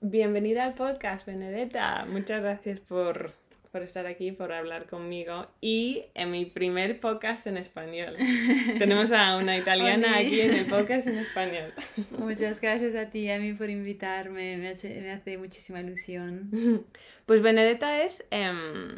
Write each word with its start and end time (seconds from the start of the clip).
Bienvenida 0.00 0.64
al 0.64 0.74
podcast, 0.74 1.26
Benedetta. 1.26 2.06
Muchas 2.08 2.42
gracias 2.42 2.80
por, 2.80 3.32
por, 3.72 3.82
estar 3.82 4.06
aquí, 4.06 4.30
por 4.30 4.52
hablar 4.52 4.86
conmigo. 4.86 5.46
Y 5.60 6.04
en 6.14 6.30
mi 6.30 6.44
primer 6.44 7.00
podcast 7.00 7.46
en 7.46 7.56
español. 7.56 8.16
Tenemos 8.78 9.12
a 9.12 9.36
una 9.38 9.56
italiana 9.56 10.18
aquí 10.18 10.40
en 10.40 10.54
el 10.54 10.66
podcast 10.66 11.06
en 11.06 11.18
español. 11.18 11.72
Muchas 12.18 12.60
gracias 12.60 12.94
a 12.94 13.10
ti 13.10 13.20
y 13.20 13.30
a 13.30 13.38
mí 13.38 13.54
por 13.54 13.70
invitarme. 13.70 14.58
Me 14.58 14.68
hace, 14.68 15.00
me 15.00 15.12
hace 15.12 15.38
muchísima 15.38 15.80
ilusión. 15.80 16.84
Pues 17.24 17.40
Benedetta 17.40 18.02
es 18.02 18.24
em, 18.30 18.96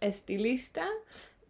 estilista 0.00 0.86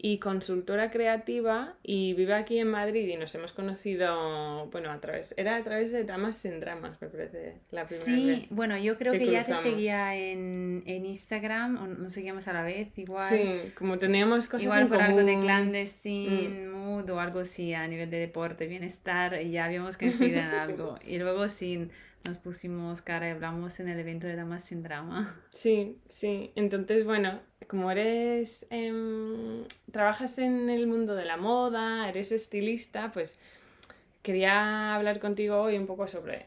y 0.06 0.18
consultora 0.18 0.90
creativa 0.90 1.76
y 1.82 2.12
vive 2.12 2.34
aquí 2.34 2.58
en 2.58 2.68
Madrid 2.68 3.08
y 3.08 3.16
nos 3.16 3.34
hemos 3.36 3.54
conocido, 3.54 4.68
bueno, 4.70 4.90
a 4.90 5.00
través, 5.00 5.32
era 5.38 5.56
a 5.56 5.64
través 5.64 5.92
de 5.92 6.04
Damas 6.04 6.36
sin 6.36 6.60
Dramas, 6.60 7.00
me 7.00 7.08
parece, 7.08 7.54
la 7.70 7.86
primera 7.86 8.04
sí, 8.04 8.26
vez. 8.26 8.38
Sí, 8.40 8.46
bueno, 8.50 8.76
yo 8.76 8.98
creo 8.98 9.14
que, 9.14 9.24
ya 9.24 9.46
te 9.46 9.54
seguía 9.54 10.14
en, 10.14 10.82
en, 10.84 11.06
Instagram, 11.06 11.82
o 11.82 11.86
nos 11.86 12.12
seguíamos 12.12 12.46
a 12.48 12.52
la 12.52 12.62
vez, 12.64 12.98
igual. 12.98 13.30
Sí, 13.30 13.72
como 13.78 13.96
teníamos 13.96 14.46
cosas 14.46 14.64
igual 14.64 14.82
en 14.82 14.88
por 14.88 14.98
común. 14.98 15.10
algo 15.10 15.26
de 15.26 15.40
clandestine, 15.40 16.66
mm. 16.66 16.70
mood 16.70 17.08
o 17.08 17.18
algo 17.18 17.40
así 17.40 17.72
a 17.72 17.88
nivel 17.88 18.10
de 18.10 18.18
deporte, 18.18 18.66
bienestar, 18.66 19.40
y 19.40 19.52
ya 19.52 19.64
habíamos 19.64 19.96
coincidido 19.96 20.38
en 20.38 20.44
algo. 20.50 20.98
Y 21.02 21.16
luego 21.16 21.48
sí 21.48 21.88
nos 22.24 22.38
pusimos 22.38 23.02
cara 23.02 23.28
y 23.28 23.32
hablamos 23.32 23.78
en 23.80 23.88
el 23.88 23.98
evento 23.98 24.26
de 24.26 24.36
Damas 24.36 24.64
sin 24.64 24.82
Drama. 24.82 25.38
Sí, 25.50 25.98
sí. 26.08 26.50
Entonces, 26.56 27.04
bueno, 27.04 27.40
como 27.68 27.90
eres, 27.90 28.66
em, 28.70 29.64
trabajas 29.92 30.38
en 30.38 30.68
el 30.68 30.86
mundo 30.86 31.14
de 31.14 31.24
la 31.24 31.36
moda, 31.36 32.08
eres 32.08 32.32
estilista, 32.32 33.12
pues 33.12 33.38
quería 34.22 34.94
hablar 34.94 35.20
contigo 35.20 35.60
hoy 35.60 35.76
un 35.76 35.86
poco 35.86 36.08
sobre 36.08 36.46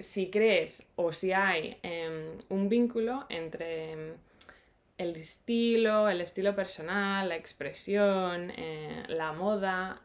si 0.00 0.30
crees 0.30 0.86
o 0.96 1.12
si 1.12 1.32
hay 1.32 1.78
em, 1.82 2.34
un 2.48 2.68
vínculo 2.68 3.26
entre 3.28 3.92
em, 3.92 4.14
el 4.98 5.16
estilo, 5.16 6.08
el 6.08 6.20
estilo 6.20 6.54
personal, 6.54 7.28
la 7.28 7.36
expresión, 7.36 8.52
eh, 8.56 9.04
la 9.08 9.32
moda 9.32 10.02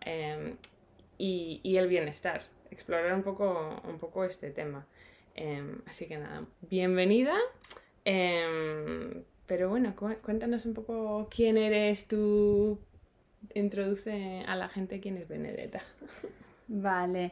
y, 1.17 1.59
y, 1.63 1.77
el 1.77 1.87
bienestar. 1.87 2.41
Explorar 2.71 3.13
un 3.13 3.23
poco, 3.23 3.81
un 3.87 3.97
poco 3.99 4.23
este 4.25 4.51
tema. 4.51 4.85
así 5.85 6.07
que 6.07 6.17
nada, 6.17 6.45
bienvenida. 6.61 7.35
Pero 9.47 9.69
bueno, 9.69 9.93
cuéntanos 9.95 10.65
un 10.65 10.73
poco 10.73 11.27
quién 11.29 11.57
eres 11.57 12.07
tú. 12.07 12.79
Introduce 13.53 14.43
a 14.47 14.55
la 14.55 14.69
gente 14.69 14.99
quién 14.99 15.17
es 15.17 15.27
Benedetta. 15.27 15.81
Vale. 16.67 17.31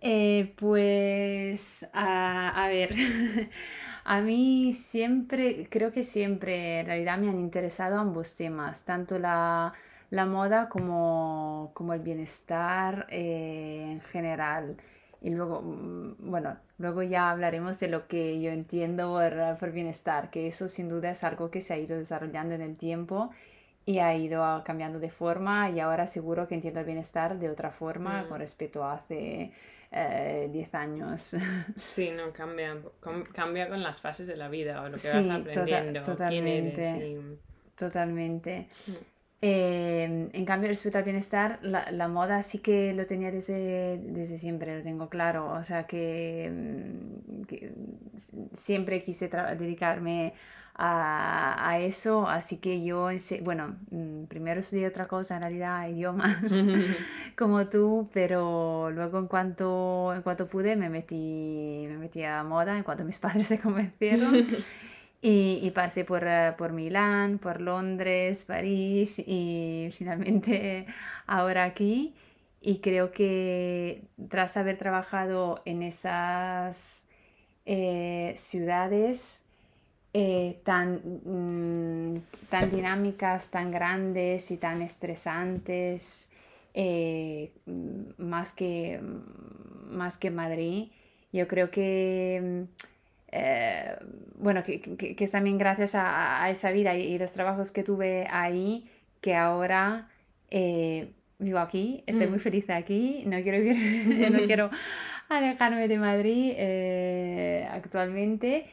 Eh, 0.00 0.52
pues, 0.56 1.88
a, 1.94 2.66
ver, 2.68 2.94
a 4.04 4.20
mí 4.20 4.72
siempre, 4.72 5.68
creo 5.70 5.92
que 5.92 6.02
siempre 6.02 6.80
en 6.80 6.86
realidad 6.86 7.18
me 7.18 7.30
han 7.30 7.38
interesado 7.38 7.98
ambos 7.98 8.34
temas, 8.34 8.84
tanto 8.84 9.18
la, 9.18 9.72
moda 10.24 10.68
como, 10.68 11.72
como, 11.74 11.94
el 11.94 12.00
bienestar 12.00 13.06
eh, 13.10 13.84
en 13.92 14.00
general. 14.00 14.76
Y 15.20 15.30
luego, 15.30 15.62
mm, 15.62 16.30
bueno, 16.30 16.56
luego 16.78 17.02
ya 17.02 17.30
hablaremos 17.30 17.80
de 17.80 17.88
lo 17.88 18.06
que 18.06 18.40
yo 18.40 18.50
entiendo 18.50 19.20
por, 19.58 19.72
bienestar, 19.72 20.30
que 20.30 20.46
eso 20.46 20.68
sin 20.68 20.88
duda 20.88 21.10
es 21.10 21.24
algo 21.24 21.50
que 21.50 21.60
se 21.60 21.74
ha 21.74 21.78
ido 21.78 21.96
desarrollando 21.96 22.54
en 22.54 22.60
el 22.60 22.76
tiempo 22.76 23.30
y 23.86 23.98
ha 23.98 24.14
ido 24.14 24.62
cambiando 24.64 24.98
de 24.98 25.10
forma 25.10 25.70
y 25.70 25.80
ahora 25.80 26.06
seguro 26.06 26.46
que 26.48 26.54
entiendo 26.54 26.80
el 26.80 26.86
bienestar 26.86 27.38
de 27.38 27.50
otra 27.50 27.70
forma 27.70 28.22
mm. 28.22 28.28
con 28.28 28.38
respecto 28.38 28.84
a 28.84 28.94
hace 28.94 29.52
10 29.90 29.94
eh, 29.94 30.68
años. 30.72 31.36
Sí, 31.78 32.10
no, 32.10 32.32
cambia, 32.32 32.76
cambia 33.32 33.68
con 33.68 33.82
las 33.82 34.00
fases 34.00 34.26
de 34.26 34.36
la 34.36 34.48
vida 34.48 34.82
o 34.82 34.88
lo 34.88 34.96
que 34.96 35.08
vas 35.08 35.28
aprendiendo, 35.28 36.00
tota 36.00 36.12
totalmente, 36.12 36.80
quién 36.80 36.96
eres. 36.96 37.38
Totalmente. 37.76 38.68
Mm. 38.86 38.92
Eh, 39.46 40.30
en 40.32 40.44
cambio, 40.46 40.70
respecto 40.70 40.96
al 40.96 41.04
bienestar, 41.04 41.58
la, 41.60 41.90
la, 41.90 42.08
moda 42.08 42.42
sí 42.42 42.60
que 42.60 42.94
lo 42.94 43.04
tenía 43.04 43.30
desde, 43.30 43.98
desde 43.98 44.38
siempre, 44.38 44.78
lo 44.78 44.82
tengo 44.82 45.10
claro. 45.10 45.52
O 45.52 45.62
sea 45.62 45.86
que, 45.86 46.50
mm, 46.50 48.54
siempre 48.54 49.02
quise 49.02 49.28
dedicarme 49.28 50.32
a, 50.74 51.68
a, 51.68 51.78
eso, 51.78 52.26
así 52.26 52.56
que 52.56 52.82
yo, 52.86 53.10
bueno, 53.42 53.76
mm, 53.90 54.24
primero 54.28 54.60
estudié 54.60 54.86
otra 54.86 55.08
cosa, 55.08 55.34
en 55.34 55.42
realidad 55.42 55.90
idiomas, 55.90 56.38
como 57.36 57.68
tú, 57.68 58.08
pero 58.14 58.90
luego 58.92 59.18
en 59.18 59.26
cuanto, 59.26 60.14
en 60.14 60.22
cuanto 60.22 60.48
pude 60.48 60.74
me 60.74 60.88
metí, 60.88 61.84
me 61.86 61.98
metí 61.98 62.22
a 62.22 62.42
moda, 62.44 62.78
en 62.78 62.82
cuanto 62.82 63.04
mis 63.04 63.18
padres 63.18 63.48
se 63.48 63.58
convencieron. 63.58 64.32
Y, 65.26 65.70
pasé 65.70 66.04
por, 66.04 66.22
eh, 66.26 66.52
por 66.58 66.72
Milán, 66.72 67.38
por 67.38 67.58
Londres, 67.62 68.44
París 68.44 69.18
y 69.26 69.88
finalmente 69.96 70.84
ahora 71.26 71.64
aquí. 71.64 72.14
Y 72.60 72.80
creo 72.80 73.10
que 73.10 74.02
tras 74.28 74.58
haber 74.58 74.76
trabajado 74.76 75.62
en 75.64 75.82
esas 75.82 77.06
eh, 77.64 78.34
ciudades 78.36 79.46
eh, 80.12 80.60
tan, 80.62 81.00
mm, 81.24 82.20
tan 82.50 82.70
dinámicas, 82.70 83.50
tan 83.50 83.70
grandes 83.70 84.50
y 84.50 84.58
tan 84.58 84.82
estresantes, 84.82 86.28
más, 88.18 88.52
que, 88.52 89.00
más 89.88 90.18
que 90.18 90.30
Madrid, 90.30 90.88
yo 91.32 91.48
creo 91.48 91.70
que 91.70 92.66
eh, 93.36 93.96
bueno, 94.36 94.62
que, 94.62 94.80
que, 94.80 95.16
es 95.18 95.30
también 95.32 95.58
gracias 95.58 95.96
a, 95.96 96.48
esa 96.50 96.70
vida 96.70 96.94
y, 96.94 97.18
los 97.18 97.32
trabajos 97.32 97.72
que 97.72 97.82
tuve 97.82 98.28
ahí, 98.30 98.88
que 99.20 99.34
ahora 99.34 100.08
eh, 100.50 101.10
vivo 101.40 101.58
aquí, 101.58 102.04
estoy 102.06 102.28
muy 102.28 102.38
mm. 102.38 102.42
feliz 102.42 102.70
aquí, 102.70 103.24
no 103.26 103.42
quiero, 103.42 103.58
no 104.38 104.46
quiero 104.46 104.70
alejarme 105.28 105.88
de 105.88 105.98
Madrid 105.98 106.52
eh, 106.56 107.66
actualmente. 107.72 108.66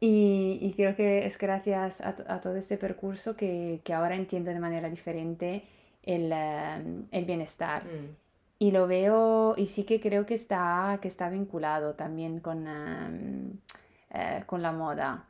Y, 0.00 0.58
y, 0.62 0.72
creo 0.74 0.96
que 0.96 1.26
es 1.26 1.36
gracias 1.36 2.00
a, 2.00 2.14
a 2.28 2.40
todo 2.40 2.56
este 2.56 2.78
percurso 2.78 3.36
que, 3.36 3.80
que, 3.84 3.92
ahora 3.92 4.14
entiendo 4.14 4.50
de 4.50 4.60
manera 4.60 4.88
diferente 4.88 5.62
el, 6.02 6.32
el 6.32 7.24
bienestar. 7.26 7.84
Mm. 7.84 8.16
Y 8.58 8.70
lo 8.70 8.86
veo, 8.86 9.54
y 9.58 9.66
sí 9.66 9.84
que 9.84 10.00
creo 10.00 10.24
que 10.24 10.34
está, 10.34 10.98
que 11.02 11.08
está 11.08 11.28
vinculado 11.28 11.94
también 11.94 12.40
con... 12.40 12.66
Eh, 14.10 14.42
con 14.46 14.62
la 14.62 14.72
moda. 14.72 15.24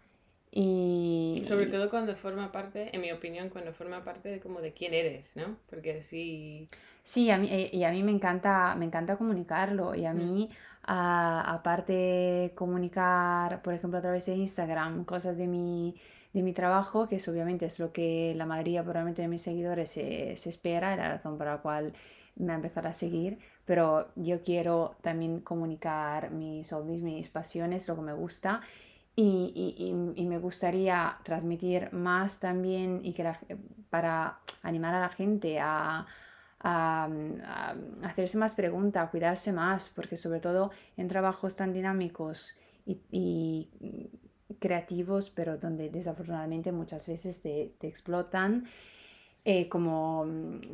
Y... 0.51 1.41
Sobre 1.45 1.67
todo 1.67 1.91
cuando 1.91 2.15
forma 2.15 2.53
parte, 2.53 2.95
en 2.95 3.01
mi 3.01 3.13
opinión, 3.13 3.49
cuando 3.49 3.73
forma 3.73 4.05
parte 4.05 4.29
de 4.31 4.41
como 4.41 4.61
de 4.61 4.73
quién 4.73 4.95
eres, 4.95 5.37
¿no? 5.37 5.57
Porque 5.69 6.03
sí... 6.03 6.69
Sí, 7.03 7.31
a 7.31 7.39
mí, 7.39 7.49
eh, 7.51 7.71
y 7.73 7.85
a 7.85 7.91
mí 7.91 8.03
me 8.03 8.11
encanta, 8.11 8.75
me 8.75 8.85
encanta 8.85 9.17
comunicarlo 9.17 9.95
y 9.95 10.05
a 10.07 10.13
mm. 10.13 10.17
mí, 10.17 10.51
aparte 10.83 12.53
comunicar, 12.55 13.63
por 13.63 13.75
ejemplo, 13.75 13.99
a 13.99 14.03
través 14.03 14.27
de 14.27 14.35
Instagram, 14.35 15.05
cosas 15.05 15.37
de 15.37 15.47
mi, 15.47 15.95
de 16.33 16.43
mi 16.43 16.53
trabajo, 16.53 17.09
que 17.09 17.17
es 17.17 17.29
obviamente 17.29 17.67
es 17.67 17.79
lo 17.79 17.93
que 17.93 18.35
la 18.37 18.47
mayoría 18.47 18.83
probablemente 18.83 19.23
de 19.23 19.29
mis 19.29 19.43
seguidores 19.43 19.91
se, 19.91 20.37
se 20.37 20.51
espera, 20.51 20.95
y 20.95 20.97
la 20.97 21.09
razón 21.09 21.39
por 21.39 21.47
la 21.47 21.59
cual 21.59 21.93
me 22.37 22.53
ha 22.53 22.57
empezado 22.57 22.89
a 22.89 22.93
seguir, 22.93 23.39
pero 23.67 24.09
yo 24.15 24.43
quiero 24.43 24.97
también 25.03 25.41
comunicar 25.41 26.31
mis 26.31 26.73
hobbies, 26.73 27.03
mis 27.03 27.29
pasiones, 27.29 27.87
lo 27.89 27.97
que 27.97 28.03
me 28.03 28.15
gusta 28.15 28.63
y, 29.19 30.15
y, 30.15 30.27
me 30.27 30.39
gustaría 30.39 31.17
transmitir 31.23 31.91
más 31.93 32.39
también 32.39 33.01
y 33.03 33.15
que 33.15 33.27
para 33.89 34.41
animar 34.63 34.95
a 34.95 35.01
la 35.01 35.09
gente 35.09 35.59
a, 35.59 36.07
a, 36.61 37.09
hacerse 38.03 38.37
más 38.37 38.55
preguntas, 38.55 39.09
a 39.09 39.11
cuidarse 39.11 39.53
más, 39.53 39.89
porque 39.89 40.19
sobre 40.19 40.41
todo 40.41 40.71
en 40.99 41.09
trabajos 41.09 41.57
tan 41.57 41.73
dinámicos 41.73 42.59
y, 42.85 43.71
creativos, 44.61 45.31
pero 45.31 45.57
donde 45.57 45.91
desafortunadamente 45.91 46.71
muchas 46.71 47.07
veces 47.09 47.41
te, 47.41 47.75
te 47.79 47.89
explotan 47.89 48.67
eh, 49.49 49.69
como, 49.69 50.27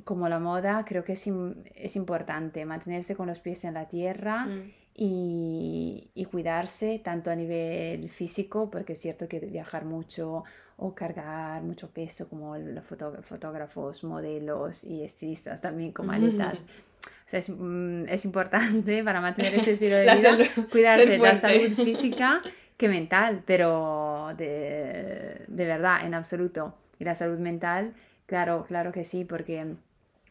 como, 0.05 0.31
la 0.31 0.39
moda, 0.39 0.83
creo 0.87 1.05
que 1.05 1.13
es, 1.13 1.31
es, 1.75 1.95
importante 1.95 2.65
mantenerse 2.65 3.15
con 3.15 3.27
los 3.27 3.39
pies 3.39 3.65
en 3.65 3.75
la 3.75 3.87
tierra 3.87 4.47
mm. 4.47 4.73
y, 4.95 6.09
y, 6.15 6.25
cuidarse 6.25 6.99
tanto 7.05 7.31
a 7.31 7.37
nivel 7.37 8.09
físico, 8.09 8.71
porque 8.71 8.95
es 8.95 8.99
cierto 8.99 9.29
que 9.29 9.41
viajar 9.41 9.85
mucho 9.85 10.45
o 10.79 10.95
cargar 10.95 11.63
mucho 11.63 11.91
peso, 11.91 12.31
como 12.31 12.57
los 12.57 12.83
fotógrafos, 12.87 14.05
modelos 14.05 14.85
y 14.85 15.03
estilistas 15.05 15.61
también 15.61 15.93
con 15.93 16.07
maletas. 16.07 16.67
O 17.05 17.31
sea, 17.33 17.41
es, 17.41 17.49
mm, 17.51 18.09
es, 18.09 18.25
importante 18.25 19.03
para 19.03 19.21
mantener 19.21 19.55
ese 19.55 19.73
estilo 19.73 19.97
de 19.97 20.03
vida, 20.15 20.39
cuidarse 20.71 21.07
de 21.07 21.19
la 21.19 21.37
salud 21.37 21.71
física 21.85 22.43
que 22.77 22.89
mental, 22.89 23.43
pero 23.47 24.33
de, 24.37 25.45
de 25.49 25.67
verdad, 25.67 26.07
en 26.07 26.15
absoluto. 26.15 26.75
Y 26.99 27.05
la 27.05 27.15
salud 27.15 27.39
mental 27.39 27.95
Claro, 28.32 28.64
claro 28.67 28.93
que 28.93 29.05
sí, 29.05 29.26
porque 29.26 29.61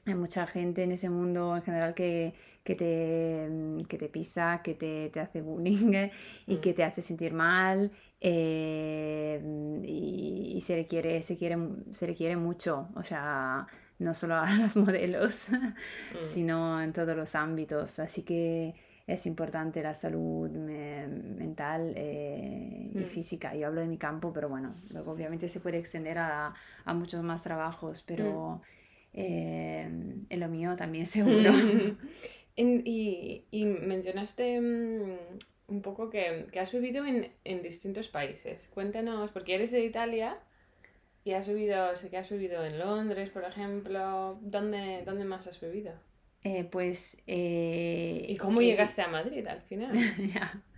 hay 0.08 0.16
mucha 0.16 0.48
gente 0.48 0.82
en 0.82 0.92
ese 0.92 1.12
mundo 1.12 1.56
en 1.56 1.62
general 1.62 1.94
que, 1.94 2.34
que, 2.64 2.74
te, 2.74 3.48
mm, 3.48 3.84
que 3.84 4.00
te 4.00 4.10
pisa, 4.10 4.62
que 4.64 4.74
te, 4.74 5.12
te 5.12 5.20
hace 5.20 5.44
bullying 5.44 6.10
y 6.48 6.58
que 6.58 6.74
te 6.74 6.84
hace 6.84 7.04
sentir 7.04 7.32
mal 7.32 7.92
eh, 8.20 9.40
y, 9.84 10.54
y, 10.56 10.62
se, 10.62 10.78
le 10.78 10.88
quiere, 10.88 11.22
se, 11.22 11.38
quiere, 11.38 11.60
se 11.92 12.08
le 12.08 12.16
quiere 12.16 12.36
mucho, 12.38 12.90
o 12.96 13.04
sea, 13.04 13.68
no 14.00 14.16
solo 14.16 14.34
a 14.34 14.52
los 14.62 14.76
modelos, 14.78 15.50
mm. 15.52 16.24
sino 16.24 16.82
en 16.82 16.94
todos 16.94 17.16
los 17.16 17.36
ámbitos. 17.36 18.00
Así 18.00 18.24
que 18.24 18.74
es 19.06 19.28
importante 19.28 19.84
la 19.84 19.94
salud 19.94 20.50
mental 20.50 21.94
eh, 21.96 22.71
y 22.94 23.00
mm. 23.00 23.06
física. 23.06 23.56
Yo 23.56 23.68
hablo 23.68 23.82
de 23.82 23.88
mi 23.88 23.98
campo, 23.98 24.32
pero 24.34 24.50
bueno, 24.50 24.76
luego 24.90 25.12
obviamente 25.12 25.48
se 25.48 25.60
puede 25.60 25.78
extender 25.78 26.18
a, 26.18 26.54
a 26.86 26.94
muchos 26.94 27.24
más 27.24 27.44
trabajos, 27.44 28.04
pero 28.06 28.62
eh, 29.14 29.88
en 30.30 30.40
lo 30.40 30.48
mío 30.48 30.76
también 30.76 31.06
seguro. 31.08 31.54
y, 32.56 33.46
y, 33.50 33.66
mencionaste 33.66 34.62
mm, 34.62 35.18
un 35.68 35.82
poco 35.82 36.10
que, 36.10 36.46
que 36.52 36.60
has 36.60 36.72
vivido 36.72 37.06
en, 37.06 37.32
en, 37.44 37.62
distintos 37.62 38.08
países. 38.08 38.68
Cuéntanos, 38.74 39.32
porque 39.32 39.56
eres 39.56 39.72
de 39.72 39.84
Italia 39.84 40.38
y 41.24 41.32
has 41.34 41.48
vivido, 41.48 41.96
sé 41.98 42.10
que 42.10 42.18
has 42.18 42.30
vivido 42.30 42.66
en 42.66 42.80
Londres, 42.80 43.30
por 43.30 43.44
ejemplo. 43.44 44.38
¿Dónde, 44.42 45.04
dónde 45.06 45.26
más 45.26 45.48
has 45.48 45.60
vivido? 45.62 45.94
Eh, 46.44 46.64
pues... 46.64 47.18
Eh, 47.28 48.26
¿Y 48.28 48.38
cómo 48.38 48.62
llegaste 48.62 49.02
a 49.02 49.08
Madrid 49.08 49.46
al 49.48 49.62
final? 49.62 49.92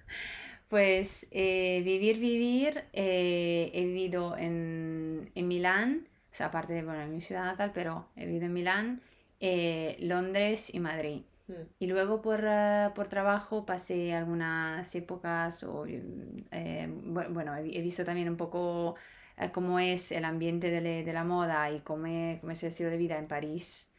Pues 0.74 1.28
vivir, 1.32 2.18
vivir, 2.18 2.86
he 2.94 3.86
vivido 3.86 4.36
en, 4.36 5.30
en 5.36 5.48
Milán, 5.48 6.08
o 6.32 6.36
sea, 6.36 6.48
aparte 6.48 6.74
de 6.74 6.84
bueno, 6.84 7.06
mi 7.06 7.22
ciudad 7.22 7.46
natal, 7.46 7.70
pero 7.76 8.08
he 8.16 8.26
vivido 8.26 8.48
en 8.48 8.54
Milán, 8.54 9.02
eh, 9.40 9.98
Londres 10.00 10.74
y 10.74 10.80
Madrid. 10.80 11.22
Mm. 11.48 11.54
Y 11.78 11.86
luego 11.86 12.24
por, 12.24 12.44
eh, 12.44 12.90
por, 12.96 13.08
trabajo 13.08 13.68
pasé 13.68 14.16
algunas 14.16 14.96
épocas, 14.96 15.64
o, 15.64 15.86
eh, 15.86 16.88
bueno, 17.06 17.56
he, 17.56 17.82
visto 17.82 18.04
también 18.04 18.30
un 18.30 18.38
poco 18.38 18.96
cómo 19.52 19.78
es 19.78 20.12
el 20.12 20.26
ambiente 20.26 20.72
de, 20.72 21.04
de 21.04 21.14
la 21.14 21.24
moda 21.24 21.70
y 21.70 21.82
cómo, 21.82 22.08
cómo, 22.42 22.52
es 22.52 22.64
el 22.64 22.70
estilo 22.70 22.90
de 22.90 22.98
vida 22.98 23.20
en 23.20 23.28
París. 23.28 23.93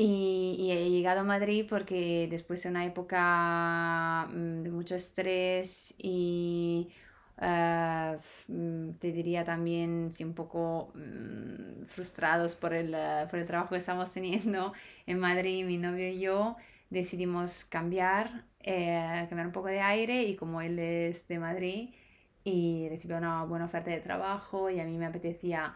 Y, 0.00 0.54
y, 0.60 0.70
he 0.70 0.90
llegado 0.90 1.20
a 1.20 1.24
Madrid 1.24 1.66
porque 1.68 2.28
después 2.30 2.62
de 2.62 2.68
una 2.68 2.84
época 2.84 4.28
mm, 4.30 4.62
de 4.62 4.70
mucho 4.70 4.94
estrés 4.94 5.92
y 5.98 6.88
Ah, 7.40 8.18
mm, 8.48 8.92
te 8.98 9.12
diría 9.12 9.44
también 9.44 10.10
si 10.12 10.24
un 10.24 10.34
poco 10.34 10.92
mm, 10.94 11.84
frustrados 11.86 12.54
por 12.56 12.74
el, 12.74 12.94
ah, 12.94 13.28
por 13.30 13.38
el 13.38 13.46
trabajo 13.46 13.70
que 13.70 13.76
estamos 13.78 14.12
teniendo 14.12 14.72
en 15.06 15.18
Madrid, 15.20 15.64
mi 15.64 15.78
novio 15.78 16.08
y 16.08 16.20
yo 16.20 16.56
decidimos 16.90 17.64
cambiar, 17.64 18.44
eh, 18.60 19.26
cambiar 19.28 19.46
un 19.46 19.52
poco 19.52 19.68
de 19.68 19.80
aire 19.80 20.24
y 20.24 20.34
como 20.36 20.60
él 20.62 20.78
es 20.78 21.28
de 21.28 21.38
Madrid 21.38 21.90
y 22.44 22.88
recibió 22.88 23.18
una 23.18 23.44
buena 23.44 23.66
oferta 23.66 23.90
de 23.90 24.00
trabajo 24.00 24.70
y 24.70 24.80
a 24.80 24.84
mí 24.84 24.96
me 24.98 25.06
apetecía 25.06 25.74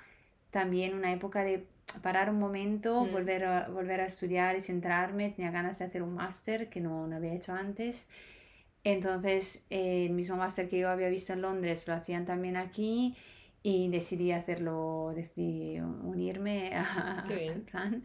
también 0.51 0.95
una 0.95 1.13
época 1.13 1.45
de 1.45 1.67
parar 2.01 2.31
un 2.31 2.39
momento, 2.39 3.05
mm. 3.05 3.13
volver, 3.13 3.45
a, 3.45 3.69
volver 3.69 4.01
a 4.01 4.07
estudiar 4.07 4.57
y 4.57 4.61
centrarme, 4.61 5.31
tenía 5.31 5.51
ganas 5.51 5.79
de 5.79 5.85
hacer 5.85 6.03
un 6.03 6.15
máster 6.15 6.69
que 6.69 6.81
no, 6.81 7.07
no 7.07 7.17
había 7.17 7.35
hecho 7.35 7.53
antes 7.53 8.09
entonces, 8.85 9.67
el 9.71 10.11
mismo 10.11 10.37
máster 10.37 10.69
que 10.69 10.79
yo 10.79 10.89
había 10.89 11.09
visto 11.09 11.33
en 11.33 11.43
Londres 11.43 11.87
lo 11.87 11.95
hacían 11.95 12.25
también 12.25 12.57
aquí 12.57 13.17
y 13.63 13.89
decidí 13.89 14.33
hacerlo, 14.33 15.13
decidí 15.15 15.79
unirme 15.81 16.73
a, 16.75 17.25
plan 17.71 18.03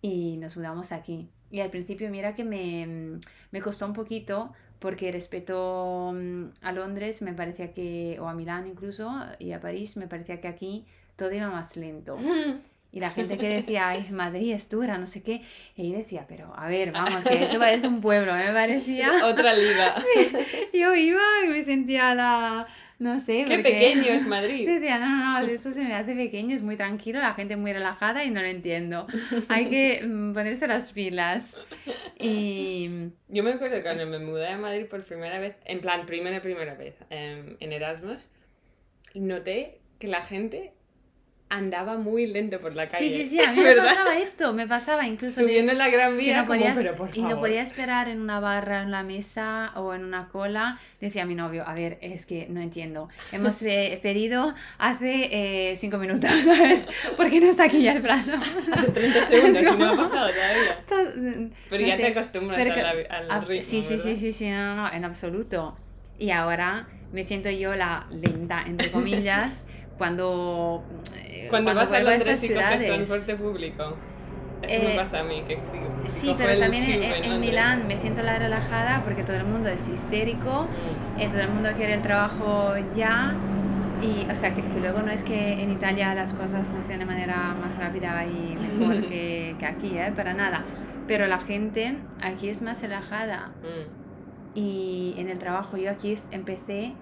y 0.00 0.36
nos 0.36 0.56
mudamos 0.56 0.92
aquí. 0.92 1.28
Y 1.50 1.60
al 1.60 1.70
principio, 1.70 2.08
mira 2.08 2.34
que 2.34 2.44
me, 2.44 3.18
me 3.50 3.60
costó 3.60 3.86
un 3.86 3.92
poquito 3.92 4.52
porque 4.78 5.10
respecto 5.12 6.12
mm, 6.14 6.44
a 6.62 6.72
Londres 6.72 7.20
me 7.22 7.32
parecía 7.34 7.72
que, 7.72 8.18
o 8.20 8.28
a 8.28 8.34
Milán 8.34 8.68
incluso, 8.68 9.10
y 9.40 9.52
a 9.52 9.60
París, 9.60 9.96
me 9.96 10.06
parecía 10.06 10.40
que 10.40 10.48
aquí 10.48 10.86
todo 11.16 11.32
iba 11.32 11.50
más 11.50 11.76
lento. 11.76 12.16
Y 12.94 13.00
la 13.00 13.10
gente 13.10 13.38
que 13.38 13.48
decía, 13.48 13.88
ay, 13.88 14.08
Madrid 14.10 14.52
es 14.52 14.68
dura, 14.68 14.98
no 14.98 15.06
sé 15.06 15.22
qué. 15.22 15.40
Y 15.76 15.90
yo 15.90 15.96
decía, 15.96 16.26
pero 16.28 16.52
a 16.54 16.68
ver, 16.68 16.92
vamos, 16.92 17.24
que 17.24 17.42
eso 17.42 17.58
parece 17.58 17.88
un 17.88 18.02
pueblo, 18.02 18.34
me 18.34 18.52
parecía. 18.52 19.24
Otra 19.24 19.54
liga. 19.54 19.94
yo 20.74 20.94
iba 20.94 21.22
y 21.42 21.48
me 21.48 21.64
sentía 21.64 22.14
la. 22.14 22.66
No 22.98 23.18
sé. 23.18 23.46
Qué 23.48 23.60
pequeño 23.60 24.12
es 24.12 24.26
Madrid. 24.26 24.68
Decía, 24.68 24.98
no, 24.98 25.40
no, 25.40 25.46
eso 25.48 25.72
se 25.72 25.80
me 25.80 25.94
hace 25.94 26.14
pequeño, 26.14 26.54
es 26.54 26.62
muy 26.62 26.76
tranquilo, 26.76 27.18
la 27.18 27.32
gente 27.32 27.56
muy 27.56 27.72
relajada 27.72 28.24
y 28.24 28.30
no 28.30 28.42
lo 28.42 28.46
entiendo. 28.46 29.06
Hay 29.48 29.70
que 29.70 30.02
mm, 30.06 30.34
ponerse 30.34 30.66
las 30.66 30.92
pilas. 30.92 31.60
Y. 32.20 33.08
Yo 33.28 33.42
me 33.42 33.52
acuerdo 33.52 33.82
cuando 33.82 34.04
me 34.04 34.18
mudé 34.18 34.48
a 34.48 34.58
Madrid 34.58 34.84
por 34.84 35.02
primera 35.02 35.38
vez, 35.38 35.56
en 35.64 35.80
plan, 35.80 36.04
primera, 36.04 36.42
primera 36.42 36.74
vez, 36.74 36.94
em, 37.08 37.56
en 37.58 37.72
Erasmus, 37.72 38.28
noté 39.14 39.80
que 39.98 40.08
la 40.08 40.20
gente 40.20 40.74
andaba 41.52 41.98
muy 41.98 42.26
lento 42.26 42.58
por 42.58 42.74
la 42.74 42.88
calle. 42.88 43.10
Sí, 43.10 43.28
sí, 43.28 43.28
sí, 43.28 43.40
a 43.44 43.52
mí 43.52 43.60
me 43.60 43.76
pasaba 43.76 44.16
esto, 44.16 44.54
me 44.54 44.66
pasaba 44.66 45.06
incluso... 45.06 45.42
Subiendo 45.42 45.72
en 45.72 45.78
la 45.78 45.90
Gran 45.90 46.16
Vía, 46.16 46.46
como, 46.46 46.58
pero 46.74 46.94
por 46.94 47.10
favor. 47.10 47.14
Y 47.14 47.22
no 47.22 47.40
podía 47.40 47.60
esperar 47.60 48.08
en 48.08 48.22
una 48.22 48.40
barra, 48.40 48.80
en 48.82 48.90
la 48.90 49.02
mesa 49.02 49.70
o 49.76 49.92
en 49.92 50.02
una 50.02 50.28
cola. 50.28 50.80
Decía 50.98 51.24
a 51.24 51.26
mi 51.26 51.34
novio, 51.34 51.64
a 51.68 51.74
ver, 51.74 51.98
es 52.00 52.24
que 52.24 52.46
no 52.48 52.62
entiendo. 52.62 53.10
Hemos 53.32 53.56
pedido 54.02 54.54
hace 54.78 55.72
eh, 55.72 55.76
cinco 55.76 55.98
minutos, 55.98 56.30
¿sabes? 56.42 56.86
¿Por 57.18 57.30
qué 57.30 57.38
no 57.38 57.50
está 57.50 57.64
aquí 57.64 57.82
ya 57.82 57.92
el 57.92 58.00
plato? 58.00 58.32
Hace 58.72 58.90
30 58.90 59.26
segundos, 59.26 59.62
y 59.74 59.78
no 59.78 59.90
ha 59.90 59.96
pasado 59.96 60.30
todavía. 60.32 61.50
Pero 61.68 61.86
ya 61.86 61.96
te 61.98 62.06
acostumbras 62.06 62.66
al, 62.66 63.30
al 63.30 63.46
ritmo, 63.46 63.68
Sí, 63.68 63.82
sí, 63.82 63.98
sí, 63.98 64.16
sí, 64.16 64.32
sí, 64.32 64.48
no, 64.48 64.74
no, 64.74 64.92
en 64.92 65.04
absoluto. 65.04 65.76
Y 66.18 66.30
ahora 66.30 66.88
me 67.12 67.24
siento 67.24 67.50
yo 67.50 67.76
la 67.76 68.06
lenta, 68.10 68.64
entre 68.66 68.90
comillas, 68.90 69.66
cuando... 70.02 70.82
Eh, 71.14 71.46
cuando, 71.48 71.76
vas 71.76 71.92
a 71.92 72.00
Londres 72.00 72.42
y 72.42 72.52
coges 72.52 72.84
transporte 72.84 73.36
público. 73.36 73.94
Eso 74.60 74.82
me 74.82 74.94
eh, 74.94 74.96
pasa 74.96 75.20
a 75.20 75.22
mí, 75.22 75.44
que 75.46 75.60
sí. 75.62 75.78
Sí, 76.06 76.34
pero 76.36 76.58
también 76.58 76.82
en, 77.22 77.40
Milán 77.40 77.86
me 77.86 77.96
siento 77.96 78.20
la 78.22 78.36
relajada 78.36 79.02
porque 79.04 79.22
todo 79.22 79.36
el 79.36 79.44
mundo 79.44 79.68
es 79.68 79.88
histérico, 79.88 80.64
mm. 80.64 81.20
eh, 81.20 81.28
todo 81.28 81.42
el 81.42 81.50
mundo 81.50 81.70
quiere 81.76 81.94
el 81.94 82.02
trabajo 82.02 82.74
ya. 82.96 83.36
Y, 84.02 84.28
o 84.28 84.34
sea, 84.34 84.52
que, 84.56 84.64
luego 84.80 85.02
no 85.02 85.12
es 85.12 85.22
que 85.22 85.62
en 85.62 85.70
Italia 85.70 86.12
las 86.16 86.34
cosas 86.34 86.66
funcionen 86.66 86.98
de 86.98 87.04
manera 87.06 87.54
más 87.54 87.78
rápida 87.78 88.24
y 88.26 88.56
mejor 88.56 89.02
que, 89.08 89.54
que, 89.56 89.66
aquí, 89.66 89.96
¿eh? 89.96 90.12
para 90.16 90.34
nada. 90.34 90.64
Pero 91.06 91.28
la 91.28 91.38
gente 91.38 91.96
aquí 92.20 92.48
es 92.48 92.60
más 92.60 92.82
relajada. 92.82 93.52
Mm. 93.62 94.58
Y 94.58 95.14
en 95.16 95.28
el 95.28 95.38
trabajo, 95.38 95.76
yo 95.76 95.92
aquí 95.92 96.12
empecé 96.32 96.92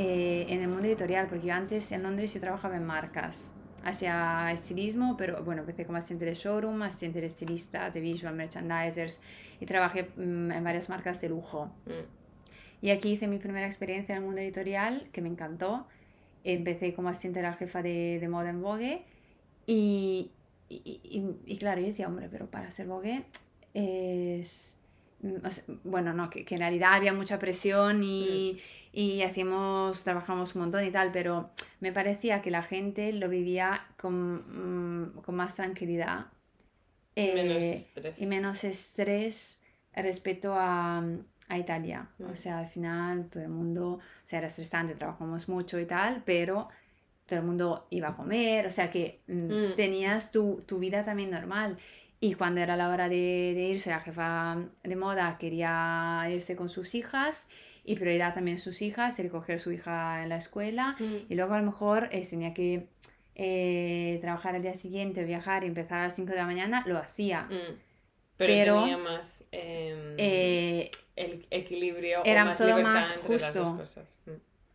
eh, 0.00 0.46
en 0.48 0.60
el 0.60 0.68
mundo 0.68 0.86
editorial, 0.86 1.26
porque 1.26 1.48
yo 1.48 1.54
antes 1.54 1.90
en 1.90 2.04
Londres 2.04 2.32
yo 2.32 2.38
trabajaba 2.38 2.76
en 2.76 2.86
marcas, 2.86 3.52
hacia 3.82 4.52
estilismo, 4.52 5.16
pero 5.16 5.42
bueno, 5.42 5.62
empecé 5.62 5.84
como 5.84 5.98
asistente 5.98 6.24
de 6.24 6.34
showroom, 6.34 6.82
asistente 6.82 7.20
de 7.20 7.26
estilistas, 7.26 7.92
de 7.92 8.00
visual 8.00 8.34
merchandisers 8.36 9.20
y 9.60 9.66
trabajé 9.66 10.04
mm, 10.16 10.52
en 10.52 10.62
varias 10.62 10.88
marcas 10.88 11.20
de 11.20 11.28
lujo. 11.28 11.66
Mm. 11.86 12.86
Y 12.86 12.90
aquí 12.90 13.10
hice 13.10 13.26
mi 13.26 13.38
primera 13.38 13.66
experiencia 13.66 14.14
en 14.14 14.22
el 14.22 14.26
mundo 14.26 14.40
editorial, 14.40 15.08
que 15.12 15.20
me 15.20 15.28
encantó. 15.28 15.88
Empecé 16.44 16.94
como 16.94 17.08
asistente 17.08 17.40
de 17.40 17.46
la 17.48 17.54
jefa 17.54 17.82
de, 17.82 18.18
de 18.20 18.28
moda 18.28 18.50
en 18.50 18.62
Vogue 18.62 19.02
y, 19.66 20.30
y, 20.68 21.00
y, 21.44 21.58
claro, 21.58 21.80
yo 21.80 21.88
decía, 21.88 22.06
hombre, 22.06 22.28
pero 22.30 22.46
para 22.46 22.70
ser 22.70 22.86
Vogue 22.86 23.24
es... 23.74 24.77
Mm, 25.20 25.36
bueno, 25.84 26.12
no, 26.12 26.30
que, 26.30 26.44
que, 26.44 26.54
en 26.54 26.60
realidad 26.60 26.94
había 26.94 27.12
mucha 27.12 27.38
presión 27.38 28.02
y, 28.02 28.60
y 28.92 29.22
hacíamos, 29.22 30.04
trabajamos 30.04 30.54
un 30.54 30.62
montón 30.62 30.84
y 30.84 30.90
tal, 30.90 31.12
pero 31.12 31.50
me 31.80 31.92
parecía 31.92 32.42
que 32.42 32.50
la 32.50 32.62
gente 32.62 33.12
lo 33.12 33.28
vivía 33.28 33.86
con, 34.00 35.04
mm, 35.04 35.22
con 35.22 35.34
más 35.34 35.54
tranquilidad. 35.54 36.26
menos 37.16 37.64
eh, 37.64 37.72
estrés. 37.72 38.20
Y 38.20 38.26
menos 38.26 38.64
estrés 38.64 39.62
respecto 39.94 40.54
a, 40.54 41.02
a 41.48 41.58
Italia. 41.58 42.08
O 42.20 42.32
mm. 42.32 42.36
sea, 42.36 42.58
al 42.58 42.68
final 42.68 43.28
todo 43.28 43.42
el 43.42 43.48
mundo, 43.48 43.94
o 43.94 44.00
sea, 44.24 44.38
era 44.38 44.48
estresante, 44.48 44.94
trabajamos 44.94 45.48
mucho 45.48 45.78
y 45.80 45.86
tal, 45.86 46.22
pero 46.24 46.68
todo 47.26 47.40
el 47.40 47.44
mundo 47.44 47.86
iba 47.90 48.08
a 48.08 48.16
comer, 48.16 48.66
o 48.66 48.70
sea 48.70 48.90
que 48.90 49.20
mm, 49.26 49.74
tenías 49.76 50.32
tu, 50.32 50.62
tu, 50.66 50.78
vida 50.78 51.04
también 51.04 51.30
normal. 51.30 51.78
Y 52.20 52.34
cuando 52.34 52.60
era 52.60 52.76
la 52.76 52.88
hora 52.88 53.08
de, 53.08 53.52
de 53.54 53.68
irse, 53.70 53.90
la 53.90 54.00
jefa 54.00 54.58
de 54.82 54.96
moda 54.96 55.38
quería 55.38 56.26
irse 56.30 56.56
con 56.56 56.68
sus 56.68 56.94
hijas 56.94 57.48
y 57.88 57.96
prioridad 57.96 58.34
también 58.34 58.58
sus 58.58 58.82
hijas, 58.82 59.18
recoger 59.18 59.56
a 59.56 59.58
su 59.58 59.72
hija 59.72 60.22
en 60.22 60.28
la 60.28 60.36
escuela 60.36 60.94
mm. 60.98 61.32
y 61.32 61.34
luego 61.34 61.54
a 61.54 61.58
lo 61.58 61.64
mejor 61.64 62.10
eh, 62.12 62.26
tenía 62.28 62.52
que 62.52 62.86
eh, 63.34 64.18
trabajar 64.20 64.56
al 64.56 64.62
día 64.62 64.74
siguiente 64.74 65.24
viajar 65.24 65.64
y 65.64 65.68
empezar 65.68 66.00
a 66.00 66.08
las 66.08 66.16
5 66.16 66.30
de 66.30 66.36
la 66.36 66.44
mañana, 66.44 66.84
lo 66.86 66.98
hacía. 66.98 67.44
Mm. 67.44 67.78
Pero, 68.36 68.80
tenía 68.82 68.98
más 68.98 69.44
em, 69.52 70.14
eh, 70.18 70.90
el 71.16 71.46
equilibrio 71.50 72.20
era 72.24 72.42
o 72.42 72.46
más 72.46 72.58
todo 72.58 72.68
libertad 72.68 72.92
más 72.92 73.16
entre 73.16 73.38
las 73.38 73.54
dos 73.54 73.70
cosas. 73.70 74.18
Mm. 74.26 74.30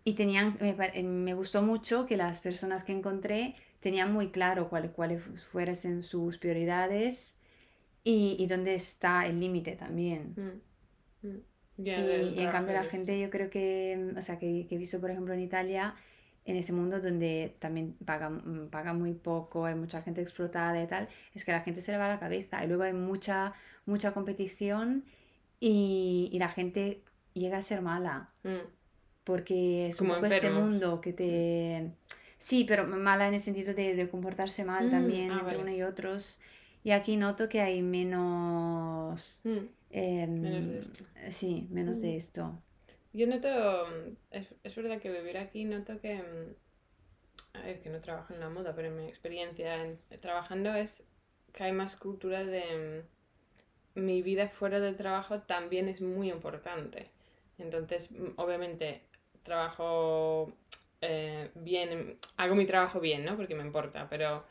Y 0.05 0.13
tenían, 0.13 0.57
me, 0.59 1.03
me, 1.03 1.33
gustó 1.35 1.61
mucho 1.61 2.07
que 2.07 2.17
las 2.17 2.39
personas 2.39 2.83
que 2.83 2.93
encontré 2.93 3.55
tenían 3.83 4.13
muy 4.13 4.31
claro 4.31 4.69
cuáles 4.69 4.91
cuáles 4.91 5.21
fuesen 5.51 6.03
sus 6.03 6.39
prioridades 6.39 7.39
y, 8.03 8.35
y 8.39 8.47
dónde 8.47 8.75
está 8.75 9.27
el 9.27 9.39
límite 9.39 9.73
también. 9.75 10.37
Mm, 10.37 11.27
mm. 11.27 11.41
Y, 11.83 11.83
Ya, 11.83 12.01
del 12.03 12.35
y 12.35 12.41
en 12.41 12.49
cambio 12.51 12.73
la 12.75 12.85
y 12.85 12.87
gente, 12.87 13.19
yo 13.19 13.29
creo 13.29 13.49
que, 13.49 14.13
o 14.17 14.21
sea, 14.21 14.39
que, 14.39 14.67
que 14.67 14.75
he 14.75 14.77
visto, 14.77 15.01
por 15.01 15.11
ejemplo, 15.11 15.33
en 15.33 15.41
Italia, 15.41 15.95
en 16.45 16.55
ese 16.57 16.73
mundo 16.73 16.99
donde 17.01 17.55
también 17.59 17.95
pagan, 18.05 18.69
paga 18.71 18.93
muy 18.93 19.13
poco, 19.13 19.65
hay 19.65 19.75
mucha 19.75 20.01
gente 20.03 20.21
explotada 20.21 20.81
y 20.83 20.87
tal, 20.87 21.09
es 21.33 21.45
que 21.45 21.51
a 21.51 21.57
la 21.57 21.61
gente 21.63 21.81
se 21.81 21.91
le 21.91 21.97
va 21.99 22.09
la 22.09 22.19
cabeza 22.19 22.63
y 22.63 22.67
luego 22.67 22.83
hay 22.83 22.93
mucha, 22.93 23.53
mucha 23.85 24.13
competición 24.13 25.05
y, 25.59 26.29
y 26.33 26.39
la 26.39 26.49
gente 26.49 27.03
llega 27.33 27.57
a 27.59 27.61
ser 27.63 27.81
mala, 27.81 28.29
Mm, 28.43 28.67
porque 29.23 29.87
es 29.89 30.01
un 30.01 30.07
Como 30.07 30.15
poco 30.15 30.25
este 30.27 30.47
enfermos. 30.47 30.63
mundo 30.63 31.01
que 31.01 31.13
te... 31.13 31.91
Sí, 32.47 32.65
pero 32.67 32.85
mala 32.87 33.27
en 33.27 33.35
el 33.35 33.41
sentido 33.41 33.73
de, 33.73 33.95
de 33.95 34.09
comportarse 34.09 34.65
mal 34.65 34.85
Mm, 34.85 34.89
también 34.89 35.31
ah, 35.31 35.41
entre 35.41 35.45
vale. 35.45 35.59
uno 35.59 35.71
y 35.71 35.81
otros. 35.83 36.39
Y 36.83 36.91
aquí 36.91 37.15
noto 37.17 37.47
que 37.49 37.61
hay 37.61 37.81
menos... 37.81 39.41
mm. 39.45 39.67
Menos 40.41 40.67
de 40.67 40.73
em, 40.73 40.79
esto. 40.79 41.05
sí, 41.31 41.67
menos 41.71 42.01
de 42.01 42.09
Mm. 42.09 42.17
esto. 42.17 42.61
Yo 43.13 43.27
noto, 43.27 43.49
es, 44.31 44.47
es 44.63 44.75
verdad 44.75 44.99
que 45.01 45.11
vivir 45.11 45.37
aquí 45.37 45.65
noto 45.65 45.99
que, 46.01 46.21
a 47.53 47.61
ver, 47.61 47.81
que 47.81 47.89
no 47.89 48.01
trabajo 48.01 48.33
en 48.33 48.39
la 48.39 48.49
moda, 48.49 48.73
pero 48.75 48.87
en 48.89 48.97
mi 48.97 49.07
experiencia 49.07 49.83
en- 49.83 49.99
trabajando 50.19 50.73
es 50.73 51.05
que 51.53 51.63
hay 51.63 51.71
más 51.71 51.95
cultura 51.95 52.43
de 52.43 53.03
mi 53.95 54.21
vida 54.21 54.49
fuera 54.49 54.79
del 54.79 54.95
trabajo 54.97 55.41
también 55.41 55.87
es 55.89 56.01
muy 56.01 56.31
importante. 56.31 57.09
Entonces, 57.59 58.11
obviamente, 58.37 59.01
trabajo 59.43 60.53
eh, 61.03 61.51
bien, 61.55 62.15
hago 62.37 62.55
mi 62.55 62.65
trabajo 62.65 62.99
bien, 62.99 63.23
¿no? 63.25 63.35
Porque 63.37 63.55
me 63.55 63.63
importa, 63.63 64.07
pero 64.09 64.43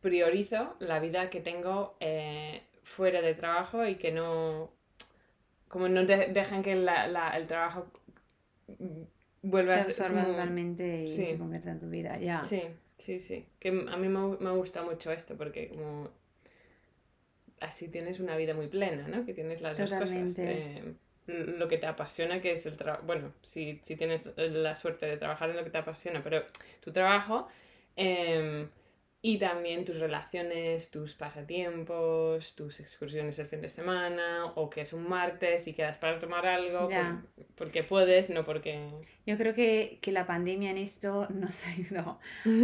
priorizo 0.00 0.74
la 0.80 0.98
vida 1.00 1.30
que 1.30 1.40
tengo 1.40 1.96
eh, 2.00 2.62
fuera 2.82 3.20
de 3.22 3.34
trabajo 3.34 3.86
y 3.86 3.96
que 3.96 4.10
no, 4.12 4.70
como 5.68 5.88
no 5.88 6.04
de- 6.04 6.28
dejan 6.28 6.62
que 6.62 6.74
la- 6.74 7.06
la- 7.06 7.36
el 7.36 7.46
trabajo 7.46 7.86
vuelva 9.42 9.74
Te 9.74 9.80
a 9.80 9.82
ser 9.84 10.08
como- 10.08 10.24
totalmente 10.26 11.04
y 11.04 11.08
sí. 11.08 11.26
se 11.26 11.38
convierte 11.38 11.70
en 11.70 11.78
tu 11.80 11.88
vida, 11.88 12.18
ya. 12.18 12.42
Sí, 12.42 12.62
sí, 12.96 13.18
sí. 13.20 13.46
Que 13.60 13.68
a 13.68 13.96
mí 13.96 14.08
me, 14.08 14.36
me 14.38 14.50
gusta 14.50 14.82
mucho 14.82 15.12
esto 15.12 15.36
porque 15.36 15.68
como 15.68 16.10
así 17.60 17.88
tienes 17.88 18.20
una 18.20 18.36
vida 18.36 18.54
muy 18.54 18.68
plena, 18.68 19.06
¿no? 19.08 19.24
Que 19.24 19.34
tienes 19.34 19.62
las 19.62 19.78
dos 19.78 19.92
cosas. 19.92 20.34
Totalmente. 20.34 20.78
eh, 20.78 20.94
lo 21.28 21.68
que 21.68 21.78
te 21.78 21.86
apasiona, 21.86 22.40
que 22.40 22.52
es 22.52 22.66
el 22.66 22.76
trabajo. 22.76 23.04
Bueno, 23.06 23.32
si, 23.42 23.80
si 23.82 23.96
tienes 23.96 24.24
la 24.36 24.74
suerte 24.76 25.06
de 25.06 25.16
trabajar 25.16 25.50
en 25.50 25.56
lo 25.56 25.64
que 25.64 25.70
te 25.70 25.78
apasiona, 25.78 26.22
pero 26.22 26.42
tu 26.80 26.92
trabajo 26.92 27.48
em, 27.96 28.68
y 29.20 29.38
también 29.38 29.84
tus 29.84 29.98
relaciones, 29.98 30.90
tus 30.90 31.14
pasatiempos, 31.14 32.54
tus 32.54 32.80
excursiones 32.80 33.38
el 33.38 33.46
fin 33.46 33.60
de 33.60 33.68
semana, 33.68 34.46
o 34.54 34.70
que 34.70 34.82
es 34.82 34.92
un 34.92 35.08
martes 35.08 35.66
y 35.68 35.74
quedas 35.74 35.98
para 35.98 36.18
tomar 36.18 36.46
algo 36.46 36.88
por- 36.88 37.46
porque 37.56 37.82
puedes, 37.82 38.30
no 38.30 38.44
porque. 38.44 38.88
Yo 39.26 39.36
creo 39.36 39.54
que, 39.54 39.98
que 40.00 40.12
la 40.12 40.26
pandemia 40.26 40.70
en 40.70 40.78
esto 40.78 41.26
nos 41.34 41.66
ayudó 41.66 42.18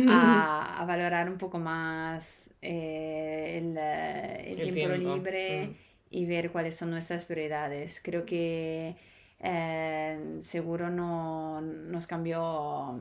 a, 0.08 0.78
a 0.80 0.84
valorar 0.86 1.28
un 1.28 1.38
poco 1.38 1.58
más 1.58 2.50
eh, 2.62 3.58
el, 3.58 3.76
eh, 3.76 4.50
el 4.52 4.60
El 4.60 4.72
tiempo 4.74 4.94
tiempo, 4.94 4.96
libre 4.96 5.66
mm. 5.66 5.93
Y 6.14 6.26
ver 6.26 6.52
cuáles 6.52 6.76
son 6.76 6.90
nuestras 6.90 7.24
prioridades. 7.24 8.00
Creo 8.00 8.24
que 8.24 8.94
eh, 9.40 10.36
seguro 10.40 10.88
no, 10.88 11.60
nos 11.60 12.06
cambió, 12.06 13.00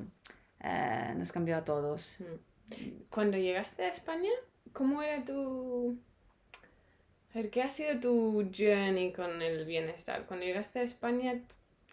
eh, 0.60 1.14
nos 1.16 1.32
cambió 1.32 1.58
a 1.58 1.64
todos. 1.64 2.18
Cuando 3.12 3.38
llegaste 3.38 3.84
a 3.84 3.90
España, 3.90 4.32
¿cómo 4.72 5.04
era 5.04 5.24
tu... 5.24 5.96
A 7.32 7.36
ver, 7.36 7.52
¿qué 7.52 7.62
ha 7.62 7.70
sido 7.70 8.00
tu 8.00 8.50
journey 8.56 9.12
con 9.12 9.42
el 9.44 9.66
bienestar? 9.66 10.26
Cuando 10.26 10.46
llegaste 10.46 10.80
a 10.80 10.84
España, 10.84 11.40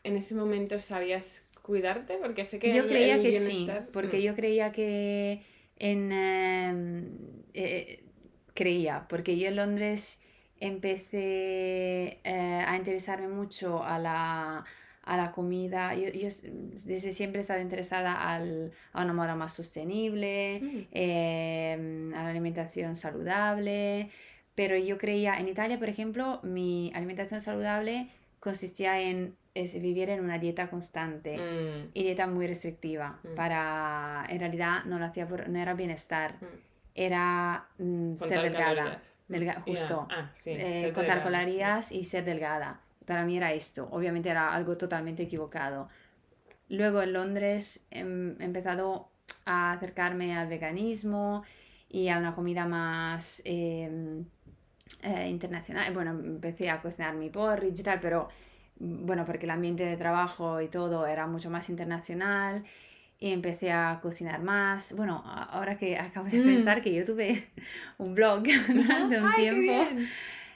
en 0.04 0.16
ese 0.16 0.34
momento 0.34 0.78
sabías 0.78 1.46
cuidarte, 1.60 2.16
porque 2.16 2.46
sé 2.46 2.58
que 2.58 2.74
Yo 2.74 2.84
el, 2.84 2.88
creía 2.88 3.16
el 3.16 3.22
que 3.22 3.32
sí, 3.32 3.38
bienestar... 3.46 3.88
porque 3.92 4.18
Mm, 4.18 4.22
yo 4.22 4.34
creía 4.34 4.72
que 4.72 5.42
en... 5.76 6.12
eh, 6.12 7.04
eh, 7.52 8.04
creía, 8.54 9.06
porque 9.08 9.38
yo 9.38 9.48
en 9.48 9.56
Londres 9.56 10.22
empecé 10.60 12.20
eh, 12.24 12.64
a 12.66 12.76
interesarme 12.76 13.28
mucho 13.28 13.82
a 13.82 13.98
la, 13.98 14.64
a 15.02 15.16
la 15.16 15.32
comida. 15.32 15.94
Yo, 15.94 16.08
yo 16.10 16.28
desde 16.84 17.12
siempre 17.12 17.40
he 17.40 17.42
estado 17.42 17.60
interesada 17.60 18.32
al- 18.34 18.72
a 18.92 19.02
una 19.02 19.12
moda 19.12 19.34
más 19.34 19.52
sostenible, 19.54 20.60
mm, 20.62 20.78
eh, 20.92 22.12
a 22.14 22.22
la 22.22 22.28
alimentación 22.30 22.96
saludable, 22.96 24.10
pero 24.54 24.76
yo 24.76 24.98
creía, 24.98 25.38
en 25.40 25.48
Italia, 25.48 25.78
por 25.78 25.88
ejemplo, 25.88 26.40
mi 26.42 26.92
alimentación 26.94 27.40
saludable 27.40 28.08
consistía 28.38 29.00
en 29.00 29.34
es 29.52 29.74
vivir 29.82 30.10
en 30.10 30.20
una 30.22 30.38
dieta 30.38 30.70
constante 30.70 31.36
mm, 31.36 31.90
y 31.92 32.04
dieta 32.04 32.28
muy 32.28 32.46
restrictiva 32.46 33.18
Mm. 33.24 33.34
para 33.34 34.24
en 34.28 34.38
realidad 34.38 34.84
no 34.84 34.98
lo 35.00 35.04
hacía 35.06 35.26
por 35.26 35.48
no 35.48 35.58
era 35.58 35.74
bienestar 35.74 36.34
mm. 36.40 36.46
Era 36.94 37.66
mm, 37.78 38.16
ser 38.16 38.42
delgada 38.42 39.00
delga- 39.28 39.60
justo 39.62 40.06
Ah, 40.10 40.28
sí. 40.32 40.50
eh, 40.52 40.72
ser 40.80 40.92
contar 40.92 41.22
delgada. 41.22 41.38
calorías 41.38 41.92
y 41.92 42.04
ser 42.04 42.24
delgada 42.24 42.80
para 43.06 43.24
mí 43.24 43.36
era 43.36 43.52
esto 43.52 43.88
obviamente 43.92 44.28
era 44.30 44.52
algo 44.54 44.76
totalmente 44.76 45.22
equivocado 45.24 45.88
luego 46.68 47.02
en 47.02 47.12
Londres 47.12 47.86
he 47.90 48.00
empezado 48.00 49.08
a 49.44 49.72
acercarme 49.72 50.36
al 50.36 50.48
veganismo 50.48 51.42
y 51.88 52.08
a 52.08 52.18
una 52.18 52.34
comida 52.34 52.66
más 52.66 53.42
em, 53.44 54.24
eh, 55.02 55.28
internacional. 55.28 55.92
Bueno, 55.94 56.10
empecé 56.12 56.70
a 56.70 56.80
cocinar 56.82 57.14
mi 57.14 57.30
porridge 57.30 57.80
y 57.80 57.82
tal, 57.82 58.00
pero 58.00 58.28
mm, 58.78 59.06
bueno, 59.06 59.24
porque 59.24 59.44
el 59.46 59.50
ambiente 59.50 59.84
de 59.84 59.96
trabajo 59.96 60.60
y 60.60 60.68
todo 60.68 61.06
era 61.06 61.26
mucho 61.26 61.50
más 61.50 61.68
internacional 61.68 62.64
y 63.20 63.32
empecé 63.32 63.70
a 63.70 64.00
cocinar 64.02 64.42
más. 64.42 64.94
Bueno, 64.96 65.22
ahora 65.24 65.76
que 65.78 65.98
acabo 65.98 66.26
de 66.28 66.38
Mm. 66.38 66.44
pensar 66.46 66.82
que 66.82 66.92
yo 66.94 67.04
tuve 67.04 67.44
un 67.98 68.14
blog 68.14 68.42
durante 68.68 69.20
un 69.20 69.26
¡Ay, 69.26 69.42
tiempo 69.42 69.86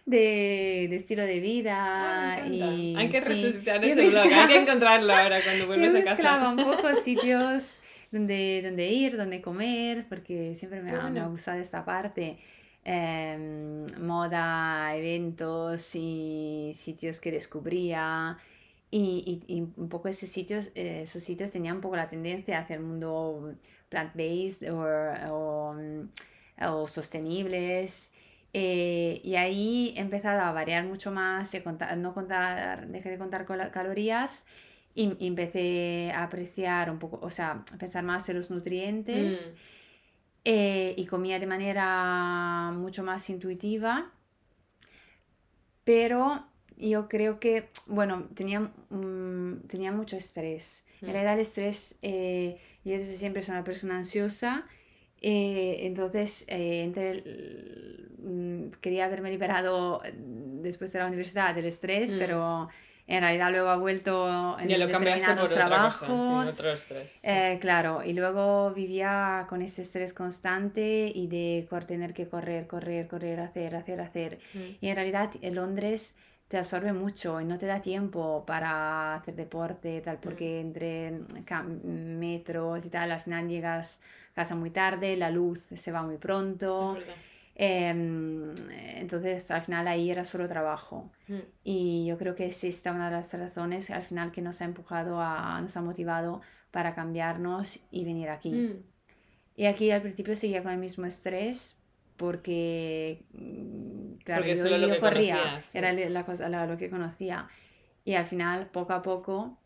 de, 0.06 0.86
de 0.90 0.96
estilo 0.96 1.22
de 1.24 1.40
vida 1.40 2.34
Ah, 2.36 2.46
y 2.46 2.94
Hay 2.96 3.08
que 3.08 3.20
sí, 3.22 3.28
resucitar 3.28 3.80
yo 3.80 3.86
ese 3.88 4.08
blog, 4.08 4.16
hay 4.24 4.28
mezclaba- 4.28 4.48
que 4.48 4.56
encontrarlo 4.62 5.14
ahora 5.14 5.40
cuando 5.42 5.66
vuelves 5.66 5.94
a 5.94 5.98
casa. 6.02 6.10
mezclaba 6.38 6.48
un 6.50 6.56
poco 6.56 6.94
sitios 7.02 7.80
donde, 8.10 8.60
donde 8.64 8.88
ir, 8.90 9.16
donde 9.16 9.40
comer, 9.42 10.06
porque 10.08 10.54
siempre 10.54 10.80
me 10.82 10.90
ha, 10.90 10.92
me 10.94 10.98
ha 11.00 11.02
bueno. 11.10 11.30
gustado 11.30 11.58
esta 11.60 11.84
parte. 11.84 12.38
Em, 12.86 13.86
moda, 14.04 14.94
eventos 14.94 15.90
y 15.94 16.72
sitios 16.74 17.20
que 17.20 17.32
descubría. 17.32 18.36
Y, 18.96 19.42
y- 19.48 19.54
y 19.56 19.60
un 19.76 19.88
poco 19.88 20.08
esos 20.08 20.28
sitios, 20.28 20.66
eh, 20.74 21.02
esos 21.02 21.22
sitios 21.22 21.50
tenían 21.50 21.76
un 21.76 21.80
poco 21.82 21.96
la 21.96 22.08
tendencia 22.08 22.60
hacia 22.60 22.76
el 22.76 22.82
mundo 22.82 23.54
plant-based 23.90 24.62
o, 24.70 24.78
o, 25.34 25.74
mm, 25.74 26.64
o 26.66 26.86
sostenibles. 26.88 28.12
Eh, 28.52 29.20
y 29.24 29.34
ahí 29.36 29.94
he 29.96 30.00
empezado 30.00 30.40
a 30.42 30.52
variar 30.52 30.84
mucho 30.86 31.10
más, 31.10 31.52
he 31.54 31.62
no 31.96 32.14
contar, 32.14 32.86
dejé 32.88 33.10
de 33.10 33.18
contar 33.18 33.46
calorías 33.72 34.46
y, 34.94 35.16
y 35.18 35.26
empecé 35.26 36.12
a 36.14 36.22
apreciar 36.24 36.88
un 36.90 36.98
poco, 37.00 37.18
o 37.20 37.30
sea, 37.30 37.64
a 37.72 37.78
pensar 37.78 38.04
más 38.04 38.28
en 38.28 38.36
los 38.36 38.50
nutrientes 38.50 39.54
Mm, 39.54 39.58
eh, 40.44 40.94
y 40.96 41.06
comía 41.06 41.38
de 41.40 41.46
manera 41.46 42.70
mucho 42.74 43.02
más 43.02 43.28
intuitiva, 43.30 44.12
pero 45.84 46.46
yo 46.76 47.08
creo 47.08 47.38
que, 47.40 47.68
bueno, 47.86 48.28
tenía, 48.34 48.60
mm, 48.90 49.66
tenía 49.68 49.92
mucho 49.92 50.16
estrés. 50.16 50.84
En 51.02 51.08
Mm. 51.08 51.12
realidad 51.12 51.34
el 51.34 51.40
estrés, 51.40 51.98
eh, 52.02 52.58
yo 52.84 52.92
desde 52.98 53.16
siempre 53.16 53.42
soy 53.42 53.52
una 53.52 53.64
persona 53.64 53.96
ansiosa, 53.98 54.66
eh, 55.20 55.86
entonces 55.86 56.44
eh, 56.48 56.82
entre 56.82 57.10
el- 57.12 58.10
mm, 58.18 58.70
quería 58.80 59.06
haberme 59.06 59.30
liberado 59.30 60.00
mm, 60.04 60.60
después 60.62 60.92
de 60.92 60.98
la 60.98 61.06
universidad 61.06 61.54
del 61.54 61.66
estrés, 61.66 62.12
Mm. 62.12 62.18
pero 62.18 62.68
en 63.06 63.20
realidad 63.20 63.50
luego 63.50 63.68
ha 63.68 63.76
vuelto 63.76 64.58
en 64.58 64.66
Ya 64.66 64.78
lo 64.78 64.88
cambiaste 64.90 65.26
por 65.34 65.48
determinados 65.48 65.50
otra 65.52 65.64
cosa, 65.84 66.06
sí, 66.06 66.06
trabajos. 66.06 66.52
otro 66.58 66.72
estrés. 66.72 67.12
Eh, 67.22 67.58
claro, 67.60 68.02
y 68.02 68.12
luego 68.14 68.72
vivía 68.72 69.46
con 69.48 69.60
ese 69.62 69.82
estrés 69.82 70.14
constante 70.14 71.12
y 71.14 71.26
de 71.26 71.66
tener 71.86 72.14
que 72.14 72.28
correr, 72.28 72.66
correr, 72.66 73.06
correr, 73.06 73.40
hacer, 73.40 73.76
hacer, 73.76 74.00
hacer. 74.00 74.38
Mm. 74.54 74.58
Y 74.80 74.88
en 74.88 74.94
realidad 74.96 75.30
en 75.42 75.54
Londres 75.54 76.16
te 76.48 76.58
absorbe 76.58 76.92
mucho 76.92 77.40
y 77.40 77.44
no 77.44 77.58
te 77.58 77.66
da 77.66 77.80
tiempo 77.80 78.44
para 78.46 79.14
hacer 79.16 79.34
deporte, 79.34 80.00
tal, 80.00 80.18
porque 80.18 80.60
entre 80.60 81.10
mm, 81.10 82.18
metros 82.18 82.86
y 82.86 82.90
tal, 82.90 83.12
al 83.12 83.20
final 83.20 83.48
llegas 83.48 84.02
a 84.32 84.34
casa 84.34 84.54
muy 84.54 84.70
tarde, 84.70 85.16
la 85.16 85.30
luz 85.30 85.62
se 85.74 85.92
va 85.92 86.02
muy 86.02 86.18
pronto. 86.18 86.96
Em, 87.56 88.52
entonces 88.96 89.48
al 89.50 89.62
final 89.62 89.86
ahí 89.86 90.10
era 90.10 90.24
solo 90.24 90.48
trabajo. 90.48 91.10
Mm. 91.28 91.38
Y 91.62 92.06
yo 92.06 92.18
creo 92.18 92.34
que 92.34 92.46
es 92.46 92.64
esta 92.64 92.92
una 92.92 93.10
de 93.10 93.16
las 93.16 93.32
razones 93.32 93.90
al 93.90 94.02
final 94.02 94.32
que 94.32 94.42
nos 94.42 94.60
ha 94.60 94.64
empujado 94.64 95.20
a, 95.20 95.60
nos 95.60 95.76
ha 95.76 95.80
motivado 95.80 96.42
para 96.70 96.94
cambiarnos 96.94 97.84
y 97.90 98.04
venir 98.04 98.28
aquí. 98.28 98.50
Mm. 98.50 98.82
Y 99.56 99.66
aquí 99.66 99.90
al 99.90 100.02
principio 100.02 100.34
seguía 100.34 100.62
con 100.62 100.72
el 100.72 100.78
mismo 100.78 101.06
estrés, 101.06 101.80
porque, 102.16 103.24
mm, 103.32 104.14
claro, 104.24 104.42
Porque 104.42 104.56
yo, 104.56 104.64
yo 104.68 104.88
que 104.94 104.98
corría, 105.00 105.36
conocías, 105.36 105.74
era 105.74 105.92
la 105.92 106.24
cosa, 106.26 106.48
la- 106.48 106.66
lo 106.66 106.76
que 106.76 106.90
conocía. 106.90 107.48
Y 108.04 108.14
al 108.14 108.26
final, 108.26 108.68
poco 108.70 108.92
a 108.92 109.02
poco, 109.02 109.58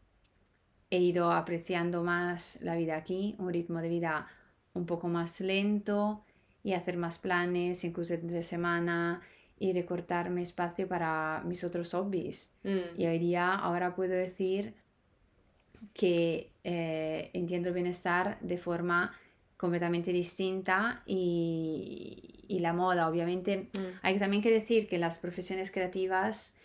he 0.90 0.99
ido 1.00 1.33
apreciando 1.33 2.02
más 2.05 2.59
la 2.62 2.76
vida 2.76 2.97
aquí, 2.97 3.37
un 3.38 3.52
ritmo 3.52 3.81
de 3.81 3.88
vida 3.88 4.26
un 4.75 4.87
poco 4.87 5.09
más 5.09 5.40
lento 5.40 6.25
y 6.62 6.73
hacer 6.75 6.97
más 6.97 7.19
planes, 7.19 7.85
incluso 7.85 8.14
entre 8.14 8.43
semana, 8.43 9.21
y 9.59 9.73
recortarme 9.73 10.43
espacio 10.43 10.87
para 10.88 11.43
mis 11.45 11.64
otros 11.64 11.93
hobbies. 11.93 12.55
Mm, 12.64 12.97
Y 12.97 13.07
hoy 13.07 13.19
día, 13.19 13.55
ahora 13.55 13.95
puedo 13.95 14.12
decir 14.14 14.75
que 15.95 16.50
eh, 16.64 17.31
entiendo 17.33 17.69
el 17.69 17.75
bienestar 17.75 18.38
de 18.40 18.59
forma 18.59 19.12
completamente 19.57 20.12
distinta 20.12 21.02
y, 21.07 22.38
y 22.49 22.59
la 22.61 22.73
moda, 22.73 23.09
obviamente. 23.09 23.69
mm, 23.73 23.78
Hay 24.02 24.19
también 24.19 24.43
que 24.43 24.50
decir 24.50 24.88
que 24.88 24.99
las 24.99 25.19
profesiones 25.19 25.71
creativas, 25.71 26.57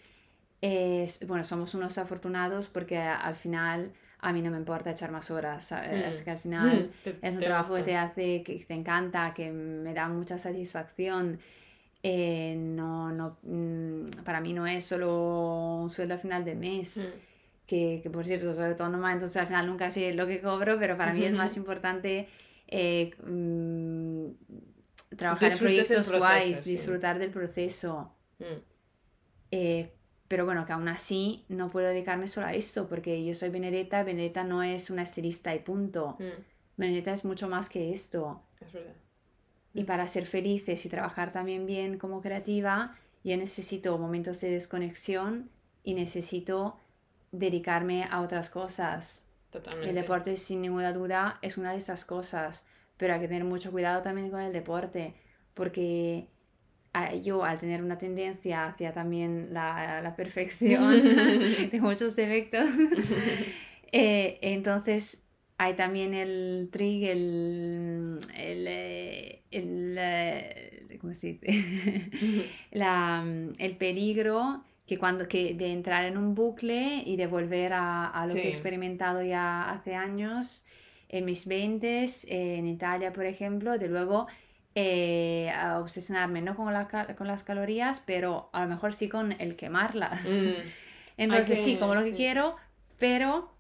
es- 0.61 1.27
bueno, 1.27 1.43
somos 1.43 1.73
unos 1.75 1.97
afortunados 1.97 2.69
porque 2.69 2.97
al 2.97 3.35
final 3.35 3.91
a 4.19 4.31
mí 4.31 4.41
no 4.41 4.51
me 4.51 4.57
importa 4.57 4.91
echar 4.91 5.11
más 5.11 5.29
horas. 5.31 5.71
Mm. 5.71 6.23
que 6.23 6.31
al 6.31 6.39
final 6.39 6.91
es 7.21 7.33
un 7.33 7.39
te 7.41 7.45
trabajo 7.45 7.73
que 7.75 7.81
gusta. 7.81 7.85
te 7.85 7.97
hace, 7.97 8.43
que 8.43 8.63
te 8.65 8.73
encanta, 8.73 9.33
que 9.35 9.51
me 9.51 9.93
da 9.93 10.07
mucha 10.07 10.37
satisfacción. 10.37 11.39
Eh, 12.05 12.55
no, 12.57 13.11
no, 13.11 13.37
mm, 13.43 14.23
para 14.25 14.41
mí 14.41 14.51
no 14.53 14.65
es 14.67 14.85
solo 14.85 15.77
un 15.83 15.89
sueldo 15.89 16.13
al 16.15 16.19
final 16.19 16.43
de 16.45 16.55
mes, 16.55 16.97
Mm, 17.13 17.19
que, 17.67 17.99
que 18.03 18.09
por 18.09 18.25
cierto 18.25 18.53
soy 18.53 18.65
autónoma, 18.65 19.13
entonces 19.13 19.37
al 19.37 19.47
final 19.47 19.67
nunca 19.67 19.89
sé 19.89 20.13
lo 20.13 20.27
que 20.27 20.41
cobro, 20.41 20.77
pero 20.79 20.97
para 20.97 21.13
mí 21.13 21.23
es 21.25 21.33
más 21.33 21.55
importante 21.57 22.27
eh, 22.67 23.11
mm, 23.25 24.27
trabajar 25.17 25.43
en 25.43 25.49
Disfrutes 25.49 25.87
proyectos 25.87 26.07
proceso, 26.07 26.17
guays, 26.17 26.59
sí. 26.63 26.71
disfrutar 26.71 27.19
del 27.19 27.31
proceso. 27.31 28.13
mm. 28.39 28.73
Eh, 29.51 29.93
pero 30.27 30.45
bueno, 30.45 30.65
que 30.65 30.73
aún 30.73 30.87
así 30.87 31.45
no 31.47 31.69
puedo 31.69 31.89
dedicarme 31.89 32.27
solo 32.27 32.47
a 32.47 32.53
esto, 32.55 32.87
porque 32.87 33.23
yo 33.23 33.35
soy 33.35 33.49
Benedetta, 33.49 34.01
Benedetta 34.01 34.43
no 34.43 34.63
es 34.63 34.89
una 34.89 35.03
estilista 35.03 35.53
y 35.53 35.59
punto. 35.59 36.15
Mm, 36.17 36.41
Benedetta 36.77 37.13
es 37.13 37.23
mucho 37.23 37.47
más 37.47 37.69
que 37.69 37.93
esto. 37.93 38.41
es 38.59 38.73
verdad. 38.73 38.95
Y 39.75 39.83
para 39.83 40.07
ser 40.07 40.25
felices 40.25 40.85
y 40.85 40.89
trabajar 40.89 41.31
también 41.31 41.67
bien 41.67 41.99
como 41.99 42.21
creativa, 42.21 42.95
yo 43.23 43.37
necesito 43.37 43.97
momentos 43.97 44.41
de 44.41 44.49
desconexión 44.49 45.49
y 45.83 45.93
necesito 45.93 46.79
dedicarme 47.31 48.05
a 48.05 48.21
otras 48.21 48.49
cosas. 48.49 49.27
Totalmente. 49.51 49.89
El 49.89 49.95
deporte, 49.95 50.37
sin 50.37 50.61
ninguna 50.61 50.93
duda, 50.93 51.37
es 51.41 51.57
una 51.57 51.71
de 51.71 51.77
esas 51.77 52.05
cosas, 52.05 52.65
pero 52.97 53.13
hay 53.13 53.19
que 53.19 53.27
tener 53.27 53.43
mucho 53.43 53.71
cuidado 53.71 54.01
también 54.01 54.29
con 54.31 54.41
el 54.41 54.53
deporte, 54.53 55.13
porque 55.53 56.27
yo, 57.23 57.43
al 57.43 57.59
tener 57.59 57.81
una 57.83 57.97
tendencia 57.97 58.67
hacia 58.67 58.91
también 58.93 59.49
la, 59.51 60.01
la 60.01 60.15
perfección, 60.15 61.01
tengo 61.71 61.87
muchos 61.87 62.15
defectos, 62.15 62.69
eh, 63.91 64.37
entonces 64.41 65.23
hay 65.57 65.75
también 65.75 66.13
el 66.13 66.69
trig, 66.71 67.03
el, 67.05 68.19
el, 68.35 68.65
eh, 68.67 69.43
el, 69.51 69.95
eh, 69.99 70.97
¿cómo 70.99 71.13
se 71.13 71.27
dice? 71.33 72.09
la, 72.71 73.23
el 73.57 73.77
peligro 73.77 74.63
que 74.85 74.97
cuando 74.97 75.27
que 75.27 75.53
de 75.53 75.71
entrar 75.71 76.05
en 76.05 76.17
un 76.17 76.35
bucle 76.35 77.03
y 77.05 77.15
de 77.15 77.27
volver 77.27 77.73
a, 77.73 78.07
a 78.07 78.27
lo 78.27 78.33
que 78.33 78.41
Sí. 78.41 78.47
he 78.47 78.49
experimentado 78.49 79.21
ya 79.23 79.69
hace 79.71 79.95
años 79.95 80.65
en 81.13 81.25
mis 81.25 81.47
20 81.47 82.05
en 82.27 82.65
Italia 82.67 83.13
por 83.13 83.25
ejemplo 83.25 83.77
de 83.77 83.87
luego 83.87 84.27
eh, 84.75 85.51
a 85.55 85.79
obsesionarme 85.79 86.41
no 86.41 86.55
con, 86.55 86.73
la 86.73 86.87
con 87.15 87.27
las 87.27 87.43
calorías 87.43 88.01
pero 88.03 88.49
a 88.51 88.63
lo 88.63 88.67
mejor 88.67 88.93
sí 88.93 89.07
con 89.07 89.33
el 89.33 89.55
quemarlas. 89.55 90.21
Mm, 90.23 90.67
entonces 91.17 91.63
sí 91.63 91.77
como 91.77 91.93
lo 91.93 92.03
que 92.03 92.13
quiero 92.13 92.55
pero 92.97 93.51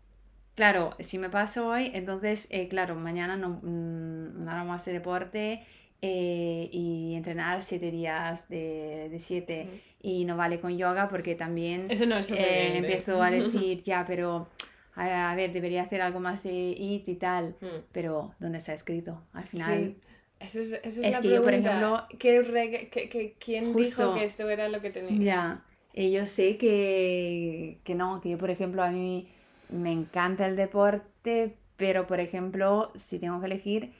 claro 0.55 0.95
si 0.99 1.19
me 1.19 1.29
paso 1.29 1.67
hoy 1.67 1.91
entonces 1.93 2.47
eh, 2.49 2.67
claro 2.67 2.95
mañana 2.95 3.37
no, 3.37 3.59
mm, 3.61 4.43
no 4.43 4.51
hago 4.51 4.65
más 4.65 4.83
de 4.85 4.93
deporte 4.93 5.63
eh, 6.01 6.69
y 6.71 7.13
entrenar 7.13 7.63
siete 7.63 7.91
días 7.91 8.49
de, 8.49 9.09
de 9.09 9.19
siete 9.19 9.69
sí. 9.71 9.81
y 10.01 10.25
no 10.25 10.35
vale 10.35 10.59
con 10.59 10.75
yoga 10.75 11.07
porque 11.07 11.35
también 11.35 11.85
Eso 11.89 12.07
no 12.07 12.17
eh, 12.17 12.77
empiezo 12.77 13.21
a 13.21 13.29
decir, 13.31 13.83
ya, 13.83 14.03
pero 14.05 14.49
a, 14.95 15.31
a 15.31 15.35
ver, 15.35 15.51
debería 15.53 15.83
hacer 15.83 16.01
algo 16.01 16.19
más 16.19 16.43
de 16.43 16.51
IT 16.53 17.07
y 17.07 17.15
tal, 17.15 17.55
Mm. 17.61 17.65
pero 17.91 18.33
¿dónde 18.39 18.57
está 18.59 18.73
escrito? 18.73 19.21
Al 19.33 19.45
final, 19.45 19.77
Sí. 19.79 19.97
Eso 20.39 20.59
es, 20.59 20.73
eso 20.73 20.81
es, 20.83 20.97
Es 20.97 21.11
la 21.13 21.21
que 21.21 21.29
yo, 21.29 21.37
por 21.37 21.45
pregunta. 21.45 21.69
ejemplo- 21.69 22.07
¿Qué 22.19 22.41
reg- 22.41 22.89
qué- 22.89 23.07
qué- 23.07 23.35
¿Quién 23.39 23.71
Justo. 23.71 23.79
dijo 24.07 24.13
que 24.15 24.25
esto 24.25 24.49
era 24.49 24.67
lo 24.67 24.81
que 24.81 24.89
tenía? 24.89 25.23
ya, 25.23 25.63
y 25.93 26.11
yo 26.11 26.25
sé 26.25 26.57
que, 26.57 27.79
que 27.85 27.95
no, 27.95 28.19
que 28.19 28.29
yo, 28.31 28.37
por 28.37 28.49
ejemplo, 28.49 28.83
a 28.83 28.89
mí 28.89 29.29
me 29.69 29.91
encanta 29.93 30.45
el 30.45 30.55
deporte, 30.57 31.55
pero, 31.77 32.07
por 32.07 32.19
ejemplo, 32.19 32.91
si 32.95 33.19
tengo 33.19 33.39
que 33.39 33.45
elegir, 33.45 33.93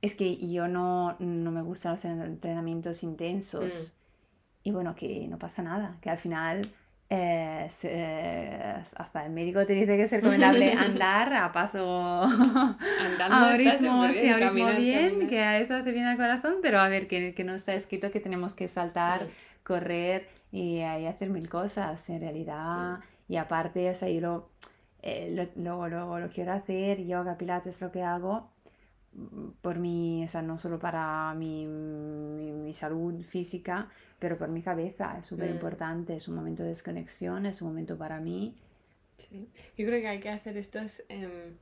es 0.00 0.14
que 0.14 0.36
yo 0.50 0.68
no, 0.68 1.16
no 1.18 1.50
me 1.50 1.60
gustan 1.62 1.92
los 1.92 2.04
entrenamientos 2.06 3.02
intensos. 3.02 3.94
Y 4.62 4.70
bueno, 4.72 4.94
que 4.94 5.26
no 5.28 5.38
pasa 5.38 5.62
nada, 5.62 5.98
que 6.00 6.08
al 6.10 6.18
final 6.18 6.70
eh, 7.12 7.66
se- 7.68 8.54
hasta 8.96 9.26
el 9.26 9.32
médico 9.32 9.66
te 9.66 9.72
dice 9.72 9.96
que 9.96 10.02
es 10.04 10.12
recomendable 10.12 10.72
andar 10.78 11.32
a 11.34 11.52
paso 11.52 12.22
Andando 12.24 13.46
a 13.46 13.54
ritmo, 13.54 14.04
súper 14.04 14.12
sí, 14.12 14.20
bien, 14.20 14.34
a 14.34 14.38
caminar, 14.38 14.80
bien, 14.80 15.08
caminar. 15.10 15.28
que 15.28 15.40
a 15.40 15.58
eso 15.58 15.74
hace 15.74 15.90
bien 15.92 16.06
al 16.06 16.16
corazón, 16.16 16.56
pero 16.62 16.78
a 16.80 16.88
ver, 16.88 17.08
que, 17.08 17.34
que 17.34 17.42
no 17.44 17.54
está 17.54 17.74
escrito 17.74 18.10
que 18.12 18.20
tenemos 18.20 18.54
que 18.54 18.68
saltar, 18.68 19.24
Mm. 19.24 19.28
correr 19.64 20.28
y, 20.52 20.78
y 20.78 21.06
hacer 21.06 21.30
mil 21.30 21.48
cosas 21.48 22.08
en 22.10 22.20
realidad. 22.20 23.00
Y 23.28 23.36
aparte, 23.36 23.90
o 23.90 23.94
sea, 23.94 24.08
yo 24.08 24.20
lo, 24.20 24.50
eh, 25.02 25.50
lo, 25.56 25.88
lo, 25.88 25.88
lo- 25.88 26.18
lo 26.20 26.28
quiero 26.28 26.52
hacer, 26.52 27.04
yoga, 27.04 27.36
pilates, 27.36 27.80
lo 27.80 27.90
que 27.92 28.02
hago 28.02 28.50
mm, 29.12 29.48
por 29.62 29.78
mi, 29.78 30.24
o 30.24 30.28
sea, 30.28 30.42
no 30.42 30.58
solo 30.58 30.78
para 30.78 31.34
mi, 31.34 31.66
mi, 31.66 32.52
mi 32.52 32.74
salud 32.74 33.20
física, 33.22 33.88
pero 34.20 34.38
por 34.38 34.48
mi 34.50 34.62
cabeza, 34.62 35.18
es 35.18 35.26
súper 35.26 35.50
Mm. 35.50 35.54
importante, 35.54 36.16
es 36.16 36.28
un 36.28 36.36
momento 36.36 36.62
de 36.62 36.70
desconexión, 36.70 37.46
es 37.46 37.62
un 37.62 37.68
momento 37.68 37.96
para 37.98 38.20
mí. 38.20 38.56
Sí. 39.16 39.48
Yo 39.76 39.86
creo 39.86 40.00
que 40.00 40.08
hay 40.08 40.20
que 40.20 40.30
hacer 40.30 40.56
estos, 40.56 41.02
em, 41.08 41.56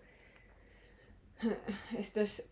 estos 1.98 2.44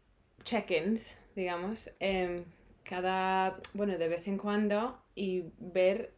check-ins, 0.45 1.17
digamos, 1.35 1.91
em, 2.01 2.45
cada, 2.85 3.59
bueno, 3.75 3.99
de 3.99 4.09
vez 4.09 4.29
en 4.29 4.39
cuando 4.39 5.03
y 5.15 5.45
ver 5.59 6.13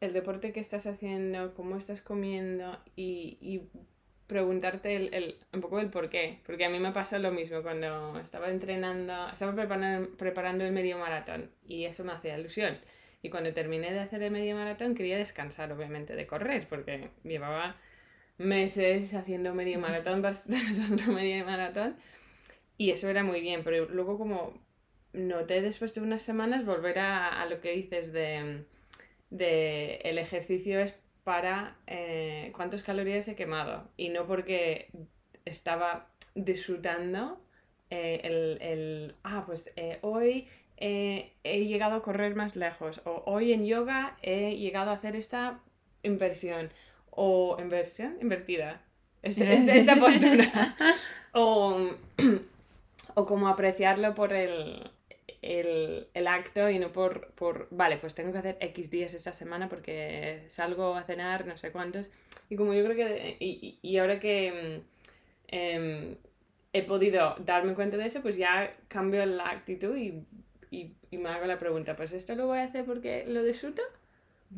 el 0.00 0.12
deporte 0.12 0.52
que 0.52 0.60
estás 0.60 0.86
haciendo, 0.86 1.54
cómo 1.54 1.76
estás 1.76 2.00
comiendo 2.02 2.76
y, 2.96 3.38
y 3.40 3.68
preguntarte 4.26 4.94
el, 4.94 5.14
el- 5.14 5.38
un 5.52 5.60
poco 5.60 5.80
el 5.80 5.90
por 5.90 6.08
qué. 6.08 6.40
Porque 6.46 6.64
a 6.64 6.68
mí 6.70 6.78
me 6.78 6.92
pasó 6.92 7.18
lo 7.18 7.32
mismo 7.32 7.62
cuando 7.62 8.18
estaba 8.20 8.50
entrenando, 8.50 9.28
estaba 9.32 9.54
preparando, 9.54 10.16
preparando 10.16 10.64
el 10.64 10.72
medio 10.72 10.98
maratón 10.98 11.50
y 11.66 11.84
eso 11.84 12.04
me 12.04 12.12
hacía 12.12 12.38
ilusión. 12.38 12.78
Y 13.22 13.30
cuando 13.30 13.52
terminé 13.52 13.92
de 13.92 14.00
hacer 14.00 14.22
el 14.22 14.30
medio 14.30 14.54
maratón 14.54 14.94
quería 14.94 15.18
descansar, 15.18 15.72
obviamente, 15.72 16.14
de 16.14 16.26
correr, 16.26 16.66
porque 16.68 17.10
llevaba 17.24 17.76
meses 18.38 19.14
haciendo 19.14 19.54
medio 19.54 19.78
maratón 19.80 20.22
tras 20.22 20.46
otro 20.90 21.12
medio 21.12 21.44
maratón 21.44 21.96
y 22.78 22.90
eso 22.90 23.08
era 23.10 23.24
muy 23.24 23.40
bien, 23.40 23.62
pero 23.64 23.86
luego 23.86 24.16
como 24.16 24.54
noté 25.12 25.60
después 25.60 25.94
de 25.94 26.00
unas 26.00 26.22
semanas 26.22 26.64
volver 26.64 27.00
a, 27.00 27.42
a 27.42 27.46
lo 27.46 27.60
que 27.60 27.72
dices 27.72 28.12
de, 28.12 28.64
de 29.30 29.96
el 30.04 30.16
ejercicio 30.18 30.78
es 30.78 30.94
para 31.24 31.76
eh, 31.88 32.52
cuántas 32.54 32.84
calorías 32.84 33.26
he 33.26 33.34
quemado 33.34 33.90
y 33.96 34.10
no 34.10 34.26
porque 34.26 34.90
estaba 35.44 36.08
disfrutando 36.36 37.42
eh, 37.90 38.20
el, 38.22 38.58
el, 38.62 39.14
ah, 39.24 39.42
pues 39.44 39.72
eh, 39.74 39.98
hoy 40.02 40.46
eh, 40.80 41.32
he 41.44 41.64
llegado 41.66 41.96
a 41.96 42.02
correr 42.02 42.34
más 42.36 42.56
lejos 42.56 43.00
o 43.04 43.22
hoy 43.26 43.52
en 43.52 43.66
yoga 43.66 44.16
he 44.22 44.56
llegado 44.56 44.90
a 44.90 44.94
hacer 44.94 45.16
esta 45.16 45.60
inversión 46.02 46.70
o 47.10 47.56
inversión 47.60 48.16
invertida 48.20 48.80
este- 49.22 49.52
este- 49.54 49.76
esta 49.76 49.96
postura 49.96 50.76
o, 51.32 51.90
o 53.14 53.26
como 53.26 53.48
apreciarlo 53.48 54.14
por 54.14 54.32
el, 54.32 54.90
el, 55.42 56.08
el 56.14 56.26
acto 56.28 56.70
y 56.70 56.78
no 56.78 56.92
por, 56.92 57.32
por, 57.32 57.66
vale, 57.70 57.96
pues 57.98 58.14
tengo 58.14 58.32
que 58.32 58.38
hacer 58.38 58.56
X 58.60 58.90
días 58.90 59.14
esta 59.14 59.32
semana 59.32 59.68
porque 59.68 60.44
salgo 60.48 60.94
a 60.94 61.02
cenar, 61.02 61.46
no 61.46 61.56
sé 61.56 61.72
cuántos. 61.72 62.10
Y 62.48 62.56
como 62.56 62.72
yo 62.74 62.84
creo 62.84 62.96
que, 62.96 63.36
y, 63.40 63.78
y 63.82 63.96
ahora 63.98 64.18
que 64.20 64.82
em, 65.48 66.16
he 66.72 66.82
podido 66.82 67.34
darme 67.44 67.74
cuenta 67.74 67.96
de 67.96 68.06
eso, 68.06 68.22
pues 68.22 68.36
ya 68.36 68.76
cambio 68.88 69.24
la 69.26 69.50
actitud 69.50 69.96
y, 69.96 70.24
y, 70.70 70.94
y 71.10 71.18
me 71.18 71.28
hago 71.30 71.46
la 71.46 71.58
pregunta, 71.58 71.96
pues 71.96 72.12
esto 72.12 72.34
lo 72.34 72.46
voy 72.46 72.58
a 72.58 72.64
hacer 72.64 72.84
porque 72.84 73.24
lo 73.26 73.42
disfruto, 73.42 73.82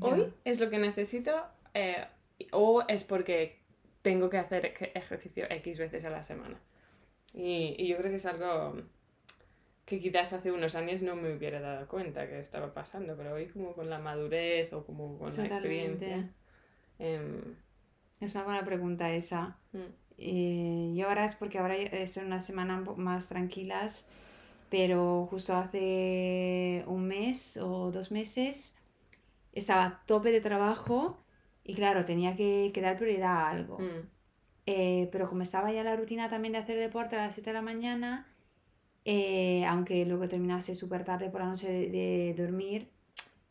hoy 0.01 0.33
es 0.45 0.61
lo 0.61 0.71
que 0.71 0.79
necesito, 0.79 1.33
eh, 1.75 2.07
o 2.53 2.83
es 2.89 3.05
porque 3.05 3.59
tengo 4.03 4.31
que 4.31 4.39
hacer 4.39 4.65
ej- 4.67 4.93
ejercicio 4.95 5.47
X 5.51 5.79
veces 5.79 6.05
a 6.05 6.11
la 6.11 6.23
semana. 6.23 6.59
Y, 7.33 7.75
y 7.79 7.87
yo 7.89 7.97
creo 7.99 8.11
que 8.11 8.17
es 8.17 8.27
algo 8.27 8.83
que 9.85 9.99
quizás 9.99 10.33
hace 10.33 10.53
unos 10.53 10.75
años 10.77 11.03
no 11.03 11.17
me 11.17 11.33
hubiera 11.35 11.61
dado 11.61 11.87
cuenta 11.89 12.29
que 12.29 12.39
estaba 12.39 12.73
pasando, 12.73 13.17
pero 13.17 13.35
hoy 13.35 13.47
como 13.47 13.73
con 13.73 13.91
la 13.91 13.99
madurez 13.99 14.73
o 14.73 14.85
como 14.85 15.19
con 15.19 15.37
la 15.37 15.43
experiencia. 15.47 16.31
Em, 16.99 17.57
es 18.21 18.35
una 18.35 18.45
buena 18.45 18.65
pregunta 18.65 19.13
esa. 19.13 19.59
Mm. 19.73 19.79
Eh, 20.19 20.93
y 20.95 21.01
ahora 21.01 21.25
es 21.25 21.35
porque 21.35 21.59
ahora 21.59 21.77
es 21.77 22.17
una 22.19 22.41
semana 22.41 22.77
más 22.97 23.27
tranquilas, 23.27 24.07
pero 24.71 25.27
justo 25.31 25.55
hace 25.55 26.85
un 26.87 27.07
mes 27.07 27.57
o 27.57 27.91
dos 27.91 28.11
meses 28.11 28.77
estaba 29.53 29.85
a 29.85 30.03
tope 30.07 30.31
de 30.31 30.41
trabajo 30.41 31.19
y 31.65 31.75
claro, 31.75 32.05
tenía 32.05 32.37
que, 32.37 32.73
dar 32.81 32.97
prioridad 32.97 33.37
a 33.37 33.51
algo. 33.51 33.79
Mm. 33.79 34.09
Eh, 34.67 35.09
pero 35.11 35.29
como 35.29 35.43
estaba 35.43 35.73
ya 35.73 35.83
la 35.83 35.97
rutina 35.97 36.29
también 36.29 36.53
de 36.53 36.59
hacer 36.59 36.79
deporte 36.79 37.17
a 37.17 37.27
las 37.27 37.35
7 37.35 37.51
de 37.51 37.55
la 37.55 37.63
mañana, 37.63 38.29
eh, 39.05 39.65
aunque 39.67 40.05
luego 40.07 40.29
terminase 40.29 40.75
súper 40.75 41.05
tarde 41.05 41.31
por 41.31 41.41
la 41.41 41.49
noche 41.49 41.69
de, 41.69 42.35
dormir, 42.37 42.89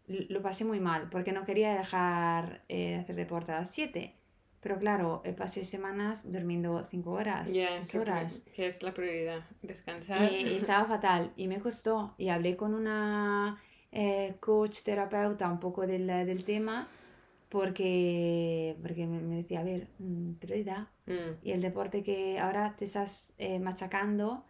lo 0.07 0.41
pasé 0.41 0.65
muy 0.65 0.79
mal 0.79 1.09
porque 1.11 1.33
no 1.33 1.45
quería 1.45 1.73
dejar 1.73 2.63
de 2.69 2.95
hacer 2.95 3.15
deporte 3.15 3.51
a 3.51 3.59
las 3.59 3.69
7. 3.71 4.15
Pero 4.61 4.77
claro, 4.77 5.21
eh, 5.23 5.31
pasé 5.31 5.63
semanas 5.63 6.29
durmiendo 6.29 6.85
cinco 6.89 7.11
horas, 7.11 7.49
seis 7.49 7.95
horas. 7.95 8.43
Que 8.53 8.67
es 8.67 8.83
la 8.83 8.93
prioridad, 8.93 9.41
descansar. 9.61 10.31
Y, 10.31 10.57
estaba 10.57 10.85
fatal 10.87 11.31
y 11.37 11.47
me 11.47 11.59
costó. 11.59 12.13
Y 12.17 12.29
hablé 12.29 12.57
con 12.57 12.73
una 12.73 13.61
eh, 13.91 14.35
coach 14.39 14.81
terapeuta 14.83 15.49
un 15.49 15.59
poco 15.59 15.87
del, 15.87 16.07
del 16.07 16.43
tema 16.43 16.87
porque, 17.49 18.77
porque 18.81 19.07
me 19.07 19.37
decía, 19.37 19.61
a 19.61 19.63
ver, 19.63 19.87
mm, 19.97 20.33
prioridad. 20.33 20.87
Mm. 21.07 21.43
Y 21.43 21.51
el 21.51 21.61
deporte 21.61 22.03
que 22.03 22.39
ahora 22.39 22.75
te 22.77 22.85
estás 22.85 23.33
eh, 23.37 23.59
machacando. 23.59 24.45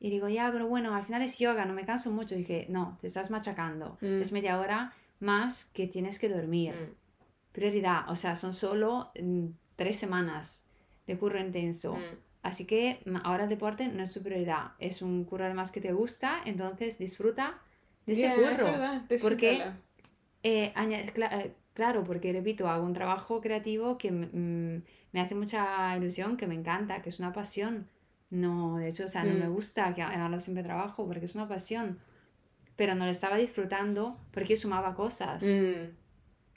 Y 0.00 0.10
digo, 0.10 0.28
ya, 0.28 0.50
pero 0.50 0.66
bueno, 0.66 0.94
al 0.94 1.04
final 1.04 1.22
es 1.22 1.38
yoga, 1.38 1.64
no 1.64 1.74
me 1.74 1.84
canso 1.84 2.10
mucho. 2.10 2.34
Y 2.34 2.38
dije, 2.38 2.66
no, 2.68 2.98
te 3.00 3.06
estás 3.06 3.30
machacando. 3.30 3.98
Mm. 4.00 4.22
Es 4.22 4.32
media 4.32 4.58
hora 4.58 4.92
más 5.20 5.66
que 5.66 5.86
tienes 5.86 6.18
que 6.18 6.30
dormir 6.30 6.74
prioridad. 7.52 8.08
O 8.08 8.16
sea, 8.16 8.36
son 8.36 8.52
solo 8.52 9.10
mm, 9.20 9.46
tres 9.76 9.98
semanas 9.98 10.64
de 11.06 11.16
curro 11.16 11.40
intenso. 11.40 11.94
Mm. 11.94 12.18
Así 12.42 12.66
que 12.66 13.02
ahora 13.24 13.44
el 13.44 13.50
deporte 13.50 13.88
no 13.88 14.02
es 14.02 14.12
su 14.12 14.22
prioridad. 14.22 14.72
Es 14.78 15.02
un 15.02 15.24
curro 15.24 15.44
además 15.44 15.72
que 15.72 15.80
te 15.80 15.92
gusta, 15.92 16.40
entonces 16.46 16.98
disfruta 16.98 17.58
de 18.06 18.14
ese 18.14 18.34
curro. 18.34 18.72
porque, 19.20 19.62
eh, 20.42 20.72
eh, 20.74 21.52
claro, 21.74 22.04
porque 22.04 22.32
repito, 22.32 22.68
hago 22.68 22.86
un 22.86 22.94
trabajo 22.94 23.40
creativo 23.40 23.98
que 23.98 24.10
mm, 24.10 24.82
me 25.12 25.20
hace 25.20 25.34
mucha 25.34 25.94
ilusión, 25.96 26.36
que 26.36 26.46
me 26.46 26.54
encanta, 26.54 27.02
que 27.02 27.10
es 27.10 27.18
una 27.18 27.32
pasión. 27.32 27.88
No, 28.30 28.76
de 28.76 28.88
hecho, 28.88 29.04
o 29.04 29.08
sea, 29.08 29.24
no 29.24 29.34
me 29.34 29.48
gusta 29.48 29.92
que 29.92 30.02
haga 30.02 30.40
siempre 30.40 30.62
trabajo 30.62 31.06
porque 31.06 31.24
es 31.24 31.34
una 31.34 31.48
pasión. 31.48 31.98
Pero 32.76 32.94
no 32.94 33.04
lo 33.04 33.10
estaba 33.10 33.36
disfrutando 33.36 34.18
porque 34.30 34.56
sumaba 34.56 34.94
cosas 34.94 35.44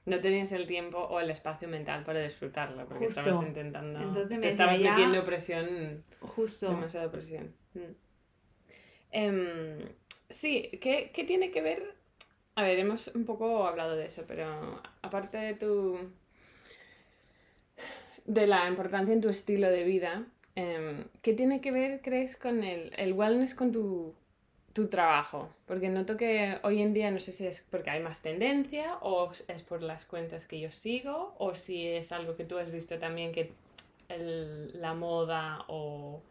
no 0.05 0.19
tenías 0.19 0.51
el 0.51 0.67
tiempo 0.67 0.97
o 0.97 1.19
el 1.19 1.29
espacio 1.29 1.67
mental 1.67 2.03
para 2.03 2.19
disfrutarlo, 2.21 2.85
porque 2.87 3.05
estabas 3.05 3.41
intentando. 3.45 3.99
Entonces 3.99 4.39
te 4.39 4.47
estabas 4.47 4.79
metiendo 4.79 5.23
presión. 5.23 6.03
Justo. 6.19 6.69
Demasiada 6.69 7.09
presión. 7.09 7.53
Mm. 7.73 7.79
Em, 9.11 9.79
sí, 10.29 10.69
¿qué, 10.81 11.11
¿qué, 11.13 11.23
tiene 11.23 11.51
que 11.51 11.61
ver? 11.61 11.95
A 12.55 12.63
ver, 12.63 12.79
hemos 12.79 13.09
un 13.09 13.25
poco 13.25 13.65
hablado 13.65 13.95
de 13.95 14.07
eso, 14.07 14.25
pero 14.27 14.81
aparte 15.01 15.37
de 15.37 15.53
tu. 15.53 15.97
de 18.25 18.47
la 18.47 18.67
importancia 18.67 19.13
en 19.13 19.21
tu 19.21 19.29
estilo 19.29 19.69
de 19.69 19.83
vida, 19.85 20.25
em, 20.55 21.05
¿qué 21.21 21.33
tiene 21.33 21.61
que 21.61 21.71
ver, 21.71 22.01
crees, 22.01 22.35
con 22.35 22.63
el, 22.63 22.91
el 22.97 23.13
wellness 23.13 23.55
con 23.55 23.71
tu 23.71 24.13
tu 24.73 24.87
trabajo? 24.87 25.49
Porque 25.67 25.89
noto 25.89 26.17
que 26.17 26.57
hoy 26.63 26.81
en 26.81 26.93
día 26.93 27.11
no 27.11 27.19
sé 27.19 27.31
si 27.31 27.45
es 27.45 27.65
porque 27.69 27.91
hay 27.91 28.01
más 28.01 28.21
tendencia 28.21 28.97
o 29.01 29.31
es 29.47 29.61
por 29.63 29.81
las 29.83 30.05
cuentas 30.05 30.45
que 30.45 30.59
yo 30.59 30.71
sigo 30.71 31.35
o 31.37 31.55
si 31.55 31.87
es 31.87 32.11
algo 32.11 32.35
que 32.35 32.43
tú 32.43 32.57
has 32.57 32.71
visto 32.71 32.97
también 32.97 33.31
que 33.31 33.51
la 34.09 34.93
moda 34.93 35.65
o 35.67 36.21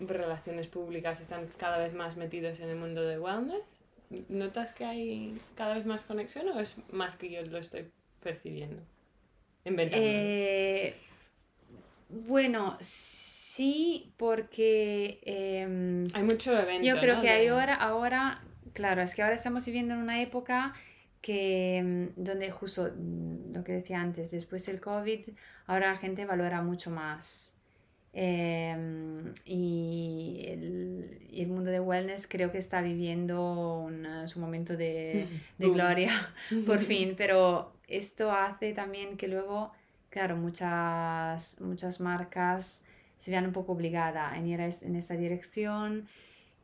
relaciones 0.00 0.68
públicas 0.68 1.20
están 1.20 1.48
cada 1.58 1.78
vez 1.78 1.94
más 1.94 2.16
metidos 2.16 2.60
en 2.60 2.68
el 2.68 2.76
mundo 2.76 3.02
de 3.02 3.18
wellness. 3.18 3.80
¿Notas 4.28 4.72
que 4.72 4.84
hay 4.84 5.40
cada 5.56 5.74
vez 5.74 5.84
más 5.84 6.04
conexión 6.04 6.48
o 6.48 6.60
es 6.60 6.76
más 6.92 7.16
que 7.16 7.30
yo 7.30 7.42
lo 7.42 7.58
estoy 7.58 7.90
percibiendo? 8.22 8.82
Eh, 9.64 10.94
bueno, 12.08 12.78
Sí, 12.80 13.35
porque... 14.16 15.20
Em, 15.22 16.06
hay 16.14 16.22
mucho 16.22 16.56
evento. 16.58 16.86
Yo 16.86 16.98
creo 17.00 17.20
que 17.20 17.28
hay 17.28 17.46
ahora, 17.48 17.74
ahora, 17.74 18.42
claro, 18.72 19.02
es 19.02 19.14
que 19.14 19.22
ahora 19.22 19.34
estamos 19.34 19.64
viviendo 19.66 19.94
en 19.94 20.00
una 20.00 20.20
época 20.20 20.74
que 21.22 21.78
em, 21.78 22.10
donde 22.16 22.50
justo 22.50 22.92
mm, 22.94 23.54
lo 23.54 23.64
que 23.64 23.72
decía 23.72 24.00
antes, 24.00 24.30
después 24.30 24.64
del 24.66 24.80
COVID, 24.80 25.28
ahora 25.66 25.92
la 25.92 25.98
gente 25.98 26.24
valora 26.24 26.62
mucho 26.62 26.90
más. 26.90 27.54
Em, 28.12 29.34
y, 29.44 30.44
el, 30.46 31.48
mundo 31.48 31.70
de 31.70 31.80
wellness 31.80 32.26
creo 32.26 32.50
que 32.50 32.58
está 32.58 32.80
viviendo 32.80 33.90
su 34.26 34.40
momento 34.40 34.76
de, 34.76 35.26
de 35.58 35.68
gloria, 35.68 36.12
por 36.66 36.80
fin, 36.80 37.14
pero 37.16 37.72
esto 37.88 38.32
hace 38.32 38.72
también 38.72 39.16
que 39.16 39.28
luego, 39.28 39.72
claro, 40.10 40.36
muchas, 40.36 41.60
muchas 41.60 42.00
marcas 42.00 42.82
se 43.18 43.30
vean 43.30 43.46
un 43.46 43.52
poco 43.52 43.72
obligada 43.72 44.30
a 44.30 44.38
ir 44.40 44.60
en 44.60 44.96
esta 44.96 45.14
dirección. 45.14 46.06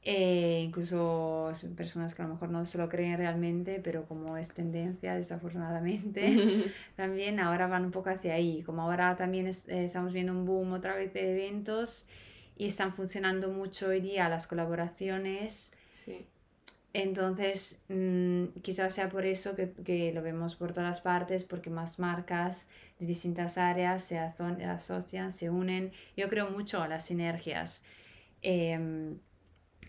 Eh, 0.05 0.63
incluso 0.67 1.53
personas 1.77 2.13
que 2.13 2.23
a 2.23 2.27
lo 2.27 2.35
mejor 2.35 2.51
no 2.51 2.67
se 2.67 2.77
lo 2.77 2.89
creen 2.89 3.19
realmente, 3.19 3.81
pero 3.83 4.05
como 4.07 4.37
es 4.37 4.49
tendencia, 4.49 5.15
desafortunadamente, 5.15 6.37
también 6.97 7.39
ahora 7.39 7.69
van 7.69 7.85
un 7.85 7.93
poco 7.93 8.11
hacia 8.11 8.35
ahí. 8.35 8.63
Como 8.65 8.83
ahora 8.83 9.17
también 9.17 9.47
eh, 9.47 9.55
estamos 9.69 10.13
viendo 10.13 10.33
un 10.33 10.45
boom 10.45 10.73
otra 10.73 10.97
vez 10.97 11.13
de 11.13 11.33
eventos 11.33 12.09
y 12.57 12.67
están 12.67 12.95
funcionando 12.95 13.51
mucho 13.51 13.89
hoy 13.89 14.01
día 14.01 14.29
las 14.29 14.47
colaboraciones. 14.47 15.73
Sí. 15.91 16.27
Entonces, 16.95 17.83
mm, 17.89 18.61
quizás 18.63 18.95
sea 18.95 19.09
por 19.09 19.25
eso 19.25 19.57
que, 19.57 19.73
que, 19.85 20.13
lo 20.13 20.23
vemos 20.23 20.57
por 20.57 20.73
todas 20.73 21.01
partes, 21.01 21.45
porque 21.45 21.71
más 21.71 21.99
marcas 21.99 22.69
de 22.99 23.07
distintas 23.07 23.57
áreas 23.57 24.05
se 24.05 24.19
asocian, 24.19 25.33
se 25.33 25.49
unen. 25.49 25.93
Yo 26.17 26.29
creo 26.29 26.51
mucho 26.51 26.83
a 26.83 26.89
las 26.89 27.07
sinergias 27.07 27.85
em, 28.43 29.19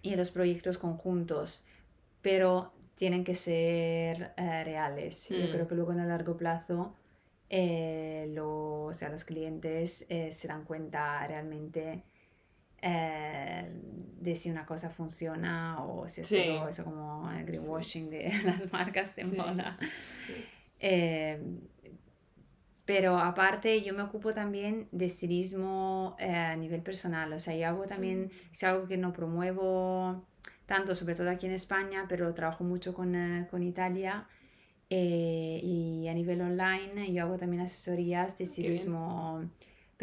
y 0.01 0.13
a 0.13 0.17
los 0.17 0.31
proyectos 0.31 0.77
conjuntos, 0.77 1.65
pero 2.21 2.73
tienen 2.95 3.23
que 3.23 3.35
ser 3.35 4.33
eh, 4.37 4.63
reales. 4.63 5.27
Yo 5.29 5.51
creo 5.51 5.65
mm. 5.65 5.67
que 5.67 5.75
luego 5.75 5.91
en 5.91 5.99
el 5.99 6.07
largo 6.07 6.37
plazo 6.37 6.95
eh, 7.49 8.31
lo, 8.33 8.85
o 8.85 8.93
sea, 8.93 9.09
los 9.09 9.25
clientes 9.25 10.05
eh, 10.09 10.31
se 10.31 10.47
dan 10.47 10.63
cuenta 10.63 11.25
realmente 11.27 12.03
de 12.83 14.35
si 14.35 14.51
una 14.51 14.65
cosa 14.65 14.89
funciona 14.89 15.81
o 15.83 16.09
si 16.09 16.21
es 16.21 16.31
eso 16.31 16.83
como 16.83 17.31
el 17.31 17.45
greenwashing 17.45 18.09
de 18.09 18.31
las 18.45 18.71
marcas 18.71 19.15
de 19.15 19.25
moda. 19.25 19.77
Pero 22.85 23.17
aparte 23.17 23.81
yo 23.81 23.93
me 23.93 24.01
ocupo 24.01 24.33
también 24.33 24.89
de 24.91 25.05
estilismo 25.05 26.17
eh, 26.19 26.29
a 26.29 26.55
nivel 26.57 26.81
personal, 26.81 27.31
o 27.31 27.39
sea, 27.39 27.55
yo 27.55 27.67
hago 27.67 27.85
también, 27.85 28.25
mm. 28.25 28.53
es 28.53 28.63
algo 28.65 28.87
que 28.87 28.97
no 28.97 29.13
promuevo 29.13 30.25
tanto, 30.65 30.93
sobre 30.93 31.15
todo 31.15 31.29
aquí 31.29 31.45
en 31.45 31.53
España, 31.53 32.05
pero 32.09 32.33
trabajo 32.33 32.65
mucho 32.65 32.93
con, 32.93 33.15
eh, 33.15 33.47
con 33.49 33.63
Italia 33.63 34.27
eh, 34.89 35.61
y 35.63 36.07
a 36.09 36.13
nivel 36.13 36.41
online 36.41 37.13
yo 37.13 37.23
hago 37.23 37.37
también 37.37 37.61
asesorías 37.61 38.37
de 38.37 38.43
estilismo 38.43 39.49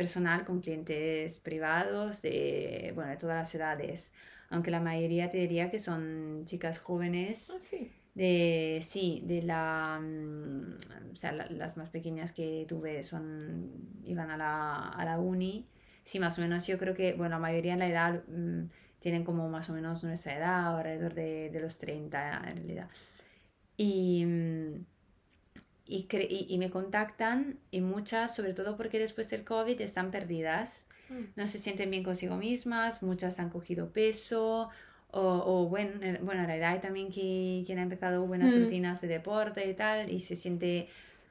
personal 0.00 0.44
con 0.44 0.60
clientes 0.60 1.40
privados 1.40 2.22
de, 2.22 2.92
bueno, 2.94 3.10
de 3.10 3.16
todas 3.16 3.36
las 3.36 3.54
edades, 3.54 4.12
aunque 4.48 4.70
la 4.70 4.80
mayoría 4.80 5.28
te 5.28 5.38
diría 5.38 5.70
que 5.70 5.78
son 5.78 6.44
chicas 6.46 6.78
jóvenes. 6.78 7.52
Ah, 7.54 7.60
sí 7.60 7.90
de, 8.14 8.80
sí, 8.82 9.22
de 9.24 9.42
la, 9.42 10.00
mm, 10.00 11.12
o 11.12 11.16
sea, 11.16 11.32
las 11.32 11.76
más 11.76 11.90
pequeñas 11.90 12.32
que 12.32 12.66
tuve 12.68 13.02
son, 13.02 13.70
iban 14.04 14.30
a 14.30 14.36
la, 14.36 14.88
a 14.88 15.04
la 15.04 15.18
uni. 15.18 15.68
Sí, 16.04 16.18
más 16.18 16.38
o 16.38 16.42
menos 16.42 16.66
yo 16.66 16.78
creo 16.78 16.94
que, 16.94 17.14
bueno, 17.14 17.36
la 17.36 17.38
mayoría 17.38 17.74
en 17.74 17.78
la 17.78 17.88
edad 17.88 18.22
mm, 18.28 18.68
tienen 18.98 19.24
como 19.24 19.48
más 19.48 19.70
o 19.70 19.74
menos 19.74 20.02
nuestra 20.04 20.36
edad, 20.36 20.76
alrededor 20.76 21.14
de, 21.14 21.50
de 21.50 21.60
los 21.60 21.78
30 21.78 22.42
en 22.48 22.56
realidad. 22.56 22.88
Y, 23.76 24.24
mm, 24.26 24.84
y, 25.90 26.46
y, 26.48 26.58
me 26.58 26.70
contactan 26.70 27.58
y 27.72 27.80
muchas, 27.80 28.36
sobre 28.36 28.54
todo 28.54 28.76
porque 28.76 29.00
después 29.00 29.28
del 29.28 29.44
COVID 29.44 29.80
están 29.80 30.12
perdidas, 30.12 30.86
no 31.34 31.48
se 31.48 31.58
sienten 31.58 31.90
bien 31.90 32.04
consigo 32.04 32.36
mismas, 32.36 33.02
muchas 33.02 33.40
han 33.40 33.50
cogido 33.50 33.92
peso 33.92 34.68
o, 35.10 35.20
o 35.20 35.68
bueno, 35.68 35.98
bueno, 36.22 36.42
en 36.42 36.46
realidad 36.46 36.74
hay 36.74 36.78
también 36.78 37.10
que, 37.10 37.64
quien 37.66 37.80
ha 37.80 37.82
empezado 37.82 38.24
buenas 38.24 38.56
rutinas 38.56 39.00
de 39.00 39.08
deporte 39.08 39.68
y 39.68 39.74
tal 39.74 40.08
y 40.12 40.20
se 40.20 40.36
siente 40.36 40.88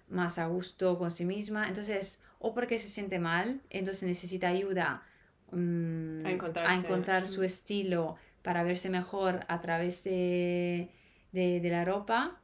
más 0.10 0.38
a 0.38 0.48
gusto 0.48 0.98
con 0.98 1.12
sí 1.12 1.24
misma. 1.24 1.70
Entonces, 1.70 2.22
o 2.40 2.54
porque 2.54 2.78
se 2.78 2.90
siente 2.90 3.20
mal, 3.20 3.62
entonces 3.70 4.04
necesita 4.04 4.50
ayuda 4.50 5.04
mm, 5.52 6.26
a, 6.26 6.76
encontrar 6.76 7.28
su 7.28 7.44
estilo 7.44 8.18
para 8.42 8.64
verse 8.64 8.90
mejor 8.90 9.46
a 9.48 9.62
través 9.62 10.04
de, 10.04 10.90
de, 11.32 11.62
de 11.62 11.70
la 11.70 11.86
ropa 11.86 12.39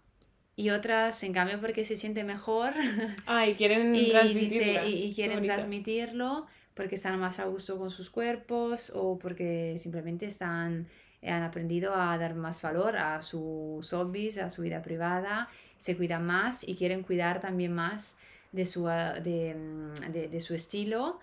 y 0.56 0.70
otras, 0.70 1.22
en 1.24 1.34
cambio, 1.34 1.60
porque 1.60 1.84
se 1.86 1.98
siente 1.98 2.24
mejor. 2.24 2.74
Ah, 3.28 3.48
y 3.48 3.56
quieren 3.56 3.96
y, 3.96 4.10
transmitirlo. 4.10 4.68
dice- 4.86 4.89
y- 4.89 5.04
y 5.06 5.13
quieren 5.15 5.44
transmitirlo 5.44 6.46
porque 6.76 6.96
están 6.96 7.20
más 7.20 7.39
a 7.39 7.46
gusto 7.46 7.78
con 7.78 7.89
sus 7.89 8.10
cuerpos 8.10 8.91
o 8.94 9.18
porque 9.18 9.76
simplemente 9.78 10.26
están, 10.28 10.88
han 11.26 11.44
aprendido 11.44 11.96
a 11.96 12.18
dar 12.18 12.36
más 12.36 12.62
valor 12.62 12.98
a 12.98 13.22
sus 13.22 13.89
hobbies, 13.91 14.38
a 14.38 14.50
su 14.50 14.62
vida 14.62 14.82
privada, 14.82 15.50
se 15.78 15.96
cuidan 15.96 16.26
más 16.26 16.68
y 16.68 16.76
quieren 16.76 17.02
cuidar 17.04 17.39
también 17.41 17.74
más 17.74 18.18
de 18.52 18.65
su, 18.65 18.88
ah, 18.88 19.13
de, 19.20 19.56
mm, 19.56 20.12
de- 20.12 20.28
de 20.30 20.41
su 20.41 20.54
estilo 20.54 21.20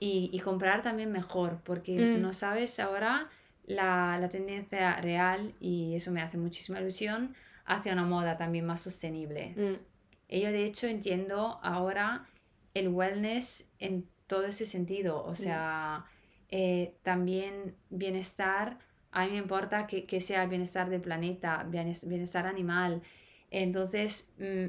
y, 0.00 0.30
y 0.32 0.40
comprar 0.40 0.82
también 0.82 1.12
mejor 1.12 1.60
porque 1.64 1.92
Mm. 1.98 2.20
no 2.20 2.32
sabes 2.32 2.78
ahora 2.80 3.28
la, 3.66 4.18
la 4.20 4.28
tendencia 4.28 4.96
real 5.00 5.52
y 5.60 5.94
eso 5.94 6.10
me 6.10 6.20
hace 6.22 6.36
muchísima 6.38 6.80
ilusión 6.80 7.34
hacia 7.64 7.92
una 7.92 8.04
moda 8.04 8.36
también 8.36 8.66
más 8.66 8.80
sostenible. 8.80 9.54
Mm, 9.56 9.76
Y 10.28 10.40
yo 10.40 10.50
de 10.52 10.64
hecho 10.64 10.86
entiendo 10.86 11.58
ahora 11.62 12.26
el 12.74 12.88
wellness 12.88 13.70
en 13.78 14.08
todo 14.26 14.46
ese 14.46 14.64
sentido. 14.66 15.22
O 15.24 15.34
sea, 15.36 16.06
eh, 16.48 16.96
también 17.02 17.76
bienestar, 17.90 18.78
a 19.10 19.24
mí 19.26 19.32
me 19.32 19.38
importa 19.38 19.86
que, 19.86 20.06
que 20.06 20.20
sea 20.22 20.46
bienestar 20.46 20.88
del 20.88 21.00
planeta, 21.02 21.64
bienes- 21.68 22.06
bienestar 22.08 22.46
animal. 22.46 23.02
Entonces, 23.50 24.32
mm, 24.38 24.66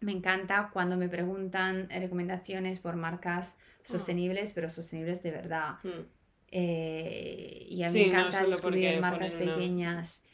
me 0.00 0.12
encanta 0.12 0.70
cuando 0.72 0.96
me 0.96 1.08
preguntan 1.08 1.88
recomendaciones 1.88 2.80
por 2.80 2.96
marcas 2.96 3.56
sostenibles, 3.84 4.52
pero 4.52 4.68
sostenibles 4.68 5.22
de 5.22 5.30
verdad. 5.30 5.74
mm. 5.84 6.06
Eh, 6.54 7.66
y 7.70 7.82
a 7.82 7.86
mí 7.86 7.92
Sí, 7.92 7.98
me 8.00 8.12
no 8.12 8.18
encanta 8.18 8.38
solo 8.40 8.50
descubrir 8.50 9.00
marcas 9.00 9.32
una- 9.34 9.38
pequeñas 9.54 10.24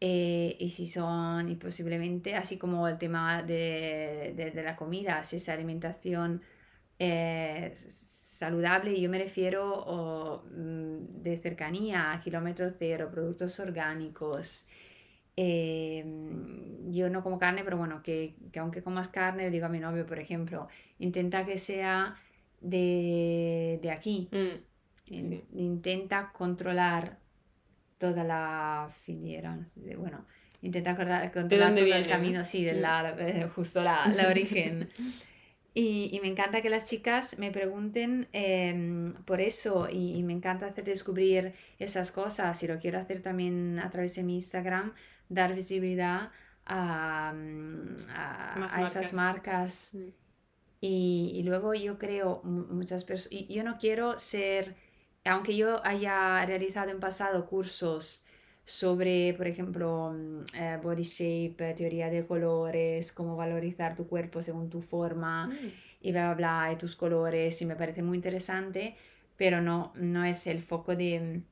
eh, 0.00 0.56
y 0.60 0.70
si 0.70 0.86
son, 0.88 1.48
y 1.50 1.56
posiblemente, 1.56 2.34
así 2.36 2.58
como 2.58 2.88
el 2.88 2.98
tema 2.98 3.42
de, 3.42 4.32
de- 4.36 4.50
de 4.52 4.62
la 4.62 4.76
comida, 4.76 5.24
si 5.24 5.36
es 5.36 5.48
alimentación 5.48 6.42
eh, 6.98 7.72
saludable, 7.76 8.92
y 8.94 9.02
yo 9.02 9.10
me 9.10 9.18
refiero 9.18 10.44
mm, 10.52 11.22
de 11.22 11.38
cercanía, 11.38 12.12
a 12.12 12.20
kilómetros 12.20 12.74
cero, 12.78 13.10
productos 13.12 13.58
orgánicos. 13.60 14.66
Eh, 15.36 16.04
yo 16.90 17.08
no 17.10 17.22
como 17.22 17.38
carne, 17.38 17.62
pero 17.64 17.76
bueno, 17.76 18.02
que, 18.02 18.34
que 18.52 18.58
aunque 18.58 18.82
comas 18.82 19.08
carne, 19.08 19.44
le 19.44 19.50
digo 19.50 19.66
a 19.66 19.68
mi 19.68 19.78
novio, 19.80 20.06
por 20.06 20.18
ejemplo, 20.18 20.68
intenta 20.98 21.46
que 21.46 21.58
sea 21.58 22.16
de, 22.60 23.78
de 23.82 23.90
aquí. 23.90 24.28
Mm, 24.32 24.64
In- 25.10 25.22
Sí. 25.30 25.44
Intenta 25.54 26.32
controlar 26.32 27.17
toda 27.98 28.24
la 28.24 28.90
filiera, 29.04 29.54
no 29.56 29.64
sé, 29.66 29.80
de- 29.80 29.96
bueno, 29.96 30.24
intenta 30.62 30.96
controlar, 30.96 31.32
controlar 31.32 31.74
todo 31.74 31.84
el 31.84 31.84
viene, 31.84 32.08
camino, 32.08 32.40
no? 32.40 32.44
sí, 32.44 32.64
de 32.64 32.74
Mm. 32.74 32.80
la, 32.80 33.14
eh, 33.18 33.48
justo 33.54 33.82
la, 33.82 34.12
la 34.14 34.28
origen. 34.28 34.88
Y, 35.74 36.10
y 36.12 36.20
me 36.20 36.28
encanta 36.28 36.62
que 36.62 36.70
las 36.70 36.84
chicas 36.86 37.38
me 37.38 37.52
pregunten 37.52 38.28
em, 38.32 39.12
por 39.24 39.40
eso 39.40 39.88
y, 39.90 40.14
y 40.16 40.22
me 40.24 40.32
encanta 40.32 40.66
hacer 40.66 40.84
descubrir 40.84 41.54
esas 41.78 42.10
cosas 42.12 42.60
y 42.62 42.66
lo 42.68 42.78
quiero 42.80 42.98
hacer 42.98 43.22
también 43.22 43.78
a 43.78 43.90
través 43.90 44.14
de 44.16 44.24
mi 44.24 44.36
Instagram, 44.36 44.94
dar 45.28 45.54
visibilidad 45.54 46.30
a, 46.66 47.32
mm, 47.34 47.96
a- 48.10 48.68
a 48.76 48.82
esas 48.84 49.12
marcas. 49.12 49.94
mm. 49.94 50.12
Y, 50.80 51.32
y 51.34 51.42
luego 51.42 51.74
yo 51.74 51.98
creo 51.98 52.40
mu- 52.44 52.66
muchas 52.72 53.04
personas, 53.04 53.48
yo 53.48 53.64
no 53.64 53.78
quiero 53.78 54.18
ser, 54.18 54.76
aunque 55.24 55.56
yo 55.56 55.84
haya 55.84 56.44
realizado 56.46 56.90
en 56.90 57.00
pasado 57.00 57.46
cursos 57.46 58.24
sobre, 58.64 59.32
por 59.34 59.46
ejemplo, 59.46 60.12
mm, 60.14 60.40
eh, 60.54 60.78
body 60.82 61.02
shape, 61.02 61.74
teoría 61.74 62.10
de 62.10 62.26
colores, 62.26 63.12
cómo 63.12 63.36
valorizar 63.36 63.96
tu 63.96 64.06
cuerpo 64.06 64.42
según 64.42 64.68
tu 64.68 64.82
forma 64.82 65.46
Mm. 65.46 65.72
y 66.02 66.12
bla, 66.12 66.34
bla, 66.34 66.34
bla, 66.34 66.72
y 66.72 66.76
tus 66.76 66.94
colores, 66.96 67.60
y 67.62 67.66
me 67.66 67.76
parece 67.76 68.02
muy 68.02 68.16
interesante, 68.18 68.96
pero 69.36 69.60
no, 69.62 69.92
no 69.96 70.24
es 70.24 70.46
el 70.46 70.60
foco 70.60 70.94
de, 70.96 71.42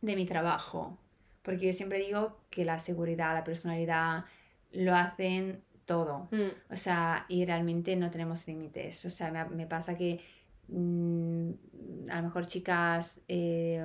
de 0.00 0.16
mi 0.16 0.26
trabajo, 0.26 0.96
porque 1.42 1.66
yo 1.66 1.72
siempre 1.72 1.98
digo 1.98 2.38
que 2.50 2.64
la 2.64 2.78
seguridad, 2.78 3.34
la 3.34 3.44
personalidad, 3.44 4.24
lo 4.72 4.94
hacen 4.94 5.62
todo. 5.86 6.28
Mm. 6.30 6.72
O 6.72 6.76
sea, 6.76 7.26
y 7.28 7.44
realmente 7.44 7.94
no 7.96 8.10
tenemos 8.10 8.46
límites. 8.46 9.04
O 9.04 9.10
sea, 9.10 9.30
me, 9.30 9.44
me 9.46 9.66
pasa 9.66 9.96
que 9.96 10.20
mm, 10.68 11.50
a 12.10 12.16
lo 12.16 12.22
mejor 12.24 12.46
chicas 12.46 13.20
eh, 13.28 13.82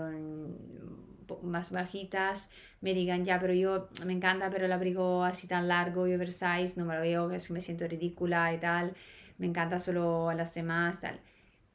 más 1.43 1.71
bajitas 1.71 2.51
me 2.81 2.93
digan, 2.93 3.25
ya, 3.25 3.39
pero 3.39 3.53
yo 3.53 3.89
me 4.05 4.13
encanta, 4.13 4.49
pero 4.49 4.65
el 4.65 4.71
abrigo 4.71 5.23
así 5.23 5.47
tan 5.47 5.67
largo 5.67 6.07
y 6.07 6.13
oversize, 6.15 6.73
no 6.77 6.85
me 6.85 6.95
lo 6.95 7.01
veo, 7.01 7.31
es 7.31 7.47
que 7.47 7.53
me 7.53 7.61
siento 7.61 7.87
ridícula 7.87 8.53
y 8.53 8.57
tal. 8.59 8.93
Me 9.37 9.47
encanta 9.47 9.79
solo 9.79 10.29
a 10.29 10.35
las 10.35 10.53
demás, 10.53 10.99
tal. 10.99 11.19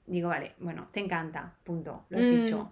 Digo, 0.07 0.29
vale, 0.29 0.53
bueno, 0.59 0.89
te 0.93 1.01
encanta, 1.01 1.55
punto, 1.65 2.05
lo 2.11 2.19
has 2.19 2.27
Mm. 2.27 2.31
dicho. 2.31 2.71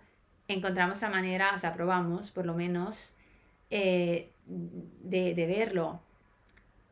Encontramos 0.48 1.00
la 1.02 1.08
manera, 1.10 1.52
o 1.54 1.58
sea, 1.58 1.72
probamos 1.74 2.30
por 2.30 2.46
lo 2.46 2.54
menos 2.54 3.14
eh, 3.70 4.30
de, 4.46 5.34
de 5.34 5.46
verlo 5.46 6.00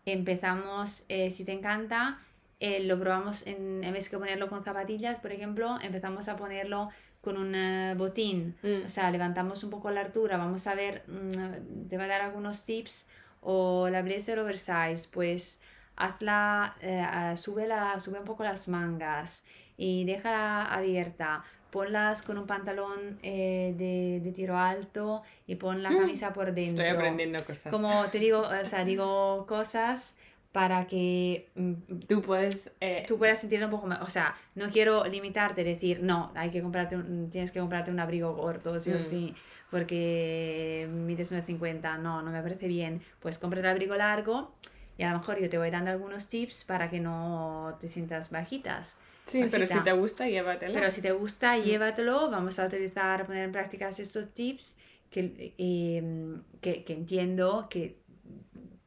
empezamos, 0.07 1.05
eh, 1.09 1.31
si 1.31 1.45
te 1.45 1.53
encanta, 1.53 2.19
eh, 2.61 2.85
lo 2.85 2.99
probamos 3.01 3.47
en, 3.47 3.83
en 3.83 3.93
vez 3.93 4.09
que 4.09 4.17
ponerlo 4.19 4.49
con 4.49 4.63
zapatillas, 4.63 5.19
por 5.19 5.33
ejemplo, 5.33 5.79
empezamos 5.83 6.29
a 6.29 6.37
ponerlo 6.37 6.91
con 7.21 7.37
un 7.37 7.55
eh, 7.55 7.95
botín. 7.97 8.55
Mm. 8.63 8.87
O 8.87 8.89
sea, 8.89 9.11
levantamos 9.11 9.65
un 9.65 9.71
poco 9.71 9.91
la 9.91 10.03
altura, 10.03 10.37
vamos 10.37 10.67
a 10.67 10.75
ver, 10.75 11.03
mm, 11.09 11.89
te 11.89 11.97
va 11.97 12.05
a 12.05 12.07
dar 12.07 12.21
algunos 12.23 12.65
tips. 12.65 13.09
O 13.43 13.89
la 13.89 14.03
blazer 14.03 14.39
oversize, 14.39 15.09
pues 15.11 15.61
hazla, 15.97 16.77
eh, 16.83 17.01
ah, 17.05 17.35
súbela- 17.37 17.99
sube 18.01 18.19
un 18.19 18.25
poco 18.25 18.45
las 18.45 18.69
mangas 18.69 19.45
y 19.77 20.05
déjala 20.05 20.65
abierta. 20.67 21.45
Ponlas 21.71 22.23
con 22.23 22.37
un 22.37 22.47
pantalón 22.47 23.19
eh, 23.23 23.75
de, 23.79 24.21
de 24.25 24.33
tiro 24.33 24.59
alto 24.59 25.23
y 25.47 25.55
pon 25.55 25.83
la 25.83 25.91
camisa 25.91 26.33
por 26.33 26.47
dentro. 26.53 26.83
Estoy 26.85 26.89
aprendiendo 26.89 27.39
cosas. 27.45 27.73
Como 27.73 28.05
te 28.07 28.19
digo, 28.19 28.41
o 28.41 28.65
sea, 28.67 28.85
digo 28.85 29.47
cosas 29.47 30.17
para 30.53 30.87
que 30.87 31.49
mm, 31.55 31.73
Tú 32.09 32.23
puedes... 32.23 32.75
eh, 32.81 33.05
tú 33.07 33.19
puedas 33.19 33.39
sentirlo 33.41 33.67
un 33.67 33.71
poco 33.73 33.87
más. 33.87 34.01
O 34.03 34.11
sea, 34.11 34.35
no 34.57 34.69
quiero 34.71 35.05
limitarte, 35.05 35.63
decir, 35.65 36.01
no, 36.03 36.33
hay 36.35 36.51
que 36.51 36.61
comprarte 36.63 36.97
un- 36.97 37.31
tienes 37.31 37.53
que 37.53 37.61
comprarte 37.61 37.91
un 37.91 38.01
abrigo 38.01 38.37
corto, 38.37 38.79
sí 38.81 38.93
o 38.93 38.99
Mm. 38.99 39.03
sí, 39.05 39.35
porque 39.71 40.89
mides 40.91 41.31
1,50. 41.33 41.99
No, 41.99 42.23
no 42.23 42.31
me 42.31 42.43
parece 42.43 42.67
bien. 42.69 43.01
Pues 43.21 43.39
compra 43.39 43.61
el 43.61 43.67
abrigo 43.67 43.95
largo 43.97 44.55
y 44.99 45.03
a 45.05 45.13
lo 45.13 45.19
mejor 45.19 45.39
yo 45.41 45.49
te 45.49 45.59
voy 45.59 45.71
dando 45.71 45.91
algunos 45.91 46.27
tips 46.29 46.65
para 46.65 46.91
que 46.91 47.01
no 47.01 47.77
te 47.81 47.89
sientas 47.89 48.31
bajitas. 48.31 48.99
sí, 49.27 49.47
pero 49.51 49.65
si 49.67 49.81
te 49.81 49.93
gusta, 49.93 50.29
llévatela. 50.29 50.75
Pero 50.75 50.91
si 50.91 51.01
te 51.01 51.13
gusta, 51.13 51.57
Mm. 51.57 51.63
llévatelo. 51.63 52.31
Vamos 52.31 52.59
a 52.59 52.67
utilizar, 52.67 53.25
poner 53.27 53.45
en 53.45 53.53
práctica 53.53 53.89
estos 53.89 54.35
tips 54.35 54.77
que, 55.11 55.55
eh, 55.59 56.37
que, 56.61 56.85
que 56.85 56.93
entiendo 56.93 57.69
que, 57.71 58.01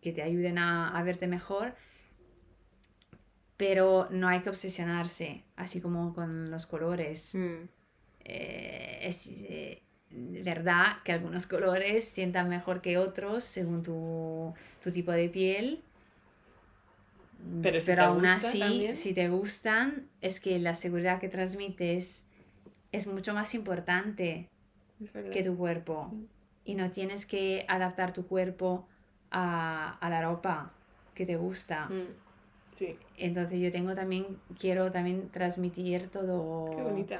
que 0.03 0.11
te 0.11 0.21
ayuden 0.21 0.59
a, 0.59 0.95
a 0.95 1.03
verte 1.03 1.25
mejor. 1.25 1.73
Pero 3.57 4.07
no 4.11 4.27
hay 4.27 4.41
que 4.41 4.49
obsesionarse, 4.49 5.43
así 5.55 5.79
como 5.79 6.13
con 6.13 6.51
los 6.51 6.67
colores. 6.67 7.33
Mm. 7.33 7.69
Eh, 8.25 8.99
es 9.01 9.27
eh, 9.27 9.81
verdad 10.09 10.97
que 11.03 11.11
algunos 11.11 11.47
colores 11.55 12.05
sientan 12.05 12.49
mejor 12.49 12.81
que 12.81 12.97
otros 12.97 13.43
según 13.43 13.83
tu, 13.83 14.53
tu 14.83 14.91
tipo 14.91 15.11
de 15.11 15.29
piel. 15.29 15.81
Pero 17.61 17.81
si 17.81 17.93
te 17.93 17.99
aún 17.99 18.25
así, 18.25 18.59
también. 18.59 18.95
si 18.95 19.13
te 19.13 19.27
gustan, 19.27 20.07
es 20.21 20.39
que 20.39 20.59
la 20.59 20.75
seguridad 20.75 21.19
que 21.19 21.27
transmites 21.27 22.25
es 22.93 23.07
mucho 23.07 23.33
más 23.33 23.53
importante 23.53 24.47
que 25.31 25.43
tu 25.43 25.57
cuerpo. 25.57 26.09
Sí. 26.11 26.27
Y 26.65 26.75
no 26.75 26.91
tienes 26.91 27.25
que 27.25 27.65
adaptar 27.67 28.13
tu 28.13 28.27
cuerpo 28.27 28.87
a, 29.33 29.97
a 29.99 30.09
la 30.09 30.21
ropa 30.21 30.71
que 31.13 31.25
te 31.25 31.35
gusta. 31.35 31.87
Mm. 31.87 32.07
Sí, 32.71 32.97
Entonces 33.17 33.59
yo 33.59 33.69
tengo 33.71 33.93
también, 33.93 34.25
quiero 34.57 34.91
también 34.91 35.29
transmitir 35.29 36.09
todo, 36.09 36.71
qué 36.75 36.81
bonita. 36.81 37.19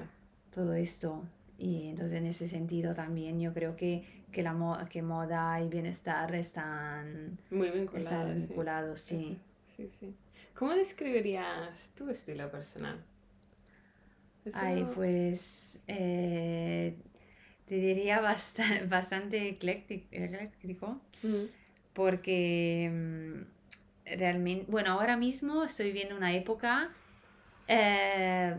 todo 0.54 0.74
esto. 0.74 1.22
Y 1.60 1.90
entonces 1.90 2.18
en 2.18 2.26
ese 2.26 2.48
sentido 2.48 2.96
también 2.96 3.40
yo 3.40 3.54
creo 3.54 3.76
que, 3.76 4.04
que, 4.32 4.42
la 4.42 4.54
mo- 4.54 4.80
que 4.90 5.02
moda 5.04 5.62
y 5.62 5.68
bienestar 5.70 6.34
están, 6.34 7.38
Muy 7.52 7.70
vinculada. 7.70 8.30
están 8.32 8.48
vinculados, 8.48 9.00
sí. 9.00 9.38
Sí, 9.76 9.88
sí. 9.88 10.16
¿Cómo 10.56 10.72
describirías 10.74 11.92
tu 11.96 12.10
estilo 12.10 12.50
personal? 12.50 13.00
Esto- 14.46 14.60
Ay, 14.62 14.88
pues 14.96 15.80
eh, 15.88 16.96
te 17.68 17.76
diría 17.76 18.20
basta- 18.22 18.64
bastante 18.90 19.50
ecléctico. 19.50 21.00
Porque 21.94 22.90
mm, 22.92 24.16
realmente, 24.18 24.66
bueno, 24.70 24.94
ahora 24.94 25.18
mismo 25.18 25.64
estoy 25.64 25.88
viviendo 25.88 26.16
una 26.16 26.34
época, 26.34 26.90
eh, 27.68 28.58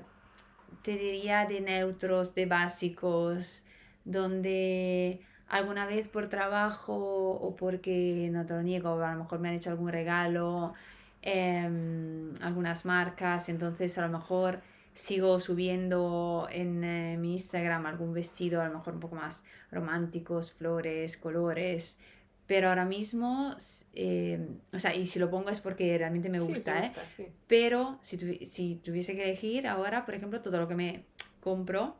te 0.82 0.96
diría, 0.96 1.46
de 1.46 1.60
neutros, 1.60 2.34
de 2.34 2.46
básicos, 2.46 3.64
donde 4.04 5.20
alguna 5.48 5.86
vez 5.86 6.08
por 6.08 6.28
trabajo 6.28 6.94
o 7.30 7.56
porque 7.56 8.28
no 8.32 8.46
te 8.46 8.54
lo 8.54 8.62
niego, 8.62 9.02
a 9.02 9.12
lo 9.14 9.22
mejor 9.24 9.38
me 9.40 9.48
han 9.48 9.54
hecho 9.54 9.70
algún 9.70 9.88
regalo, 9.88 10.74
em, 11.22 12.34
algunas 12.42 12.84
marcas, 12.84 13.48
entonces 13.48 13.96
a 13.98 14.02
lo 14.02 14.08
mejor 14.18 14.60
sigo 14.94 15.40
subiendo 15.40 16.46
en 16.50 16.84
eh, 16.84 17.16
mi 17.18 17.32
Instagram 17.34 17.86
algún 17.86 18.12
vestido 18.14 18.60
a 18.60 18.68
lo 18.68 18.74
mejor 18.78 18.94
un 18.94 19.00
poco 19.00 19.16
más 19.16 19.42
románticos, 19.70 20.52
flores, 20.52 21.16
colores, 21.16 21.98
pero 22.46 22.68
ahora 22.68 22.84
mismo, 22.84 23.56
em, 23.94 24.58
o 24.72 24.78
sea, 24.78 24.94
y 24.94 25.06
si 25.06 25.18
lo 25.18 25.30
pongo 25.30 25.50
es 25.50 25.60
porque 25.60 25.96
realmente 25.96 26.28
me 26.28 26.38
gusta, 26.38 26.84
¿eh? 26.84 26.92
Pero 27.46 27.98
si, 28.02 28.44
si 28.46 28.76
tuviese 28.76 29.14
que 29.14 29.24
elegir 29.24 29.66
ahora, 29.66 30.04
por 30.04 30.14
ejemplo, 30.14 30.40
todo 30.42 30.58
lo 30.58 30.68
que 30.68 30.74
me 30.74 31.04
compro, 31.40 31.96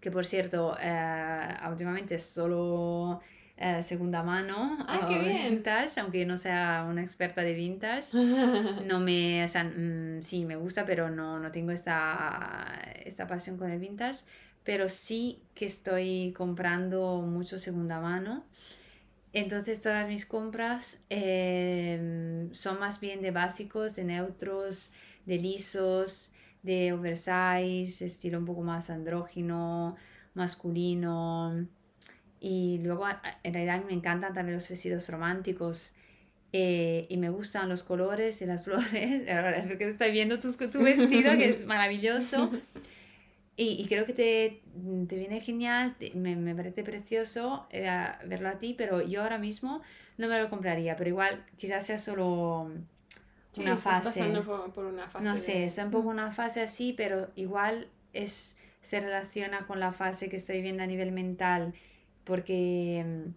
que 0.00 0.10
por 0.10 0.24
cierto, 0.24 0.76
eh, 0.80 1.48
últimamente 1.68 2.14
es 2.14 2.22
solo 2.22 3.20
eh, 3.56 3.82
segunda 3.82 4.22
mano 4.22 4.78
ah, 4.88 5.06
vintage, 5.50 6.00
aunque 6.00 6.24
no 6.24 6.38
sea 6.38 6.86
una 6.88 7.02
experta 7.02 7.42
de 7.42 7.52
vintage. 7.54 8.16
No 8.86 9.00
me, 9.00 9.44
o 9.44 9.48
sea, 9.48 9.64
mm, 9.64 10.22
sí, 10.22 10.46
me 10.46 10.56
gusta, 10.56 10.86
pero 10.86 11.10
no, 11.10 11.38
no 11.38 11.52
tengo 11.52 11.70
esta, 11.70 12.80
esta 13.04 13.26
pasión 13.26 13.58
con 13.58 13.70
el 13.70 13.78
vintage. 13.78 14.20
Pero 14.64 14.88
sí 14.88 15.42
que 15.54 15.66
estoy 15.66 16.32
comprando 16.36 17.20
mucho 17.20 17.58
segunda 17.58 18.00
mano. 18.00 18.44
Entonces 19.32 19.80
todas 19.80 20.08
mis 20.08 20.26
compras 20.26 21.04
em, 21.08 22.52
son 22.52 22.80
más 22.80 23.00
bien 23.00 23.22
de 23.22 23.30
básicos, 23.30 23.94
de 23.94 24.04
neutros, 24.04 24.92
de 25.26 25.38
lisos 25.38 26.32
de 26.62 26.92
oversize, 26.92 28.04
estilo 28.04 28.38
un 28.38 28.44
poco 28.44 28.62
más 28.62 28.90
andrógino, 28.90 29.96
masculino. 30.34 31.66
Y 32.40 32.78
luego, 32.82 33.06
en 33.42 33.54
realidad, 33.54 33.84
me 33.84 33.92
encantan 33.92 34.32
también 34.34 34.56
los 34.56 34.68
vestidos 34.68 35.08
románticos. 35.08 35.94
Eh, 36.52 37.06
y 37.08 37.16
me 37.16 37.30
gustan 37.30 37.68
los 37.68 37.82
colores 37.82 38.42
y 38.42 38.46
las 38.46 38.64
flores. 38.64 39.28
Ahora 39.28 39.58
es 39.58 39.66
porque 39.66 39.88
estoy 39.88 40.10
viendo 40.12 40.38
tu, 40.38 40.52
tu 40.52 40.82
vestido, 40.82 41.36
que 41.36 41.50
es 41.50 41.64
maravilloso. 41.66 42.50
Y, 43.60 43.72
y, 43.78 43.88
creo 43.88 44.06
que 44.06 44.14
te, 44.14 44.62
te 45.06 45.16
viene 45.16 45.42
genial, 45.42 45.94
me, 46.14 46.34
me, 46.34 46.54
parece 46.54 46.82
precioso 46.82 47.66
eh, 47.68 47.86
verlo 48.24 48.48
a 48.48 48.58
ti, 48.58 48.72
pero 48.72 49.02
yo 49.02 49.22
ahora 49.22 49.36
mismo 49.36 49.82
no 50.16 50.28
me 50.28 50.40
lo 50.40 50.48
compraría. 50.48 50.96
Pero 50.96 51.10
igual, 51.10 51.44
quizás 51.58 51.84
sea 51.84 51.98
solo 51.98 52.70
una 53.58 53.76
fase. 53.76 54.02
pasando 54.02 54.72
por, 54.72 54.86
una 54.86 55.10
fase. 55.10 55.24
No 55.26 55.36
sé, 55.36 55.64
es 55.66 55.76
un 55.76 55.90
poco 55.90 56.08
una 56.08 56.32
fase 56.32 56.62
así, 56.62 56.94
pero 56.96 57.28
igual 57.36 57.88
es 58.14 58.56
se 58.80 58.98
relaciona 58.98 59.66
con 59.66 59.78
la 59.78 59.92
fase 59.92 60.30
que 60.30 60.38
estoy 60.38 60.62
viendo 60.62 60.82
a 60.82 60.86
nivel 60.86 61.12
mental, 61.12 61.74
porque 62.24 63.04
mm, 63.04 63.30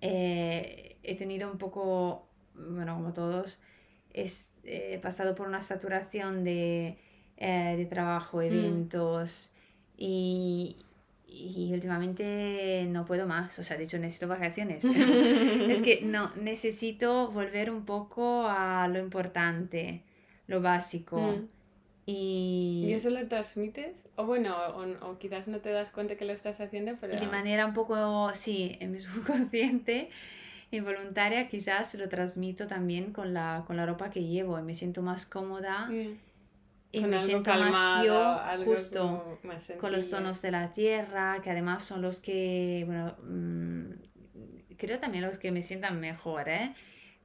eh, 0.00 0.96
he 1.02 1.16
tenido 1.16 1.52
un 1.52 1.58
poco, 1.58 2.30
bueno, 2.54 2.94
como 2.94 3.12
todos, 3.12 3.60
he 4.14 4.98
pasado 5.02 5.34
por 5.34 5.48
una 5.48 5.60
saturación 5.60 6.44
de, 6.44 6.96
eh, 7.36 7.74
de 7.76 7.86
trabajo, 7.86 8.38
mm. 8.38 8.42
eventos, 8.42 9.52
y, 9.96 10.76
y 11.28 11.72
últimamente 11.72 12.86
no 12.88 13.04
puedo 13.04 13.26
más, 13.26 13.58
o 13.58 13.62
sea, 13.62 13.76
de 13.76 13.84
hecho 13.84 13.98
necesito 13.98 14.28
vacaciones. 14.28 14.84
es 14.84 15.82
que 15.82 16.02
no, 16.02 16.34
necesito 16.36 17.30
volver 17.30 17.70
un 17.70 17.84
poco 17.84 18.46
a 18.48 18.86
lo 18.88 18.98
importante, 18.98 20.02
lo 20.46 20.60
básico. 20.60 21.20
Mm. 21.20 21.48
Y... 22.06 22.84
¿Y 22.88 22.92
eso 22.92 23.10
lo 23.10 23.26
transmites? 23.26 24.04
O 24.16 24.26
bueno, 24.26 24.54
o, 25.00 25.18
quizás 25.18 25.48
no 25.48 25.60
te 25.60 25.70
das 25.70 25.90
cuenta 25.90 26.16
que 26.16 26.24
lo 26.24 26.32
estás 26.32 26.60
haciendo, 26.60 26.96
pero... 27.00 27.18
De 27.18 27.26
manera 27.26 27.66
un 27.66 27.74
poco, 27.74 28.30
sí, 28.34 28.76
en 28.80 28.92
mi 28.92 29.00
subconsciente, 29.00 30.10
involuntaria, 30.70 31.48
quizás 31.48 31.94
lo 31.94 32.08
transmito 32.08 32.66
también 32.66 33.12
con 33.12 33.32
la, 33.32 33.64
con 33.66 33.76
la 33.76 33.86
ropa 33.86 34.10
que 34.10 34.24
llevo 34.24 34.58
y 34.58 34.62
me 34.62 34.74
siento 34.74 35.02
más 35.02 35.24
cómoda 35.24 35.88
y 36.94 37.04
me 37.04 37.18
siento 37.18 37.52
más 37.54 38.04
yo 38.04 38.40
justo 38.64 39.38
con 39.80 39.92
los 39.92 40.08
tonos 40.10 40.40
de 40.42 40.50
la 40.50 40.72
tierra, 40.72 41.40
que 41.42 41.50
además 41.50 41.84
son 41.84 42.02
los 42.02 42.20
que, 42.20 42.84
bueno, 42.86 43.16
mm, 43.22 44.76
creo 44.76 44.98
también 44.98 45.24
los 45.24 45.38
que 45.38 45.50
me 45.50 45.62
sientan 45.62 46.00
mejor, 46.00 46.48
¿eh? 46.48 46.74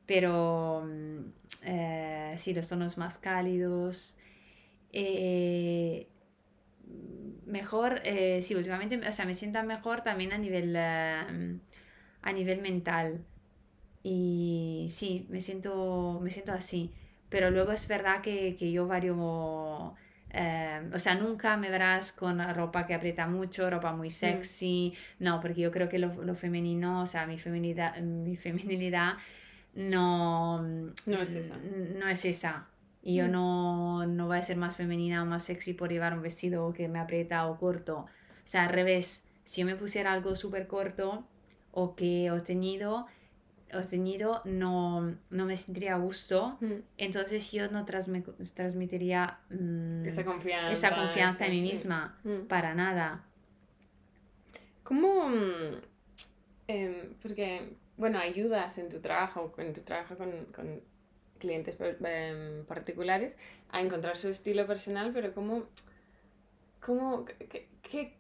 Pero 0.05 0.83
mm, 0.85 1.19
eh, 1.63 2.35
sí, 2.37 2.53
los 2.53 2.67
tonos 2.67 2.97
más 2.97 3.17
cálidos. 3.19 4.17
Eh, 4.91 6.07
mejor, 7.45 8.01
eh, 8.03 8.41
sí, 8.41 8.55
últimamente, 8.55 9.07
o 9.07 9.11
sea, 9.11 9.25
me 9.25 9.35
sientan 9.35 9.67
mejor 9.67 10.01
también 10.01 10.33
a 10.33 10.37
nivel, 10.39 10.75
a 10.75 12.33
nivel 12.33 12.61
mental. 12.61 13.23
Y 14.01 14.87
sí, 14.91 15.27
me 15.29 15.41
siento, 15.41 16.19
me 16.23 16.31
siento 16.31 16.53
así. 16.53 16.91
Pero 17.29 17.51
luego 17.51 17.71
es 17.71 17.87
verdad 17.87 18.21
que, 18.21 18.55
que 18.57 18.71
yo 18.71 18.87
vario... 18.87 19.95
Eh, 20.31 20.81
o 20.93 20.99
sea, 20.99 21.15
nunca 21.15 21.57
me 21.57 21.71
verás 21.71 22.11
con 22.11 22.37
ropa 22.53 22.85
que 22.85 22.93
aprieta 22.93 23.25
mucho, 23.25 23.69
ropa 23.69 23.93
muy 23.93 24.09
mm. 24.09 24.11
sexy. 24.11 24.93
No, 25.19 25.39
porque 25.41 25.61
yo 25.61 25.71
creo 25.71 25.89
que 25.89 25.97
lo, 25.97 26.13
lo, 26.23 26.35
femenino, 26.35 27.01
o 27.01 27.07
sea, 27.07 27.25
mi 27.25 27.39
feminidad, 27.39 27.97
mi 27.97 28.35
feminilidad 28.37 29.13
no, 29.73 30.61
no 30.61 31.21
es 31.21 31.35
esa. 31.35 31.57
No 31.97 32.07
es 32.07 32.25
esa. 32.25 32.67
Y 33.01 33.15
yo 33.15 33.27
mm. 33.27 33.31
no, 33.31 34.05
no 34.05 34.27
voy 34.27 34.37
a 34.37 34.41
ser 34.41 34.57
más 34.57 34.75
femenina 34.75 35.23
o 35.23 35.25
más 35.25 35.45
sexy 35.45 35.73
por 35.73 35.89
llevar 35.89 36.13
un 36.13 36.21
vestido 36.21 36.73
que 36.73 36.87
me 36.87 36.99
aprieta 36.99 37.47
o 37.47 37.57
corto. 37.57 37.99
O 37.99 38.07
sea, 38.45 38.63
al 38.63 38.69
revés, 38.69 39.25
si 39.45 39.61
yo 39.61 39.67
me 39.67 39.75
pusiera 39.75 40.11
algo 40.11 40.35
súper 40.35 40.67
corto 40.67 41.23
o 41.71 41.95
que 41.95 42.27
he 42.27 42.39
tenido, 42.41 43.07
no, 44.45 45.15
no 45.29 45.45
me 45.45 45.57
sentiría 45.57 45.95
a 45.95 45.97
gusto, 45.97 46.57
mm. 46.61 46.73
entonces 46.97 47.51
yo 47.51 47.69
no 47.69 47.85
transmitiría 47.85 49.39
mm, 49.49 50.05
esa 50.05 50.25
confianza, 50.25 50.71
esa 50.71 50.95
confianza 50.95 51.45
en 51.45 51.51
mí 51.51 51.61
misma, 51.61 52.17
mm. 52.23 52.47
para 52.47 52.73
nada. 52.73 53.23
¿Cómo? 54.83 55.29
Em, 56.67 57.13
porque, 57.21 57.73
bueno, 57.97 58.19
ayudas 58.19 58.77
en 58.79 58.89
tu 58.89 58.99
trabajo, 58.99 59.53
en 59.57 59.73
tu 59.73 59.81
trabajo 59.81 60.17
con, 60.17 60.31
con 60.55 60.81
clientes 61.39 61.77
em, 61.79 62.65
particulares 62.65 63.37
a 63.71 63.81
encontrar 63.81 64.17
su 64.17 64.29
estilo 64.29 64.67
personal, 64.67 65.11
pero 65.13 65.33
¿cómo, 65.33 65.63
cómo 66.79 67.25
qué, 67.25 67.68
qué, 67.89 68.15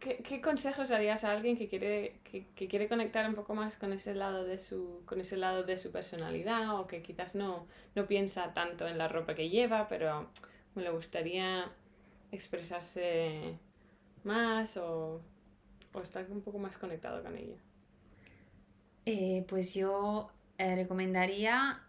qué, 0.00 0.40
consejos 0.40 0.88
darías 0.88 1.24
a 1.24 1.32
alguien 1.32 1.56
que 1.56 1.68
quiere, 1.68 2.20
que, 2.24 2.68
quiere 2.68 2.88
conectar 2.88 3.28
un 3.28 3.34
poco 3.34 3.54
más 3.54 3.76
con 3.76 3.92
ese 3.92 4.14
lado 4.14 4.44
de 4.44 4.58
su, 4.58 5.02
con 5.06 5.20
ese 5.20 5.36
lado 5.36 5.62
de 5.62 5.78
su 5.78 5.92
personalidad 5.92 6.78
o 6.78 6.86
que 6.86 7.00
quizás 7.02 7.34
no, 7.34 7.66
no 7.94 8.06
piensa 8.06 8.52
tanto 8.54 8.88
en 8.88 8.98
la 8.98 9.08
ropa 9.08 9.34
que 9.34 9.48
lleva, 9.48 9.86
pero 9.88 10.30
me 10.74 10.82
le 10.82 10.90
gustaría 10.90 11.70
expresarse 12.32 13.56
más 14.24 14.76
o, 14.76 15.22
o 15.92 16.00
estar 16.00 16.26
un 16.30 16.42
poco 16.42 16.58
más 16.58 16.76
conectado 16.76 17.22
con 17.22 17.36
ella? 17.36 17.56
Eh, 19.06 19.44
pues 19.48 19.74
yo 19.74 20.30
eh, 20.58 20.74
recomendaría 20.74 21.82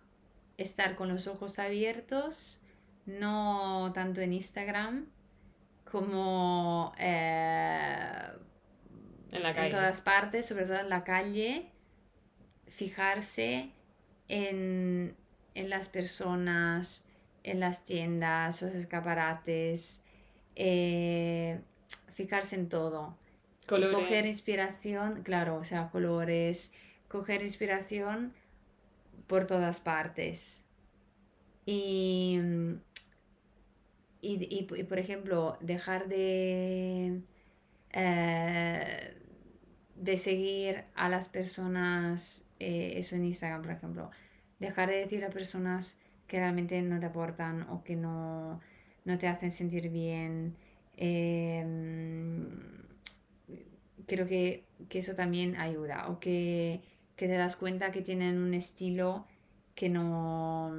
estar 0.57 0.95
con 0.95 1.09
los 1.09 1.27
ojos 1.27 1.59
abiertos, 1.59 2.61
no 3.05 3.91
tanto 3.93 4.21
en 4.21 4.33
Instagram, 4.33 5.07
como 5.91 6.93
eh, 6.97 8.30
en, 9.32 9.71
todas 9.71 10.02
partes, 10.02 10.45
sobre 10.45 10.65
todo 10.65 10.80
en 10.80 10.89
la 10.89 11.04
calle, 11.04 11.71
fijarse 12.67 13.71
en, 14.28 15.15
las 15.56 15.89
personas, 15.89 17.06
en 17.43 17.60
las 17.60 17.86
tiendas, 17.86 18.62
los 18.62 18.73
escaparates, 18.73 20.04
eh, 20.56 21.60
fijarse 22.13 22.56
en 22.56 22.69
todo. 22.69 23.17
Colores. 23.67 23.97
coger 23.97 24.25
inspiración, 24.25 25.21
claro, 25.23 25.58
o 25.58 25.63
sea, 25.63 25.89
colores, 25.89 26.73
coger 27.08 27.43
inspiración 27.43 28.34
por 29.28 29.45
todas 29.45 29.80
partes. 29.80 30.65
Y 31.65 32.40
y, 34.21 34.47
y, 34.49 34.83
por 34.83 34.99
ejemplo, 34.99 35.57
dejar 35.61 36.07
de, 36.07 37.21
eh, 37.93 39.13
de 39.95 40.17
seguir 40.17 40.83
a 40.95 41.09
las 41.09 41.29
personas, 41.29 42.45
eh, 42.59 42.93
eso 42.97 43.15
en 43.15 43.25
Instagram, 43.25 43.61
por 43.61 43.71
ejemplo, 43.71 44.11
dejar 44.59 44.89
de 44.89 44.97
decir 44.97 45.23
a 45.23 45.29
personas 45.29 45.97
que 46.27 46.37
realmente 46.37 46.81
no 46.81 46.99
te 46.99 47.05
aportan 47.05 47.63
o 47.69 47.83
que 47.83 47.95
no, 47.95 48.59
no 49.05 49.17
te 49.17 49.27
hacen 49.27 49.51
sentir 49.51 49.89
bien. 49.89 50.55
Em, 50.97 52.47
creo 54.05 54.27
que, 54.27 54.65
que, 54.89 54.99
eso 54.99 55.15
también 55.15 55.55
ayuda 55.55 56.09
o 56.09 56.19
que, 56.19 56.81
que 57.15 57.27
te 57.27 57.33
das 57.33 57.55
cuenta 57.55 57.91
que 57.91 58.01
tienen 58.01 58.37
un 58.37 58.53
estilo 58.53 59.25
que 59.75 59.89
no 59.89 60.73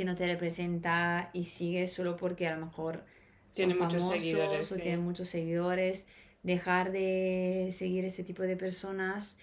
que 0.00 0.06
no 0.06 0.14
te 0.14 0.26
representa 0.26 1.28
y 1.34 1.44
sigues 1.44 1.92
solo 1.92 2.16
porque 2.16 2.48
a 2.48 2.56
lo 2.56 2.64
mejor 2.64 3.04
tiene 3.52 3.74
muchos 3.74 4.08
seguidores. 4.08 4.72
O 4.72 4.76
tiene 4.76 4.96
muchos 4.96 5.28
seguidores. 5.28 6.06
dejar 6.42 6.90
de 6.90 7.74
seguir 7.76 8.06
ese 8.06 8.24
tipo 8.24 8.42
de 8.44 8.56
personas 8.56 9.36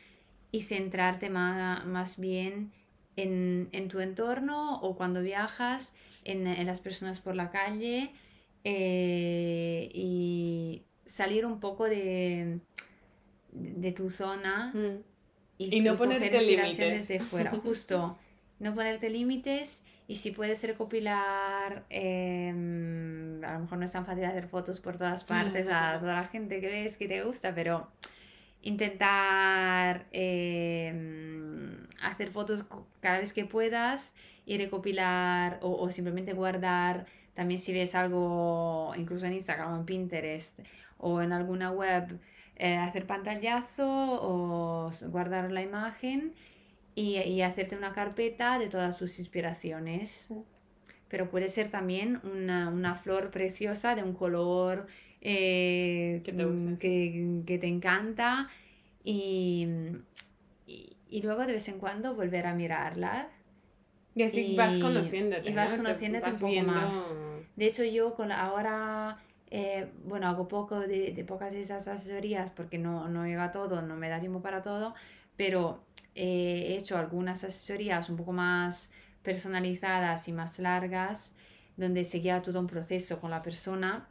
y 0.51 0.63
centrarte 0.63 1.29
más, 1.29 1.85
más 1.85 2.19
bien 2.19 2.71
en, 3.17 3.69
en, 3.71 3.87
tu 3.87 3.99
entorno 3.99 4.81
o 4.81 4.95
cuando 4.97 5.21
viajas, 5.21 5.93
en, 6.23 6.47
en 6.47 6.65
las 6.65 6.79
personas 6.79 7.19
por 7.19 7.35
la 7.35 7.51
calle 7.51 8.09
eh, 8.63 9.91
y 9.93 10.81
salir 11.05 11.45
un 11.45 11.59
poco 11.59 11.83
de, 11.85 12.61
de 13.51 13.91
tu 13.91 14.09
zona 14.09 14.73
Mm. 14.73 15.03
Y 15.59 15.81
no 15.81 15.95
ponerte 15.97 16.41
límites. 16.41 17.11
fuera, 17.29 17.51
justo. 17.63 18.17
No 18.57 18.73
ponerte 18.73 19.11
límites 19.11 19.83
y 20.07 20.15
si 20.15 20.31
puedes 20.31 20.63
recopilar, 20.63 21.83
em, 21.89 23.43
a 23.43 23.53
lo 23.53 23.59
mejor 23.59 23.77
no 23.77 23.85
es 23.85 23.91
tan 23.91 24.05
fácil 24.05 24.23
hacer 24.25 24.47
fotos 24.47 24.79
por 24.79 24.97
todas 24.97 25.23
partes 25.25 25.67
a 25.69 25.99
toda 25.99 26.13
la 26.13 26.27
gente 26.27 26.61
que 26.61 26.67
ves 26.67 26.97
que 26.97 27.07
te 27.07 27.23
gusta, 27.23 27.53
pero 27.53 27.87
intentar 28.61 30.05
em, 30.11 31.87
hacer 32.01 32.31
fotos 32.31 32.65
cada 33.01 33.19
vez 33.19 33.33
que 33.33 33.45
puedas 33.45 34.15
y 34.45 34.57
recopilar 34.57 35.59
o, 35.61 35.75
o 35.77 35.91
simplemente 35.91 36.33
guardar. 36.33 37.05
También 37.33 37.59
si 37.59 37.73
ves 37.73 37.93
algo, 37.93 38.93
incluso 38.95 39.25
en 39.25 39.33
Instagram 39.33 39.73
o 39.73 39.77
en 39.77 39.85
Pinterest 39.85 40.59
o 40.97 41.21
en 41.21 41.33
alguna 41.33 41.71
web, 41.71 42.17
eh, 42.55 42.77
hacer 42.77 43.05
pantallazo 43.05 43.85
o 43.87 44.91
guardar 45.09 45.51
la 45.51 45.61
imagen 45.61 46.33
y, 46.97 47.17
y 47.19 47.41
hacerte 47.43 47.75
una 47.77 47.93
carpeta 47.93 48.57
de 48.57 48.69
todas 48.69 48.97
sus 48.97 49.19
inspiraciones. 49.19 50.29
Pero 51.09 51.29
puede 51.29 51.47
ser 51.47 51.69
también 51.69 52.19
una, 52.23 52.69
una 52.69 52.95
flor 52.95 53.29
preciosa 53.29 53.93
de 53.95 54.01
un 54.03 54.13
color 54.13 54.87
eh, 55.21 56.21
Que 56.25 56.33
te 56.33 56.45
mm, 56.45 56.77
que, 56.77 57.43
que 57.45 57.57
te 57.59 57.67
encanta 57.67 58.49
y, 59.03 59.67
y, 60.65 60.97
y 61.09 61.21
luego 61.21 61.45
de 61.45 61.53
vez 61.53 61.67
en 61.69 61.77
cuando 61.79 62.15
volver 62.15 62.45
a 62.47 62.53
mirarla. 62.53 63.29
Y 64.15 64.23
así 64.23 64.55
vas 64.55 64.75
Y- 64.75 64.81
conociéndote. 64.81 65.49
y 65.49 65.53
vas 65.53 65.71
¿no? 65.71 65.77
Te 65.77 65.83
conociéndote 65.83 66.25
un 66.25 66.31
vas 66.31 66.41
poco 66.41 66.51
viendo- 66.51 66.71
más. 66.73 67.15
De 67.55 67.65
hecho, 67.67 67.83
yo 67.83 68.15
con 68.15 68.31
ahora, 68.31 69.17
eh, 69.51 69.87
bueno, 70.03 70.27
hago 70.27 70.47
poco 70.47 70.79
de, 70.79 71.13
de 71.13 71.23
pocas 71.23 71.53
de 71.53 71.61
esas 71.61 71.87
asesorías 71.87 72.49
porque 72.49 72.77
no, 72.79 73.07
no 73.07 73.25
llega 73.25 73.51
todo, 73.51 73.81
no 73.81 73.95
me 73.95 74.09
da 74.09 74.19
tiempo 74.19 74.41
para 74.41 74.61
todo, 74.63 74.93
pero 75.37 75.83
he 76.17 76.77
hecho 76.77 76.97
algunas 76.97 77.43
asesorías 77.43 78.09
un 78.09 78.17
poco 78.17 78.33
más 78.33 78.91
personalizadas 79.23 80.27
y 80.27 80.33
más 80.33 80.59
largas, 80.59 81.35
donde 81.77 82.05
seguía 82.05 82.41
todo 82.41 82.59
un 82.59 82.67
proceso 82.67 83.19
con 83.21 83.31
la 83.31 83.41
persona 83.41 84.07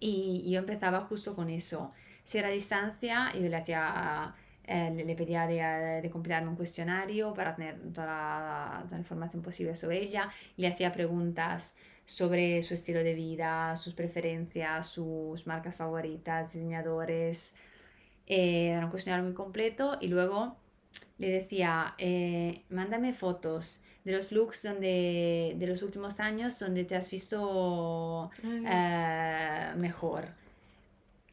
y 0.00 0.50
yo 0.50 0.58
empezaba 0.60 1.00
justo 1.02 1.34
con 1.34 1.50
eso. 1.50 1.92
Si 2.24 2.38
era 2.38 2.48
a 2.48 2.50
distancia, 2.50 3.32
yo 3.34 3.48
le 3.48 3.56
hacía... 3.56 4.34
eh, 4.64 4.90
le- 4.94 5.14
pedía 5.16 5.46
de, 5.46 6.00
de 6.02 6.10
compilarme 6.10 6.48
un 6.50 6.56
cuestionario 6.56 7.32
para 7.34 7.54
tener 7.54 7.76
toda 7.92 8.06
la, 8.06 8.80
toda 8.84 8.96
la 8.96 8.98
información 8.98 9.42
posible 9.42 9.74
sobre 9.76 10.02
ella. 10.02 10.30
Le 10.56 10.66
hacía 10.68 10.92
preguntas 10.92 11.76
sobre 12.04 12.62
su 12.62 12.74
estilo 12.74 13.02
de 13.02 13.14
vida, 13.14 13.76
sus 13.76 13.94
preferencias, 13.94 14.88
sus 14.88 15.46
marcas 15.46 15.76
favoritas, 15.76 16.52
diseñadores. 16.52 17.54
Eh, 18.26 18.68
era 18.70 18.84
un 18.84 18.90
cuestionario 18.90 19.24
muy 19.24 19.34
completo 19.34 19.98
y 20.00 20.08
luego 20.08 20.56
le 21.18 21.28
decía, 21.30 21.94
eh, 21.98 22.62
mándame 22.68 23.12
fotos 23.14 23.80
de 24.04 24.12
los 24.12 24.30
looks 24.32 24.62
donde, 24.62 25.54
de 25.58 25.66
los 25.66 25.82
últimos 25.82 26.20
años 26.20 26.58
donde 26.58 26.84
te 26.84 26.94
has 26.96 27.10
visto 27.10 28.30
eh, 28.68 29.72
mejor. 29.76 30.28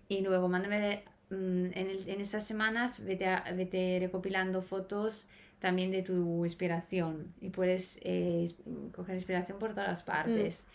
Y 0.08 0.22
luego 0.22 0.48
mándame 0.50 1.04
mm, 1.30 1.66
en, 1.74 1.88
el- 1.90 2.10
en 2.10 2.22
estas 2.22 2.46
semanas, 2.46 3.04
vete, 3.04 3.28
a- 3.28 3.44
vete 3.56 3.98
recopilando 4.00 4.62
fotos 4.62 5.28
también 5.60 5.92
de 5.92 6.02
tu 6.04 6.44
inspiración 6.46 7.34
y 7.42 7.50
puedes 7.50 8.00
eh, 8.04 8.52
coger 8.96 9.16
inspiración 9.16 9.60
por 9.60 9.72
todas 9.74 9.88
las 9.90 10.04
partes. 10.04 10.68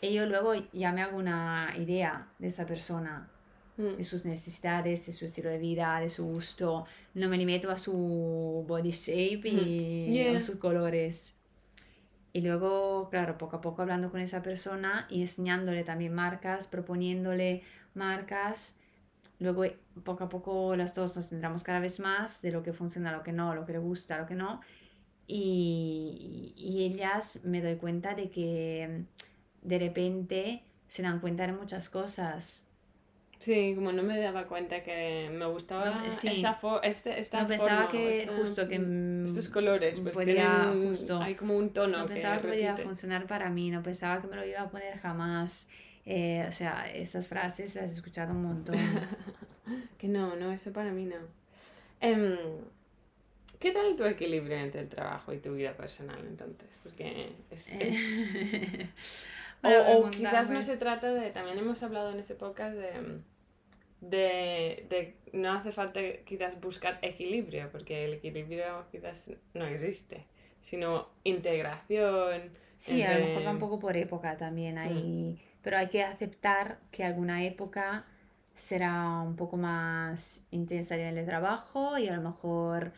Y 0.00 0.12
yo 0.14 0.26
luego 0.26 0.54
ya 0.72 0.92
me 0.92 1.02
hago 1.02 1.16
una 1.18 1.72
idea 1.76 2.28
de 2.38 2.48
esa 2.48 2.66
persona, 2.66 3.28
mm. 3.28 3.33
De 3.76 4.04
sus 4.04 4.24
necesidades, 4.24 5.04
de 5.06 5.12
su 5.12 5.24
estilo 5.24 5.50
de 5.50 5.58
vida, 5.58 5.98
de 6.00 6.08
su 6.10 6.24
gusto. 6.26 6.86
No 7.14 7.28
me 7.28 7.36
limito 7.36 7.70
a 7.70 7.78
su 7.78 8.64
body 8.68 8.90
shape 8.90 9.48
y 9.48 10.12
Yeah. 10.12 10.38
a 10.38 10.40
sus 10.40 10.56
colores. 10.56 11.34
Y 12.32 12.40
luego, 12.40 13.08
claro, 13.10 13.38
poco 13.38 13.56
a 13.56 13.60
poco 13.60 13.82
hablando 13.82 14.10
con 14.10 14.20
esa 14.20 14.42
persona 14.42 15.06
y 15.08 15.22
enseñándole 15.22 15.84
también 15.84 16.14
marcas, 16.14 16.66
proponiéndole 16.66 17.62
marcas. 17.94 18.76
Luego, 19.40 19.64
poco 20.04 20.24
a 20.24 20.28
poco, 20.28 20.76
las 20.76 20.94
dos 20.94 21.16
nos 21.16 21.28
centramos 21.28 21.62
cada 21.62 21.80
vez 21.80 22.00
más 22.00 22.42
de 22.42 22.50
lo 22.52 22.62
que 22.62 22.72
funciona, 22.72 23.12
lo 23.12 23.22
que 23.22 23.32
no, 23.32 23.54
lo 23.54 23.66
que 23.66 23.72
le 23.72 23.78
gusta, 23.78 24.18
lo 24.18 24.26
que 24.26 24.34
no. 24.34 24.60
Y, 25.26 26.52
y 26.56 26.84
ellas 26.84 27.40
me 27.44 27.60
doy 27.62 27.76
cuenta 27.76 28.14
de 28.14 28.30
que 28.30 29.04
de 29.62 29.78
repente 29.78 30.62
se 30.88 31.02
dan 31.02 31.20
cuenta 31.20 31.46
de 31.46 31.52
muchas 31.52 31.88
cosas. 31.88 32.66
Sí, 33.44 33.72
como 33.74 33.92
no 33.92 34.02
me 34.02 34.18
daba 34.18 34.44
cuenta 34.46 34.82
que 34.82 35.28
me 35.30 35.44
gustaba 35.46 35.90
No, 36.02 36.10
sí. 36.12 36.28
esa 36.28 36.58
fo- 36.58 36.80
este, 36.82 37.18
esta 37.20 37.42
No 37.42 37.48
pensaba 37.48 37.82
forma 37.86 37.90
que 37.90 38.20
esta- 38.22 38.32
justo 38.36 38.66
que 38.68 38.78
mm, 38.78 39.24
estos 39.26 39.48
colores, 39.50 40.00
pues 40.00 40.14
podía 40.14 40.34
tienen, 40.70 40.88
justo- 40.88 41.20
hay 41.20 41.34
como 41.34 41.54
un 41.58 41.70
tono 41.74 41.98
no 41.98 42.06
que 42.06 42.14
pensaba 42.14 42.38
que 42.40 42.48
podía 42.48 42.70
repite. 42.70 42.88
funcionar 42.88 43.26
para 43.26 43.50
mí, 43.50 43.70
no 43.70 43.82
pensaba 43.82 44.20
que 44.22 44.28
me 44.28 44.36
lo 44.36 44.46
iba 44.46 44.62
a 44.62 44.70
poner 44.70 44.98
jamás. 44.98 45.68
Eh, 46.06 46.46
o 46.48 46.52
sea, 46.52 46.90
estas 46.90 47.28
frases 47.28 47.74
las 47.74 47.90
he 47.90 47.94
escuchado 47.94 48.32
un 48.32 48.42
montón. 48.42 48.76
Que 49.98 50.08
no, 50.08 50.36
no, 50.36 50.50
eso 50.52 50.72
para 50.72 50.90
mí 50.92 51.04
no. 51.06 51.16
Em, 52.00 52.36
¿Qué 53.58 53.72
tal 53.72 53.94
tu 53.96 54.04
equilibrio 54.04 54.56
entre 54.58 54.80
el 54.82 54.88
trabajo 54.88 55.32
y 55.32 55.38
tu 55.38 55.54
vida 55.54 55.72
personal 55.74 56.18
entonces? 56.26 56.78
Porque 56.82 57.32
es... 57.50 57.72
es- 57.72 58.88
O, 59.62 60.10
quizás 60.10 60.48
no 60.50 60.56
pues. 60.56 60.66
se 60.66 60.76
trata 60.76 61.12
de, 61.14 61.30
también 61.30 61.56
hemos 61.56 61.82
hablado 61.82 62.10
en 62.12 62.18
ese 62.20 62.34
podcast 62.34 62.76
de, 62.76 62.90
de, 64.10 64.86
de 64.88 65.16
no 65.32 65.52
hace 65.52 65.72
falta 65.72 66.00
quizás 66.24 66.60
buscar 66.60 66.98
equilibrio, 67.02 67.68
porque 67.70 68.04
el 68.04 68.14
equilibrio 68.14 68.86
quizás 68.90 69.32
no 69.54 69.64
existe, 69.66 70.26
sino 70.60 71.08
integración. 71.24 72.50
Sí, 72.78 73.02
a 73.02 73.18
lo 73.18 73.24
mejor 73.24 73.46
va 73.46 73.50
un 73.50 73.58
poco 73.58 73.78
por 73.78 73.96
época 73.96 74.36
también 74.36 74.78
hay, 74.78 75.40
pero 75.62 75.78
hay 75.78 75.88
que 75.88 76.02
aceptar 76.02 76.78
que 76.90 77.04
alguna 77.04 77.44
época 77.44 78.04
será 78.54 79.20
un 79.20 79.36
poco 79.36 79.56
más 79.56 80.44
intensa 80.50 80.94
a 80.94 80.98
nivel 80.98 81.14
de 81.14 81.24
trabajo 81.24 81.98
y 81.98 82.08
a 82.08 82.14
lo 82.14 82.22
mejor 82.22 82.92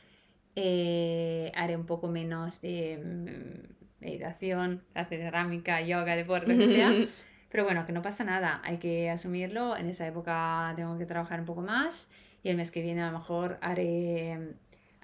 eh, 0.55 1.53
haré 1.55 1.77
un 1.77 1.87
poco 1.87 2.09
menos 2.09 2.61
de 2.61 2.99
mm, 2.99 4.05
meditación, 4.05 4.83
de 4.95 5.05
cerámica, 5.05 5.81
yoga, 5.81 6.17
deporte, 6.17 6.53
lo 6.53 6.59
que 6.59 6.73
sea. 6.73 6.93
Pero 7.57 7.65
bueno, 7.65 7.87
que 7.87 7.93
no 7.93 8.03
pasa 8.03 8.23
nada, 8.23 8.61
hay 8.65 8.77
que 8.77 9.09
asumirlo. 9.09 9.79
En 9.79 9.89
esa 9.89 10.07
época 10.07 10.75
tengo 10.77 10.99
que 10.99 11.07
trabajar 11.07 11.41
un 11.41 11.47
poco 11.47 11.63
más 11.63 12.11
y 12.43 12.51
el 12.51 12.57
mes 12.59 12.71
que 12.71 12.83
viene 12.83 13.03
a 13.03 13.11
lo 13.11 13.19
mejor 13.19 13.57
haré, 13.63 14.55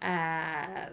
ah, 0.02 0.90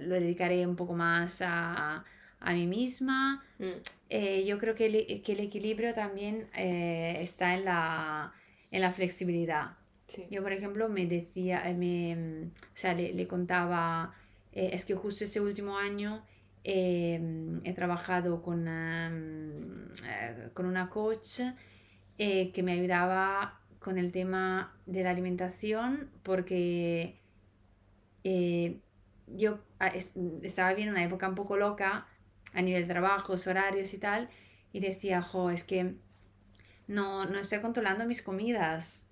lo 0.00 0.14
dedicaré 0.14 0.66
un 0.66 0.76
poco 0.76 0.94
más 0.94 1.42
a, 1.42 2.02
a 2.40 2.52
mí 2.54 2.66
misma. 2.66 3.44
Mm, 3.58 3.80
Eh, 4.08 4.44
yo 4.46 4.58
creo 4.58 4.74
que 4.74 4.86
el, 4.86 5.22
que 5.22 5.32
el 5.32 5.40
equilibrio 5.40 5.94
también 5.94 6.48
eh, 6.54 7.18
está 7.20 7.54
en 7.54 7.64
la, 7.66 8.32
en 8.70 8.80
la 8.82 8.92
flexibilidad. 8.92 9.72
sí. 10.06 10.26
Yo, 10.30 10.42
por 10.42 10.52
ejemplo, 10.52 10.88
me 10.88 11.06
decía, 11.06 11.68
eh, 11.68 11.74
me, 11.74 12.46
o 12.48 12.76
sea, 12.76 12.94
le, 12.94 13.12
le 13.12 13.26
contaba, 13.28 14.14
eh, 14.52 14.70
es 14.72 14.84
que 14.84 14.94
justo 14.94 15.24
este 15.24 15.40
último 15.40 15.78
año 15.78 16.24
eh, 16.66 17.20
he 17.64 17.72
trabajado 17.74 18.42
con, 18.42 18.60
um, 18.68 19.84
eh, 20.04 20.50
con 20.54 20.66
una 20.66 20.90
coach 20.90 21.40
eh, 22.18 22.52
que 22.52 22.62
me 22.64 22.72
ayudaba 22.72 23.60
con 23.80 23.98
el 23.98 24.12
tema 24.12 24.74
de 24.86 25.04
la 25.04 25.10
alimentación 25.10 26.10
porque 26.24 27.20
eh, 28.24 28.80
yo 29.26 29.58
ah, 29.78 29.88
es- 29.88 30.10
estaba 30.42 30.74
viendo 30.74 30.92
una 30.92 31.04
época 31.04 31.28
un 31.28 31.34
poco 31.34 31.56
loca 31.56 32.06
a 32.52 32.62
nivel 32.62 32.82
de 32.86 32.92
trabajos, 32.94 33.46
horarios 33.46 33.92
y 33.94 33.98
tal, 33.98 34.28
y 34.72 34.80
decía, 34.80 35.22
jo, 35.22 35.50
es 35.50 35.64
que 35.64 35.94
no, 36.88 37.26
no 37.26 37.38
estoy 37.38 37.60
controlando 37.60 38.06
mis 38.06 38.22
comidas. 38.22 39.08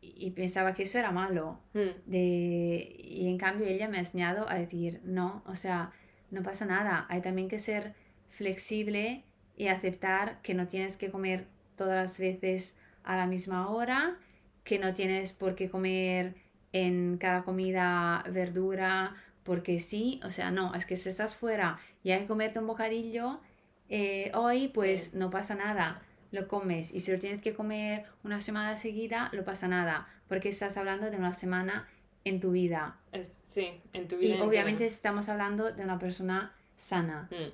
Y 0.00 0.30
pensaba 0.30 0.74
que 0.74 0.84
eso 0.84 0.98
era 0.98 1.10
malo. 1.10 1.60
Mm, 1.74 2.10
De, 2.10 2.96
y 2.98 3.28
en 3.28 3.38
cambio 3.38 3.66
ella 3.66 3.88
me 3.88 3.96
ha 3.98 4.00
enseñado 4.00 4.48
a 4.48 4.54
decir, 4.54 5.00
no, 5.04 5.42
o 5.46 5.56
sea, 5.56 5.92
no 6.30 6.42
pasa 6.42 6.66
nada. 6.66 7.06
Hay 7.08 7.20
también 7.20 7.48
que 7.48 7.58
ser 7.58 7.94
flexible 8.28 9.24
y 9.56 9.68
aceptar 9.68 10.40
que 10.42 10.54
no 10.54 10.68
tienes 10.68 10.96
que 10.96 11.10
comer 11.10 11.46
todas 11.76 12.02
las 12.02 12.18
veces 12.18 12.78
a 13.04 13.16
la 13.16 13.26
misma 13.26 13.68
hora, 13.70 14.18
que 14.64 14.78
no 14.78 14.94
tienes 14.94 15.32
por 15.32 15.54
qué 15.54 15.70
comer 15.70 16.34
en 16.72 17.16
cada 17.18 17.42
comida 17.42 18.22
verdura 18.30 19.16
porque 19.42 19.80
sí, 19.80 20.20
o 20.24 20.30
sea, 20.30 20.50
no, 20.50 20.74
es 20.74 20.84
que 20.84 20.98
si 20.98 21.08
estás 21.08 21.34
fuera 21.34 21.78
y 22.04 22.10
hay 22.10 22.20
que 22.20 22.26
comerte 22.26 22.58
un 22.58 22.66
bocadillo 22.66 23.40
eh, 23.88 24.30
hoy, 24.34 24.68
pues 24.68 25.14
no 25.14 25.30
pasa 25.30 25.54
nada. 25.54 26.02
Lo 26.30 26.48
comes. 26.48 26.94
Y 26.94 27.00
si 27.00 27.12
lo 27.12 27.18
tienes 27.18 27.40
que 27.40 27.54
comer 27.54 28.04
una 28.24 28.40
semana 28.40 28.76
seguida, 28.76 29.30
no 29.32 29.44
pasa 29.44 29.68
nada, 29.68 30.08
porque 30.28 30.48
estás 30.48 30.76
hablando 30.76 31.10
de 31.10 31.16
una 31.16 31.32
semana 31.32 31.88
en 32.24 32.40
tu 32.40 32.52
vida. 32.52 32.98
sí, 33.22 33.80
en 33.92 34.08
tu 34.08 34.18
vida. 34.18 34.36
Y 34.36 34.40
obviamente 34.40 34.86
estamos 34.86 35.28
hablando 35.28 35.72
de 35.72 35.82
una 35.82 35.98
persona 35.98 36.54
sana. 36.76 37.28
Mm. 37.30 37.52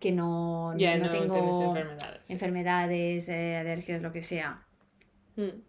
Que 0.00 0.12
no, 0.12 0.74
no, 0.74 1.10
tengo 1.10 1.62
enfermedades, 1.64 2.30
enfermedades 2.30 3.28
eh, 3.28 3.56
alergias, 3.56 4.02
lo 4.02 4.12
que 4.12 4.22
sea. 4.22 4.56
Mm. 5.36 5.62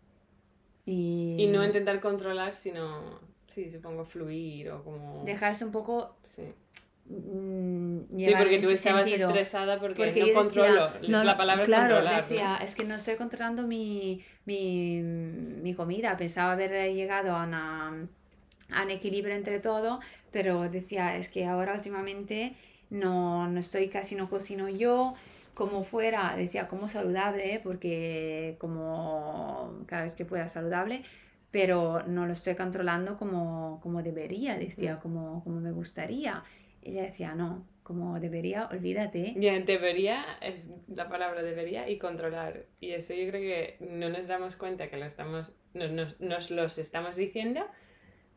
Y... 0.86 1.50
no 1.52 1.66
intentar 1.66 2.00
controlar, 2.00 2.54
sino, 2.54 3.20
sí, 3.48 3.70
supongo, 3.70 4.06
fluir 4.06 4.72
o 4.72 4.84
como... 4.84 5.24
Dejarse 5.26 5.66
un 5.66 5.72
poco... 5.72 6.16
Sí. 6.24 6.44
Mm, 7.10 8.18
sí, 8.18 8.34
porque 8.38 8.60
tú 8.60 8.70
estabas 8.70 9.10
estresada 9.10 9.80
porque, 9.80 10.12
no 10.12 10.34
controlo, 10.34 10.92
es 11.02 11.10
la 11.10 11.38
palabra 11.38 11.64
claro, 11.64 11.96
controlar. 11.96 12.28
decía, 12.28 12.60
es 12.62 12.76
que 12.76 12.84
no 12.84 12.96
estoy 12.96 13.16
controlando 13.16 13.66
mi, 13.66 14.24
mi, 14.46 15.02
mi, 15.02 15.74
comida, 15.74 16.18
pensaba 16.18 16.52
haber 16.52 16.94
llegado 16.94 17.34
a, 17.34 17.46
una, 17.46 18.08
a 18.72 18.84
un 18.84 18.92
equilibrio 18.92 19.36
entre 19.36 19.60
todo, 19.60 20.02
pero 20.32 20.70
decía, 20.70 21.16
es 21.16 21.30
que 21.30 21.46
ahora 21.46 21.76
últimamente 21.76 22.58
no, 22.90 23.48
no 23.48 23.60
estoy, 23.60 23.88
casi 23.88 24.16
no 24.16 24.30
cocino 24.30 24.68
yo, 24.68 25.14
como 25.54 25.86
fuera, 25.86 26.36
decía, 26.36 26.68
como 26.68 26.90
saludable, 26.90 27.62
porque 27.64 28.58
como 28.60 29.82
cada 29.86 30.04
vez 30.04 30.14
que 30.14 30.26
pueda 30.26 30.50
saludable, 30.50 31.04
pero 31.52 32.04
no 32.06 32.26
lo 32.26 32.34
estoy 32.34 32.56
controlando 32.56 33.18
como, 33.18 33.80
como 33.82 34.04
debería, 34.04 34.58
decía, 34.58 34.98
mm. 34.98 35.00
como, 35.00 35.44
como 35.46 35.62
me 35.62 35.72
gustaría. 35.72 36.44
Ella 36.82 37.04
decía, 37.04 37.36
no, 37.36 37.66
como 37.84 38.20
debería, 38.20 38.68
olvídate. 38.72 39.34
Ya, 39.38 39.58
debería 39.60 40.26
es 40.42 40.70
la 40.88 41.08
palabra 41.08 41.42
debería 41.42 41.90
y 41.90 41.98
controlar. 41.98 42.66
Y 42.80 42.92
eso 42.92 43.14
yo 43.14 43.30
creo 43.30 43.42
que 43.42 43.78
no 43.80 44.10
nos 44.10 44.28
damos 44.28 44.56
cuenta 44.56 44.90
que 44.90 44.98
lo 44.98 45.06
estamos, 45.06 45.58
nos, 45.74 45.92
nos, 45.92 46.20
nos 46.20 46.52
los 46.52 46.78
estamos 46.78 47.16
diciendo 47.16 47.66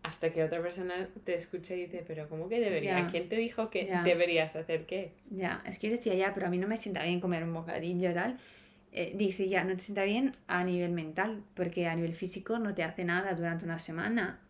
hasta 0.03 0.32
que 0.32 0.43
otra 0.43 0.62
persona 0.62 1.09
te 1.24 1.34
escucha 1.34 1.74
y 1.74 1.82
dice, 1.82 2.05
pero 2.07 2.28
¿cómo 2.28 2.49
que 2.49 2.61
debería? 2.61 3.07
¿Quién 3.11 3.28
te 3.28 3.36
dijo 3.36 3.70
que 3.70 3.91
deberías 4.05 4.57
hacer 4.57 4.86
qué? 4.86 5.12
Ya, 5.30 5.62
es 5.66 5.78
que 5.78 5.88
yo 5.88 5.97
decía, 5.97 6.14
ya, 6.14 6.32
pero 6.32 6.47
a 6.47 6.51
mí 6.51 6.59
no 6.59 6.66
me 6.66 6.76
sienta 6.76 7.05
bien 7.05 7.20
comer 7.20 7.43
un 7.43 7.53
bocadillo 7.53 8.11
y 8.11 8.14
tal. 8.14 8.38
Eh, 8.93 9.12
dice, 9.14 9.49
ya, 9.49 9.62
no 9.64 9.76
te 9.76 9.82
sienta 9.82 10.05
bien 10.05 10.36
a 10.47 10.64
nivel 10.64 10.91
mental, 10.93 11.45
porque 11.55 11.86
a 11.86 11.95
nivel 11.95 12.14
físico 12.14 12.59
no 12.59 12.74
te 12.74 12.82
hace 12.82 13.05
nada 13.05 13.34
durante 13.34 13.64
una 13.64 13.78
semana. 13.78 14.41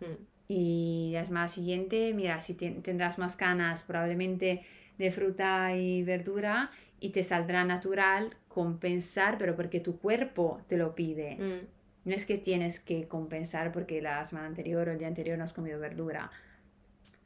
Hmm. 0.00 0.24
Y 0.54 1.12
la 1.14 1.24
semana 1.24 1.48
siguiente, 1.48 2.12
mira, 2.12 2.42
si 2.42 2.52
tendrás 2.52 3.16
más 3.16 3.36
canas 3.36 3.82
probablemente 3.84 4.66
de 4.98 5.10
fruta 5.10 5.74
y 5.74 6.02
verdura 6.02 6.70
y 7.00 7.08
te 7.08 7.22
saldrá 7.22 7.64
natural 7.64 8.36
compensar, 8.48 9.38
pero 9.38 9.56
porque 9.56 9.80
tu 9.80 9.98
cuerpo 9.98 10.60
te 10.66 10.76
lo 10.76 10.94
pide. 10.94 11.36
Hmm. 11.36 11.66
No 12.04 12.14
es 12.14 12.26
que 12.26 12.36
tienes 12.36 12.80
que 12.80 13.08
compensar 13.08 13.72
porque 13.72 14.02
la 14.02 14.22
semana 14.26 14.46
anterior 14.46 14.86
o 14.90 14.92
el 14.92 14.98
día 14.98 15.08
anterior 15.08 15.38
no 15.38 15.44
has 15.44 15.54
comido 15.54 15.80
verdura, 15.80 16.30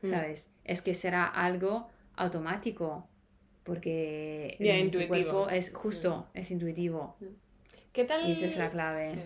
hmm. 0.03 0.09
¿sabes? 0.09 0.49
Es 0.63 0.81
que 0.81 0.95
será 0.95 1.27
algo 1.27 1.89
automático 2.15 3.09
porque 3.65 4.89
tu 4.93 5.05
cuerpo 5.09 5.49
es 5.49 5.75
justo, 5.75 6.29
hmm. 6.33 6.39
es 6.39 6.51
intuitivo. 6.53 7.17
¿Qué 7.93 8.05
tal? 8.05 8.29
Y 8.29 8.31
esa 8.31 8.47
es 8.47 8.57
la 8.57 8.71
clave. 8.71 9.17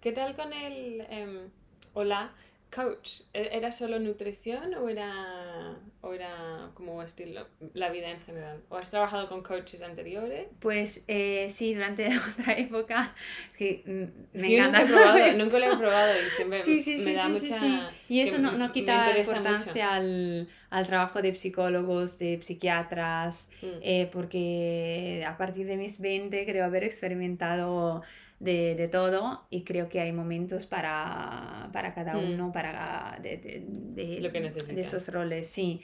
¿Qué 0.00 0.12
tal 0.12 0.34
con 0.34 0.54
el 0.54 1.02
em, 1.10 1.50
hola 1.92 2.32
coach? 2.74 3.20
¿E-, 3.32 3.50
¿Era 3.52 3.72
solo 3.72 3.98
nutrición 3.98 4.74
o 4.74 4.88
era, 4.88 5.76
o 6.00 6.12
era 6.12 6.70
como 6.74 7.02
estilo, 7.02 7.46
la 7.74 7.90
vida 7.90 8.10
en 8.10 8.20
general? 8.20 8.60
¿O 8.68 8.76
has 8.76 8.90
trabajado 8.90 9.28
con 9.28 9.42
coaches 9.42 9.82
anteriores? 9.82 10.46
Pues 10.60 11.04
eh, 11.08 11.52
sí, 11.54 11.74
durante 11.74 12.08
otra 12.40 12.58
época. 12.58 13.14
Es 13.52 13.56
que 13.56 13.82
mm, 13.86 14.40
me 14.40 14.54
encanta. 14.54 14.80
Nunca, 14.80 14.92
probado, 14.92 15.32
nunca, 15.38 15.58
lo 15.58 15.72
he 15.72 15.76
probado 15.76 16.12
y 16.26 16.30
siempre 16.30 16.62
me 16.64 17.12
da 17.14 17.28
mucha. 17.28 17.90
Y 18.08 18.20
eso 18.20 18.38
no, 18.38 18.52
no 18.52 18.72
quita 18.72 19.18
importancia 19.18 19.94
al, 19.94 20.48
al, 20.70 20.86
trabajo 20.86 21.22
de 21.22 21.34
psicólogos, 21.34 22.18
de 22.18 22.40
psiquiatras, 22.42 23.50
mm. 23.62 23.66
eh, 23.82 24.10
porque 24.12 25.24
a 25.26 25.36
partir 25.36 25.66
de 25.66 25.76
mis 25.76 26.00
20 26.00 26.44
creo 26.46 26.64
haber 26.64 26.84
experimentado 26.84 28.02
de, 28.38 28.74
de, 28.74 28.88
todo 28.88 29.46
y 29.50 29.64
creo 29.64 29.88
que 29.88 30.00
hay 30.00 30.12
momentos 30.12 30.66
para, 30.66 31.70
para 31.72 31.94
cada 31.94 32.14
hmm. 32.14 32.32
uno, 32.32 32.52
para 32.52 33.18
de, 33.22 33.38
de, 33.38 34.20
Lo 34.20 34.30
que 34.30 34.40
de 34.40 34.80
esos 34.80 35.08
roles, 35.08 35.48
sí. 35.48 35.82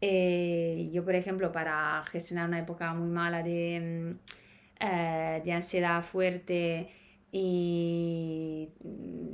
Eh, 0.00 0.88
yo, 0.92 1.04
por 1.04 1.14
ejemplo, 1.14 1.52
para 1.52 2.04
gestionar 2.10 2.48
una 2.48 2.60
época 2.60 2.94
muy 2.94 3.08
mala 3.08 3.42
de, 3.42 4.14
mm, 4.14 4.84
eh, 4.84 5.42
de 5.44 5.52
ansiedad 5.52 6.02
fuerte 6.02 6.88
y, 7.32 8.70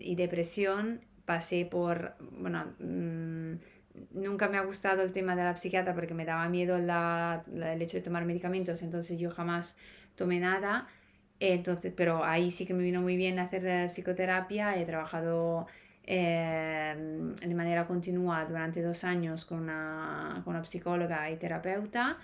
y, 0.00 0.14
depresión, 0.16 1.00
pasé 1.24 1.66
por, 1.66 2.16
bueno, 2.32 2.74
mm, 2.80 3.52
nunca 4.12 4.48
me 4.48 4.58
ha 4.58 4.62
gustado 4.62 5.02
el 5.02 5.12
tema 5.12 5.36
de 5.36 5.44
la 5.44 5.56
psiquiatra 5.56 5.94
porque 5.94 6.14
me 6.14 6.24
daba 6.24 6.48
miedo 6.48 6.78
la, 6.78 7.42
el 7.54 7.80
hecho 7.80 7.96
de 7.98 8.02
tomar 8.02 8.24
medicamentos, 8.24 8.82
entonces 8.82 9.18
yo 9.20 9.30
jamás 9.30 9.78
tomé 10.16 10.40
nada 10.40 10.88
entonces, 11.38 11.92
pero 11.94 12.24
ahí 12.24 12.50
sí 12.50 12.66
que 12.66 12.74
me 12.74 12.82
vino 12.82 13.02
muy 13.02 13.16
bien 13.16 13.38
hacer 13.38 13.66
eh, 13.66 13.88
psicoterapia. 13.90 14.76
He 14.78 14.86
trabajado 14.86 15.66
em, 16.04 17.34
de 17.34 17.54
manera 17.54 17.86
continua 17.86 18.44
durante 18.46 18.82
dos 18.82 19.04
años 19.04 19.44
con 19.44 19.60
una, 19.60 20.40
con 20.44 20.56
una 20.56 20.64
psicóloga 20.64 21.30
y 21.30 21.36
terapeuta. 21.36 22.18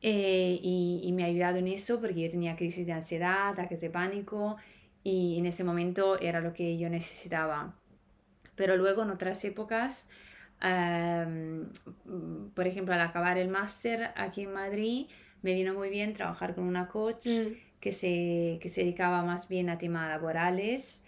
Eh, 0.00 0.58
y, 0.60 1.00
y, 1.04 1.12
me 1.12 1.22
ha 1.22 1.26
ayudado 1.26 1.58
en 1.58 1.68
eso 1.68 2.00
porque 2.00 2.22
yo 2.22 2.28
tenía 2.28 2.56
crisis 2.56 2.84
de 2.84 2.92
ansiedad, 2.92 3.50
ataques 3.50 3.80
de 3.80 3.88
pánico 3.88 4.56
y 5.04 5.38
en 5.38 5.46
ese 5.46 5.62
momento 5.62 6.18
era 6.18 6.40
lo 6.40 6.52
que 6.52 6.76
yo 6.76 6.88
necesitaba. 6.90 7.76
Pero 8.56 8.76
luego 8.76 9.02
en 9.02 9.10
otras 9.10 9.44
épocas, 9.44 10.08
em, 10.60 11.68
por 12.54 12.66
ejemplo, 12.66 12.94
al 12.94 13.00
acabar 13.00 13.38
el 13.38 13.48
máster 13.48 14.10
aquí 14.16 14.42
en 14.42 14.52
Madrid, 14.52 15.06
me 15.42 15.54
vino 15.54 15.74
muy 15.74 15.88
bien 15.90 16.14
trabajar 16.14 16.54
con 16.56 16.64
una 16.64 16.88
coach. 16.88 17.26
Mm 17.28 17.71
que 17.82 17.90
se, 17.90 18.60
que 18.62 18.68
se 18.68 18.82
dedicaba 18.82 19.24
más 19.24 19.48
bien 19.48 19.68
a 19.68 19.76
temas 19.76 20.08
laborales 20.08 21.04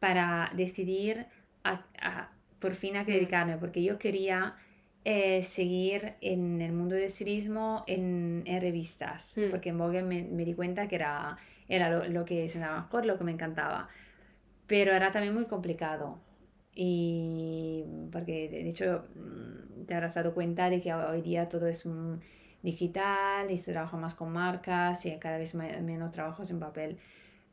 para 0.00 0.50
decidir 0.56 1.26
a, 1.62 2.30
por 2.58 2.74
fin 2.74 2.96
a 2.96 3.04
qué 3.04 3.12
mm. 3.12 3.14
dedicarme, 3.14 3.56
porque 3.58 3.84
yo 3.84 3.96
quería 3.96 4.56
eh, 5.04 5.44
seguir 5.44 6.14
en 6.20 6.60
el 6.60 6.72
mundo 6.72 6.96
del 6.96 7.04
estilismo 7.04 7.84
en, 7.86 8.42
en 8.44 8.60
revistas, 8.60 9.38
mm. 9.38 9.50
porque 9.50 9.68
en 9.68 9.78
Vogue 9.78 10.02
me, 10.02 10.24
me, 10.24 10.44
di 10.44 10.54
cuenta 10.54 10.88
que 10.88 10.96
era, 10.96 11.38
era 11.68 11.90
lo, 11.90 12.08
lo 12.08 12.24
que 12.24 12.48
sonaba 12.48 12.80
mejor, 12.82 13.06
lo 13.06 13.16
que 13.18 13.24
me 13.24 13.32
encantaba, 13.32 13.88
pero 14.66 14.92
era 14.92 15.12
también 15.12 15.32
muy 15.32 15.44
complicado. 15.46 16.18
Y 16.74 17.84
porque 18.10 18.48
de 18.48 18.68
hecho 18.68 19.04
mm, 19.14 19.84
te 19.86 19.94
habrás 19.94 20.14
dado 20.14 20.34
cuenta 20.34 20.70
de 20.70 20.80
que 20.80 20.92
hoy 20.92 21.22
día 21.22 21.48
todo 21.48 21.68
es 21.68 21.86
digital 22.66 23.50
y 23.50 23.56
se 23.56 23.72
trabaja 23.72 23.96
más 23.96 24.14
con 24.14 24.32
marcas 24.32 25.06
y 25.06 25.16
cada 25.18 25.38
vez 25.38 25.54
menos 25.54 26.10
trabajos 26.10 26.50
en 26.50 26.58
papel. 26.60 26.98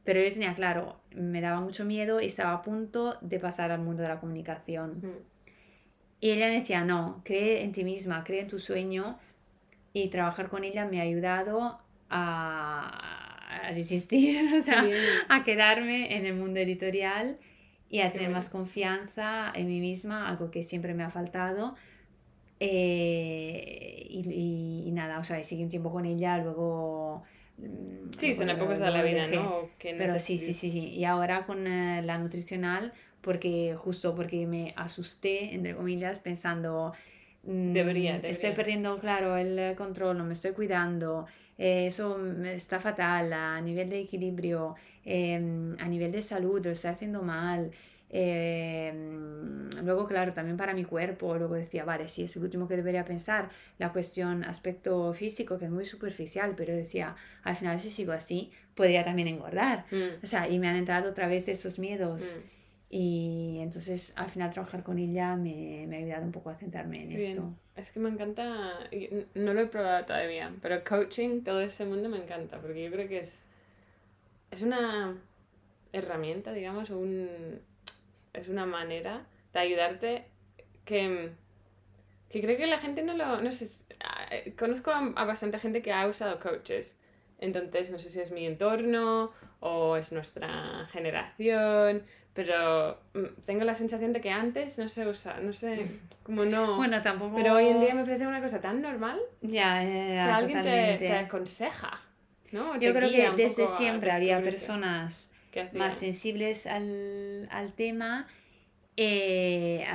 Pero 0.03 0.21
yo 0.21 0.29
tenía 0.31 0.53
claro, 0.55 0.99
me 1.15 1.39
daba 1.39 1.61
mucho 1.61 1.85
miedo 1.85 2.19
y 2.19 2.25
estaba 2.25 2.51
a 2.53 2.61
punto 2.61 3.17
de 3.21 3.39
pasar 3.39 3.71
al 3.71 3.79
mundo 3.79 4.01
de 4.01 4.09
la 4.09 4.19
comunicación. 4.19 5.01
Y 6.19 6.31
ella 6.31 6.47
me 6.47 6.59
decía, 6.59 6.83
no, 6.83 7.21
cree 7.23 7.63
en 7.63 7.71
ti 7.71 7.83
misma, 7.83 8.23
cree 8.23 8.41
en 8.41 8.47
tu 8.47 8.59
sueño. 8.59 9.17
Y 9.93 10.09
trabajar 10.09 10.49
con 10.49 10.63
ella 10.63 10.85
me 10.85 10.99
ha 10.99 11.03
ayudado 11.03 11.79
a, 12.09 13.69
resistir, 13.73 14.63
a 15.29 15.43
quedarme 15.43 16.17
en 16.17 16.25
el 16.25 16.33
mundo 16.33 16.59
editorial 16.59 17.37
y 17.87 17.99
a 17.99 18.11
tener 18.11 18.29
más 18.31 18.49
confianza 18.49 19.51
en 19.53 19.67
mí 19.67 19.79
misma, 19.79 20.27
algo 20.27 20.49
que 20.49 20.63
siempre 20.63 20.95
me 20.95 21.03
ha 21.03 21.11
faltado 21.11 21.75
eh, 22.65 24.07
y, 24.09 24.89
nada, 24.91 25.19
o 25.19 25.23
sea, 25.23 25.43
seguí 25.43 25.63
un 25.63 25.69
tiempo 25.69 25.91
con 25.91 26.05
ella, 26.05 26.37
luego... 26.37 27.23
Mm, 27.57 28.11
sí, 28.17 28.33
son 28.33 28.49
épocas 28.49 28.79
de 28.79 28.89
la 28.89 29.03
vida, 29.03 29.27
¿no? 29.27 29.69
Pero 29.79 30.17
sí, 30.19 30.37
sí, 30.37 30.53
sí, 30.53 30.71
sí. 30.71 30.89
Y 30.89 31.03
ahora 31.03 31.45
con 31.45 31.67
eh, 31.67 32.01
la 32.03 32.17
nutricional, 32.17 32.93
porque 33.21 33.75
justo 33.77 34.15
porque 34.15 34.47
me 34.47 34.73
asusté, 34.77 35.53
entre 35.53 35.75
comillas, 35.75 36.19
pensando... 36.19 36.93
Mm, 37.43 37.73
debería, 37.73 38.17
Estoy 38.17 38.51
perdiendo, 38.51 38.97
claro, 38.99 39.35
el 39.35 39.75
control, 39.75 40.17
no 40.17 40.23
me 40.23 40.33
estoy 40.33 40.53
cuidando, 40.53 41.25
eh, 41.57 41.87
eso 41.87 42.17
está 42.45 42.79
fatal 42.79 43.33
a 43.33 43.59
nivel 43.59 43.89
de 43.89 43.99
equilibrio, 43.99 44.75
em, 45.03 45.75
a 45.79 45.87
nivel 45.89 46.13
de 46.13 46.21
salud, 46.21 46.63
lo 46.63 46.71
estoy 46.71 46.91
haciendo 46.91 47.21
mal. 47.21 47.71
Em, 48.15 49.69
luego, 49.83 50.07
claro, 50.07 50.33
también 50.33 50.55
para 50.55 50.73
mi 50.75 50.85
cuerpo, 50.85 51.35
luego 51.35 51.55
decía, 51.55 51.83
vale, 51.83 52.07
sí, 52.07 52.23
es 52.23 52.35
el 52.35 52.43
último 52.43 52.67
que 52.67 52.75
debería 52.75 53.03
pensar, 53.03 53.49
la 53.79 53.91
cuestión 53.91 54.43
aspecto 54.43 55.11
físico, 55.13 55.57
que 55.57 55.65
es 55.65 55.71
muy 55.71 55.85
superficial, 55.85 56.53
pero 56.55 56.75
decía, 56.75 57.15
al 57.43 57.55
final 57.55 57.79
si 57.79 57.89
sigo 57.89 58.11
así, 58.11 58.51
podría 58.75 59.03
también 59.03 59.27
engordar. 59.27 59.85
Mm. 59.91 60.23
O 60.23 60.27
sea, 60.27 60.47
y 60.47 60.59
me 60.59 60.67
han 60.67 60.75
entrado 60.75 61.09
otra 61.09 61.27
vez 61.27 61.47
esos 61.47 61.79
miedos. 61.79 62.37
Mm. 62.37 62.53
Y 62.95 63.57
entonces 63.61 64.13
al 64.15 64.29
final 64.29 64.51
trabajar 64.51 64.83
con 64.83 64.99
ella 64.99 65.35
me, 65.35 65.87
me 65.87 65.95
ha 65.95 65.99
ayudado 65.99 66.25
un 66.25 66.31
poco 66.31 66.51
a 66.51 66.55
centrarme 66.55 67.01
en 67.01 67.11
esto. 67.13 67.51
Es 67.75 67.89
que 67.89 67.99
me 67.99 68.09
encanta, 68.09 68.77
no 69.33 69.53
lo 69.55 69.61
he 69.61 69.65
probado 69.65 70.05
todavía, 70.05 70.53
pero 70.61 70.83
coaching, 70.83 71.41
todo 71.41 71.61
ese 71.61 71.85
mundo 71.85 72.07
me 72.07 72.17
encanta, 72.17 72.61
porque 72.61 72.83
yo 72.83 72.91
creo 72.91 73.07
que 73.07 73.17
es 73.17 73.43
es 74.53 74.61
una 74.61 75.15
herramienta, 75.91 76.53
digamos, 76.53 76.91
un, 76.91 77.59
es 78.33 78.49
una 78.49 78.65
manera 78.65 79.25
de 79.53 79.59
ayudarte 79.59 80.25
que, 80.85 81.31
que 82.29 82.41
creo 82.41 82.57
que 82.57 82.67
la 82.67 82.79
gente 82.79 83.03
no 83.03 83.13
lo... 83.13 83.41
No 83.41 83.51
sé, 83.51 83.85
conozco 84.57 84.91
a, 84.91 85.25
bastante 85.25 85.59
gente 85.59 85.81
que 85.81 85.91
ha 85.91 86.07
usado 86.07 86.39
coaches. 86.39 86.97
Entonces, 87.39 87.91
no 87.91 87.99
sé 87.99 88.09
si 88.09 88.19
es 88.19 88.31
mi 88.31 88.45
entorno 88.45 89.31
o 89.59 89.95
es 89.95 90.11
nuestra 90.11 90.87
generación, 90.91 92.03
pero 92.33 92.99
mm, 93.13 93.41
tengo 93.45 93.63
la 93.63 93.73
sensación 93.73 94.13
de 94.13 94.21
que 94.21 94.31
antes 94.31 94.79
no 94.79 94.89
se 94.89 95.07
usa, 95.07 95.39
no 95.39 95.53
sé, 95.53 95.85
como 96.23 96.45
no... 96.45 96.77
Bueno, 96.77 97.01
tampoco... 97.01 97.35
Pero 97.35 97.55
hoy 97.55 97.67
en 97.67 97.79
día 97.79 97.93
me 97.93 98.03
parece 98.03 98.27
una 98.27 98.41
cosa 98.41 98.59
tan 98.59 98.81
normal 98.81 99.19
ya, 99.41 99.83
ya, 99.83 100.07
que 100.07 100.19
alguien 100.19 100.61
te, 100.63 100.97
te, 100.99 101.13
aconseja, 101.13 102.01
¿no? 102.51 102.79
Yo 102.79 102.93
creo 102.93 103.09
que 103.09 103.31
desde 103.43 103.67
siempre 103.77 104.11
había 104.11 104.41
personas 104.41 105.32
más 105.73 105.97
sensibles 105.97 106.67
al, 106.67 107.47
al 107.51 107.73
tema 107.73 108.27
eh, 108.95 109.85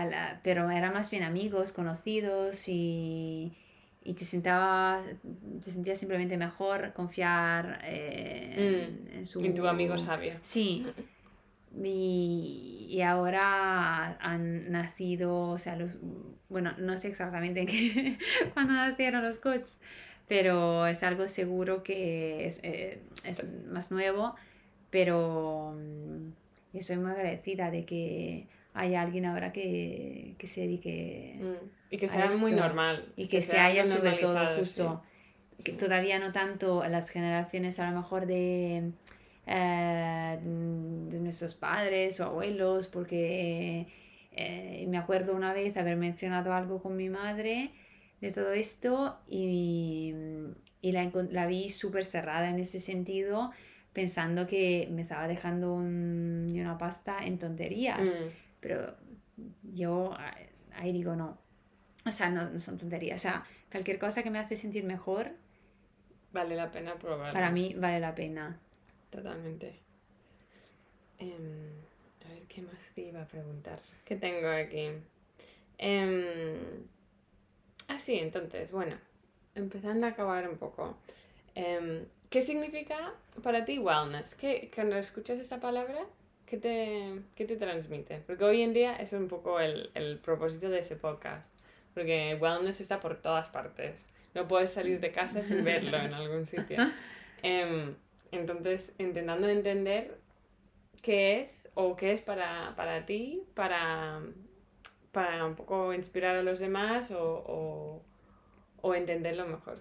pero 0.42 0.70
eran 0.70 0.92
más 0.92 1.10
bien 1.10 1.22
amigos, 1.22 1.72
conocidos 1.72 2.68
y, 2.68 3.52
y 4.02 4.14
te, 4.14 4.24
sentaba, 4.24 5.02
te 5.64 5.70
sentías 5.70 5.98
simplemente 5.98 6.36
mejor 6.36 6.92
confiar 6.94 7.80
eh, 7.84 8.90
en, 9.12 9.20
mm, 9.20 9.24
su... 9.24 9.40
En 9.40 9.54
tu 9.54 9.66
amigo 9.66 9.96
sabio. 9.98 10.34
Sí. 10.42 10.86
Y, 11.84 12.88
y, 12.90 13.02
ahora 13.02 14.16
han 14.20 14.72
nacido, 14.72 15.50
o 15.50 15.58
sea, 15.58 15.76
los, 15.76 15.92
bueno, 16.48 16.72
no 16.78 16.96
sé 16.98 17.08
exactamente 17.08 17.66
qué, 17.66 18.18
cuándo 18.54 18.72
nacieron 18.72 19.22
los 19.22 19.38
coaches, 19.38 19.80
pero 20.26 20.86
es 20.86 21.02
algo 21.02 21.28
seguro 21.28 21.84
que 21.84 22.46
es, 22.46 22.58
eh, 22.64 23.02
es 23.22 23.42
más 23.66 23.92
nuevo, 23.92 24.34
pero 24.90 25.74
mm, 25.76 26.30
yo 26.72 26.82
soy 26.82 26.96
muy 26.96 27.10
agradecida 27.10 27.70
de 27.70 27.84
que 27.84 28.46
hay 28.74 28.94
alguien 28.94 29.24
ahora 29.26 29.52
que, 29.52 30.34
que 30.38 30.46
se 30.46 30.62
dedique. 30.62 31.36
Mm, 31.40 31.66
y 31.90 31.96
que 31.96 32.08
sea 32.08 32.30
muy 32.30 32.52
normal. 32.52 33.12
Y 33.16 33.28
que, 33.28 33.40
se 33.40 33.58
haya 33.58 33.84
sobre 33.86 34.12
todo 34.12 34.56
justo. 34.56 35.02
Que 35.64 35.72
todavía 35.72 36.20
no 36.20 36.32
tanto 36.32 36.82
a 36.82 36.88
las 36.88 37.10
generaciones 37.10 37.80
a 37.80 37.90
lo 37.90 37.96
mejor 37.96 38.26
de, 38.26 38.92
eh, 39.46 40.38
de 40.40 41.20
nuestros 41.20 41.56
padres 41.56 42.20
o 42.20 42.26
abuelos, 42.26 42.86
porque 42.86 43.86
eh, 44.32 44.84
me 44.86 44.98
acuerdo 44.98 45.34
una 45.34 45.52
vez 45.52 45.76
haber 45.76 45.96
mencionado 45.96 46.52
algo 46.52 46.80
con 46.80 46.96
mi 46.96 47.08
madre 47.08 47.72
de 48.20 48.30
todo 48.30 48.52
esto 48.52 49.18
y, 49.28 50.14
y 50.80 50.92
la, 50.92 51.10
la 51.30 51.46
vi 51.46 51.70
súper 51.70 52.04
cerrada 52.04 52.48
en 52.50 52.60
ese 52.60 52.78
sentido 52.78 53.50
pensando 53.98 54.46
que 54.46 54.86
me 54.92 55.02
estaba 55.02 55.26
dejando 55.26 55.74
un, 55.74 56.54
una 56.54 56.78
pasta 56.78 57.18
en 57.26 57.36
tonterías. 57.36 58.08
Mm. 58.08 58.28
Pero 58.60 58.94
yo 59.74 60.16
ahí 60.72 60.92
digo 60.92 61.16
no. 61.16 61.36
O 62.06 62.12
sea, 62.12 62.30
no, 62.30 62.60
son 62.60 62.78
tonterías. 62.78 63.20
O 63.20 63.22
sea, 63.22 63.44
cualquier 63.72 63.98
cosa 63.98 64.22
que 64.22 64.30
me 64.30 64.38
hace 64.38 64.54
sentir 64.54 64.84
mejor. 64.84 65.32
Vale 66.32 66.54
la 66.54 66.70
pena 66.70 66.94
probar. 66.94 67.32
Para 67.32 67.50
mí 67.50 67.74
vale 67.76 67.98
la 67.98 68.14
pena. 68.14 68.60
Totalmente. 69.10 69.80
Em, 71.18 71.72
a 72.24 72.28
ver, 72.32 72.42
¿qué 72.46 72.62
más 72.62 72.78
te 72.94 73.00
iba 73.00 73.22
a 73.22 73.26
preguntar? 73.26 73.80
¿Qué 74.04 74.14
tengo 74.14 74.46
aquí? 74.46 74.90
Eh, 75.76 76.84
ah, 77.88 77.98
sí, 77.98 78.16
entonces, 78.16 78.70
bueno, 78.70 78.96
empezando 79.56 80.06
a 80.06 80.10
acabar 80.10 80.48
un 80.48 80.56
poco. 80.56 80.98
Em, 81.56 82.06
¿Qué 82.30 82.40
significa 82.42 83.14
para 83.42 83.64
ti 83.64 83.78
wellness? 83.78 84.34
¿Qué, 84.34 84.70
cuando 84.74 84.96
escuchas 84.96 85.38
esta 85.38 85.60
palabra, 85.60 86.06
¿Qué 86.48 86.56
te, 86.56 87.20
qué 87.34 87.44
te 87.44 87.56
transmite? 87.56 88.22
Porque 88.26 88.42
hoy 88.42 88.62
en 88.62 88.72
día 88.72 88.96
es 88.96 89.12
un 89.12 89.28
poco 89.28 89.60
el, 89.60 89.90
el 89.94 90.18
propósito 90.18 90.70
de 90.70 90.78
ese 90.78 90.96
podcast. 90.96 91.54
Porque 91.92 92.38
wellness 92.40 92.80
está 92.80 93.00
por 93.00 93.16
todas 93.20 93.50
partes. 93.50 94.08
No 94.34 94.48
puedes 94.48 94.72
salir 94.72 94.98
de 94.98 95.12
casa 95.12 95.42
sin 95.42 95.62
verlo 95.62 95.98
en 95.98 96.14
algún 96.14 96.46
sitio. 96.46 96.78
Eh, 97.44 97.94
entonces, 98.32 98.92
intentando 98.98 99.48
entender 99.48 100.18
qué 101.02 101.40
es 101.40 101.68
o 101.74 101.94
qué 101.94 102.10
es 102.10 102.20
para, 102.20 102.74
para 102.74 103.06
ti, 103.06 103.44
para, 103.54 104.20
para 105.12 105.46
un 105.46 105.54
poco 105.54 105.94
inspirar 105.94 106.34
a 106.34 106.42
los 106.42 106.58
demás 106.58 107.12
o, 107.12 107.44
o, 107.46 108.02
o 108.80 108.94
entenderlo 108.96 109.46
mejor. 109.46 109.78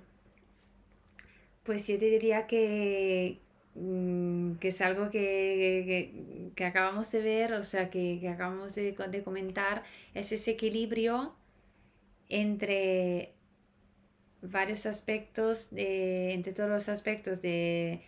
Pues 1.68 1.86
yo 1.86 2.00
te 2.00 2.06
diría 2.06 2.48
que, 2.48 3.42
Mm, 3.80 4.56
que 4.56 4.70
es 4.70 4.82
algo 4.82 5.12
que, 5.12 6.52
que, 6.56 6.66
acabamos 6.66 7.12
de 7.12 7.22
ver, 7.22 7.54
o 7.54 7.64
sea, 7.64 7.92
que, 7.92 8.18
que 8.20 8.28
acabamos 8.28 8.74
de, 8.74 8.94
de, 8.94 9.24
comentar, 9.24 9.84
es 10.16 10.32
ese 10.32 10.52
equilibrio 10.52 11.36
entre 12.28 13.34
varios 14.42 14.88
aspectos, 14.88 15.70
de, 15.70 16.34
entre 16.34 16.54
todos 16.54 16.72
los 16.72 16.90
aspectos 16.90 17.44
de, 17.44 18.02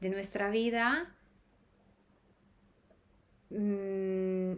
de 0.00 0.08
nuestra 0.08 0.50
vida 0.50 1.14
mm, 3.50 4.54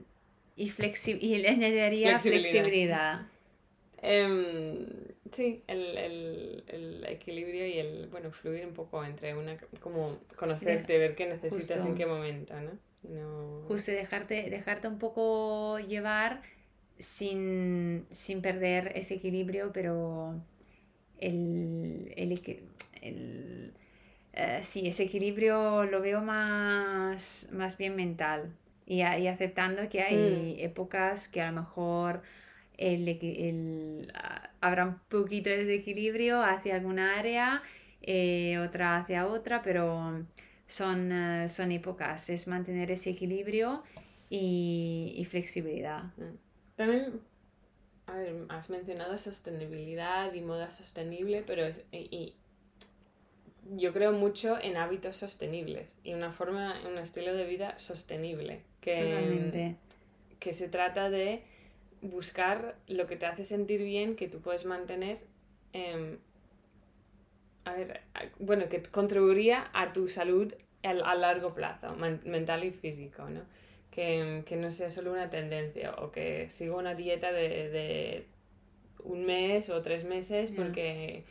y, 0.56 0.70
flexi 0.70 1.18
y 1.20 1.36
le 1.36 1.48
añadiría 1.48 2.18
flexibilidad. 2.18 3.26
Em, 4.06 4.86
sí, 5.34 5.62
el, 5.66 5.96
el, 5.96 6.64
el, 6.68 7.06
equilibrio 7.08 7.66
y 7.66 7.78
el, 7.78 8.08
bueno, 8.10 8.30
fluir 8.30 8.66
un 8.66 8.74
poco 8.74 9.04
entre 9.04 9.34
una, 9.34 9.56
como 9.80 10.18
conocerte, 10.36 10.98
ver 10.98 11.14
qué 11.14 11.26
necesitas 11.26 11.84
en 11.84 11.94
qué 11.94 12.06
momento, 12.06 12.54
¿no? 12.60 12.70
no... 13.02 13.62
Justo 13.68 13.92
dejarte, 13.92 14.48
dejarte 14.50 14.88
un 14.88 14.98
poco 14.98 15.78
llevar 15.80 16.42
sin, 16.98 18.06
sin 18.10 18.42
perder 18.42 18.92
ese 18.94 19.14
equilibrio, 19.14 19.72
pero 19.72 20.40
el, 21.18 22.12
el, 22.16 22.62
el 23.02 23.74
eh, 24.32 24.60
sí, 24.62 24.88
ese 24.88 25.04
equilibrio 25.04 25.84
lo 25.84 26.00
veo 26.00 26.20
más, 26.20 27.50
más 27.52 27.78
bien 27.78 27.94
mental 27.96 28.52
y, 28.86 28.96
y 28.96 29.28
aceptando 29.28 29.88
que 29.88 30.02
hay 30.02 30.56
mm. 30.56 30.64
épocas 30.64 31.28
que 31.28 31.40
a 31.40 31.50
lo 31.50 31.60
mejor 31.60 32.22
el, 32.76 33.08
el, 33.08 34.12
ah, 34.14 34.50
habrá 34.60 34.86
un 34.86 34.98
poquito 35.08 35.50
de 35.50 35.64
desequilibrio 35.64 36.42
hacia 36.42 36.76
alguna 36.76 37.18
área, 37.18 37.62
eh, 38.02 38.58
otra 38.58 38.98
hacia 38.98 39.26
otra, 39.26 39.62
pero 39.62 40.24
son, 40.66 41.12
eh, 41.12 41.48
son 41.48 41.72
épocas, 41.72 42.30
es 42.30 42.46
mantener 42.48 42.90
ese 42.90 43.10
equilibrio 43.10 43.82
y, 44.30 45.14
y 45.16 45.24
flexibilidad. 45.24 46.04
Mm. 46.16 46.36
También 46.76 47.20
a 48.06 48.16
ver, 48.16 48.34
has 48.48 48.70
mencionado 48.70 49.16
sostenibilidad 49.18 50.32
y 50.34 50.42
moda 50.42 50.70
sostenible, 50.70 51.42
pero 51.46 51.66
y, 51.90 52.34
yo 53.76 53.94
creo 53.94 54.12
mucho 54.12 54.60
en 54.60 54.76
hábitos 54.76 55.16
sostenibles 55.16 55.98
y 56.04 56.12
una 56.12 56.32
forma, 56.32 56.80
un 56.86 56.98
estilo 56.98 57.34
de 57.34 57.46
vida 57.46 57.78
sostenible. 57.78 58.62
Que, 58.82 59.76
que 60.38 60.52
se 60.52 60.68
trata 60.68 61.08
de 61.08 61.42
buscar 62.04 62.76
lo 62.86 63.06
que 63.06 63.16
te 63.16 63.26
hace 63.26 63.44
sentir 63.44 63.82
bien, 63.82 64.16
que 64.16 64.28
tú 64.28 64.40
puedes 64.40 64.64
mantener, 64.64 65.18
em, 65.72 66.18
a 67.64 67.72
ver, 67.72 68.02
bueno, 68.38 68.68
que 68.68 68.82
contribuiría 68.82 69.70
a 69.72 69.92
tu 69.92 70.08
salud 70.08 70.54
a, 70.82 71.14
largo 71.14 71.54
plazo, 71.54 71.96
mental 71.96 72.64
y 72.64 72.70
físico, 72.70 73.28
¿no? 73.28 73.40
Que, 73.90 74.42
que, 74.44 74.56
no 74.56 74.70
sea 74.70 74.90
solo 74.90 75.12
una 75.12 75.30
tendencia 75.30 75.94
o 75.94 76.10
que 76.10 76.50
siga 76.50 76.76
una 76.76 76.94
dieta 76.94 77.32
de, 77.32 77.70
de 77.70 78.26
un 79.04 79.24
mes 79.24 79.70
o 79.70 79.80
tres 79.82 80.04
meses 80.04 80.50
porque 80.50 81.24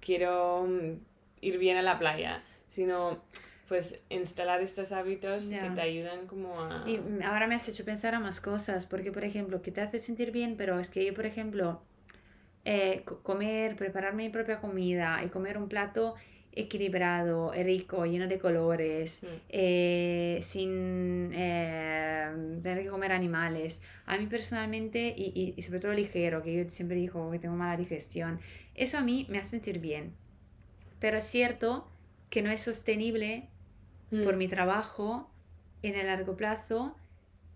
quiero 0.00 0.66
mm, 0.66 0.98
ir 1.42 1.58
bien 1.58 1.76
a 1.76 1.82
la 1.82 1.98
playa, 1.98 2.42
sino 2.68 3.22
pues 3.70 4.00
instalar 4.08 4.60
estos 4.62 4.90
hábitos 4.90 5.48
que 5.48 5.70
te 5.70 5.80
ayudan 5.80 6.26
como 6.26 6.60
a... 6.60 6.82
Y 6.88 7.00
ahora 7.22 7.46
me 7.46 7.54
has 7.54 7.68
hecho 7.68 7.84
pensar 7.84 8.16
a 8.16 8.18
más 8.18 8.40
cosas, 8.40 8.84
porque 8.84 9.12
por 9.12 9.22
ejemplo, 9.22 9.62
que 9.62 9.70
te 9.70 9.80
hace 9.80 10.00
sentir 10.00 10.32
bien, 10.32 10.56
pero 10.58 10.80
es 10.80 10.90
que 10.90 11.06
yo, 11.06 11.14
por 11.14 11.24
ejemplo, 11.24 11.80
eh, 12.64 13.04
comer, 13.22 13.76
preparar 13.76 14.14
mi 14.14 14.28
propia 14.28 14.60
comida 14.60 15.22
y 15.24 15.28
comer 15.28 15.56
un 15.56 15.68
plato 15.68 16.16
equilibrado, 16.50 17.52
rico, 17.52 18.04
lleno 18.06 18.26
de 18.26 18.40
colores, 18.40 19.22
mm. 19.22 19.26
eh, 19.50 20.40
sin 20.42 21.30
eh, 21.32 22.28
tener 22.64 22.82
que 22.82 22.90
comer 22.90 23.12
animales. 23.12 23.84
A 24.04 24.18
mí 24.18 24.26
personalmente, 24.26 25.14
y, 25.16 25.54
y, 25.56 25.62
sobre 25.62 25.78
todo 25.78 25.92
ligero, 25.92 26.42
que 26.42 26.56
yo 26.56 26.68
siempre 26.68 26.96
digo 26.96 27.30
que 27.30 27.38
tengo 27.38 27.54
mala 27.54 27.76
digestión, 27.76 28.40
eso 28.74 28.98
a 28.98 29.02
mí 29.02 29.28
me 29.30 29.38
hace 29.38 29.50
sentir 29.50 29.78
bien. 29.78 30.12
Pero 30.98 31.18
es 31.18 31.24
cierto 31.24 31.88
que 32.30 32.42
no 32.42 32.50
es 32.50 32.62
sostenible 32.62 33.48
por 34.10 34.34
mm. 34.34 34.38
mi 34.38 34.48
trabajo 34.48 35.30
en 35.82 35.94
el 35.94 36.06
largo 36.06 36.36
plazo 36.36 36.94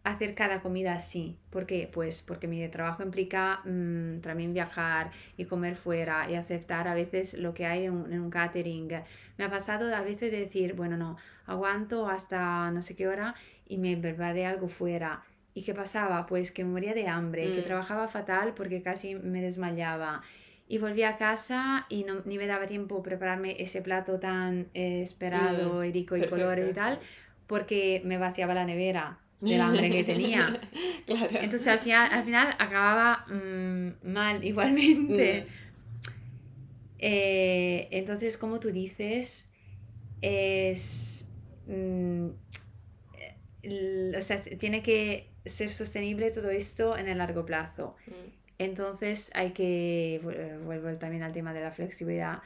hacer 0.04 0.34
cada 0.34 0.60
comida 0.60 0.94
así. 0.94 1.38
¿Por 1.50 1.66
qué? 1.66 1.90
Pues 1.92 2.22
porque 2.22 2.46
mi 2.46 2.66
trabajo 2.68 3.02
implica 3.02 3.60
mm, 3.64 4.20
también 4.20 4.52
viajar 4.52 5.10
y 5.36 5.46
comer 5.46 5.76
fuera 5.76 6.30
y 6.30 6.34
aceptar 6.34 6.86
a 6.88 6.94
veces 6.94 7.34
lo 7.34 7.54
que 7.54 7.66
hay 7.66 7.86
en 7.86 8.20
un, 8.20 8.30
catering. 8.30 8.88
Me 9.38 9.44
ha 9.44 9.50
pasado 9.50 9.94
a 9.94 10.02
veces 10.02 10.30
de 10.30 10.40
decir, 10.40 10.74
bueno, 10.74 10.98
no, 10.98 11.16
aguanto 11.46 12.08
hasta 12.08 12.70
no 12.70 12.82
sé 12.82 12.94
qué 12.94 13.08
hora 13.08 13.34
y 13.66 13.78
me 13.78 13.96
preparé 13.96 14.44
algo 14.44 14.68
fuera. 14.68 15.22
¿Y 15.54 15.62
qué 15.62 15.72
pasaba? 15.72 16.26
Pues 16.26 16.52
que 16.52 16.64
moría 16.64 16.94
de 16.94 17.08
hambre, 17.08 17.54
que 17.54 17.62
mm. 17.62 17.64
trabajaba 17.64 18.06
fatal 18.06 18.52
porque 18.54 18.82
casi 18.82 19.14
me 19.14 19.40
desmayaba. 19.40 20.22
Y 20.66 20.78
volví 20.78 21.02
a 21.02 21.18
casa 21.18 21.84
y 21.90 22.04
no, 22.04 22.22
ni 22.24 22.38
me 22.38 22.46
daba 22.46 22.64
tiempo 22.66 23.02
prepararme 23.02 23.62
ese 23.62 23.82
plato 23.82 24.18
tan 24.18 24.68
eh, 24.72 25.02
esperado, 25.02 25.80
mm, 25.80 25.92
rico 25.92 26.16
y 26.16 26.26
colores 26.26 26.70
y 26.70 26.74
tal, 26.74 27.00
porque 27.46 28.00
me 28.04 28.16
vaciaba 28.16 28.54
la 28.54 28.64
nevera 28.64 29.18
del 29.40 29.60
hambre 29.60 29.90
que 29.90 30.04
tenía. 30.04 30.58
Entonces 31.06 31.68
al 31.68 31.80
final, 31.80 32.10
al 32.10 32.24
final 32.24 32.54
acababa 32.58 33.26
mm, 33.28 34.10
mal 34.10 34.42
igualmente. 34.44 35.46
Eh, 36.98 37.88
entonces, 37.90 38.38
como 38.38 38.58
tú 38.58 38.70
dices, 38.70 39.52
es... 40.22 41.28
o 41.68 42.32
sea, 44.22 44.40
tiene 44.40 44.82
que 44.82 45.28
ser 45.44 45.68
sostenible 45.68 46.30
todo 46.30 46.48
esto 46.50 46.96
en 46.96 47.08
el 47.08 47.18
largo 47.18 47.44
plazo. 47.44 47.96
Entonces 48.58 49.30
hay 49.34 49.50
que, 49.50 50.20
vuelvo 50.64 50.92
también 50.98 51.22
al 51.22 51.32
tema 51.32 51.52
de 51.52 51.60
la 51.60 51.72
flexibilidad, 51.72 52.40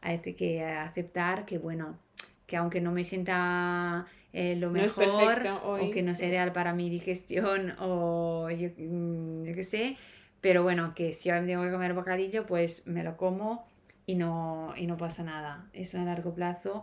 hay 0.00 0.18
que 0.18 0.64
aceptar 0.64 1.46
que, 1.46 1.58
bueno, 1.58 1.98
que 2.46 2.56
aunque 2.56 2.80
no 2.80 2.92
me 2.92 3.04
sienta 3.04 4.06
eh, 4.32 4.56
lo 4.56 4.70
mejor 4.70 5.40
o 5.64 5.90
que 5.90 6.02
no 6.02 6.14
sea 6.14 6.28
ideal 6.28 6.52
para 6.52 6.74
mi 6.74 6.90
digestión 6.90 7.74
o 7.80 8.50
yo, 8.50 8.68
mm, 8.76 9.44
yo 9.44 9.54
qué 9.54 9.64
sé, 9.64 9.96
pero 10.40 10.62
bueno, 10.62 10.94
que 10.94 11.12
si 11.14 11.30
ahora 11.30 11.46
tengo 11.46 11.62
que 11.62 11.70
comer 11.70 11.94
bocadillo, 11.94 12.46
pues 12.46 12.86
me 12.86 13.02
lo 13.02 13.16
como 13.16 13.66
y 14.06 14.14
no, 14.16 14.74
y 14.76 14.86
no 14.86 14.98
pasa 14.98 15.22
nada. 15.22 15.66
Eso 15.72 15.98
a 15.98 16.04
largo 16.04 16.34
plazo 16.34 16.82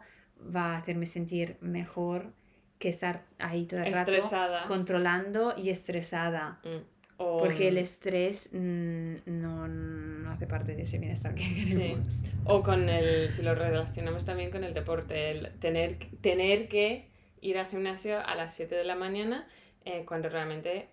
va 0.55 0.73
a 0.73 0.77
hacerme 0.77 1.05
sentir 1.05 1.57
mejor 1.61 2.33
que 2.79 2.89
estar 2.89 3.21
ahí 3.37 3.65
todo 3.65 3.83
el 3.83 3.93
rato 3.93 4.11
controlando 4.67 5.53
y 5.55 5.69
estresada. 5.69 6.59
Mm. 6.63 7.00
Porque 7.39 7.67
el 7.67 7.77
estrés 7.77 8.49
no, 8.53 9.67
no, 9.67 10.31
hace 10.31 10.47
parte 10.47 10.75
de 10.75 10.83
ese 10.83 10.97
bienestar 10.97 11.35
que 11.35 11.43
queremos. 11.63 12.07
O 12.45 12.63
con 12.63 12.89
el, 12.89 13.31
si 13.31 13.41
lo 13.41 13.55
relacionamos 13.55 14.25
también 14.25 14.51
con 14.51 14.63
el 14.63 14.73
deporte, 14.73 15.31
el 15.31 15.51
tener, 15.59 15.97
tener 16.21 16.67
que 16.67 17.07
ir 17.41 17.57
al 17.57 17.67
gimnasio 17.67 18.19
a 18.25 18.35
las 18.35 18.53
7 18.53 18.75
de 18.75 18.83
la 18.83 18.95
mañana 18.95 19.47
eh, 19.85 20.03
cuando 20.05 20.29
realmente 20.29 20.87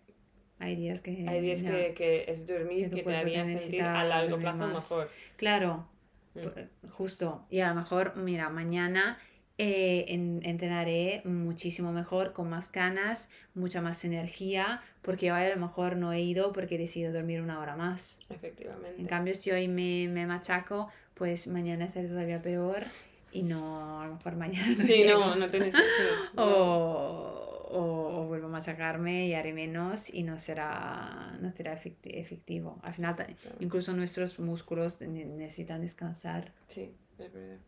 hay 0.58 0.74
días 0.74 1.00
que, 1.00 1.24
hay 1.28 1.40
días 1.40 1.62
que, 1.62 1.94
que, 1.94 2.24
es 2.26 2.46
dormir 2.46 2.90
que, 2.90 3.02
te 3.02 3.16
haría 3.16 3.46
sentir 3.46 3.82
a 3.82 4.02
largo 4.02 4.38
plazo 4.38 4.66
mejor. 4.66 5.10
Claro, 5.36 5.86
mm. 6.34 6.88
justo. 6.88 7.46
Y 7.48 7.60
a 7.60 7.68
lo 7.68 7.76
mejor, 7.76 8.16
mira, 8.16 8.48
mañana 8.48 9.18
eh, 9.58 10.04
entrenaré 10.42 11.20
muchísimo 11.24 11.92
mejor, 11.92 12.32
con 12.32 12.48
más 12.48 12.70
ganas, 12.70 13.28
mucha 13.54 13.82
más 13.82 14.04
energía, 14.04 14.80
porque 15.02 15.32
hoy 15.32 15.42
a 15.42 15.48
lo 15.48 15.60
mejor 15.60 15.96
no 15.96 16.12
he 16.12 16.20
ido 16.20 16.52
porque 16.52 16.76
he 16.76 16.78
decidido 16.78 17.12
dormir 17.12 17.40
una 17.40 17.58
hora 17.58 17.76
más. 17.76 18.20
Efectivamente. 18.30 19.00
En 19.00 19.06
cambio, 19.06 19.34
si 19.34 19.50
hoy 19.50 19.66
me, 19.66 20.06
me 20.08 20.26
machaco, 20.26 20.88
pues 21.14 21.48
mañana 21.48 21.90
será 21.90 22.08
todavía 22.08 22.40
peor 22.40 22.84
y 23.32 23.42
no, 23.42 24.00
a 24.00 24.06
lo 24.06 24.14
mejor 24.14 24.36
mañana. 24.36 24.74
sí, 24.86 25.04
no, 25.04 25.34
no 25.34 25.50
tienes 25.50 25.74
O, 26.36 27.68
o, 27.70 28.26
vuelvo 28.28 28.46
a 28.46 28.50
machacarme 28.50 29.26
y 29.26 29.34
haré 29.34 29.52
menos 29.52 30.12
y 30.14 30.22
no 30.22 30.38
será, 30.38 31.36
no 31.40 31.50
será 31.50 31.74
efectivo. 31.74 32.78
Al 32.82 32.94
final, 32.94 33.36
incluso 33.58 33.92
nuestros 33.92 34.38
músculos 34.38 35.00
necesitan 35.02 35.80
descansar. 35.80 36.52
Sí, 36.68 36.94
es 37.18 37.32
verdad. 37.32 37.58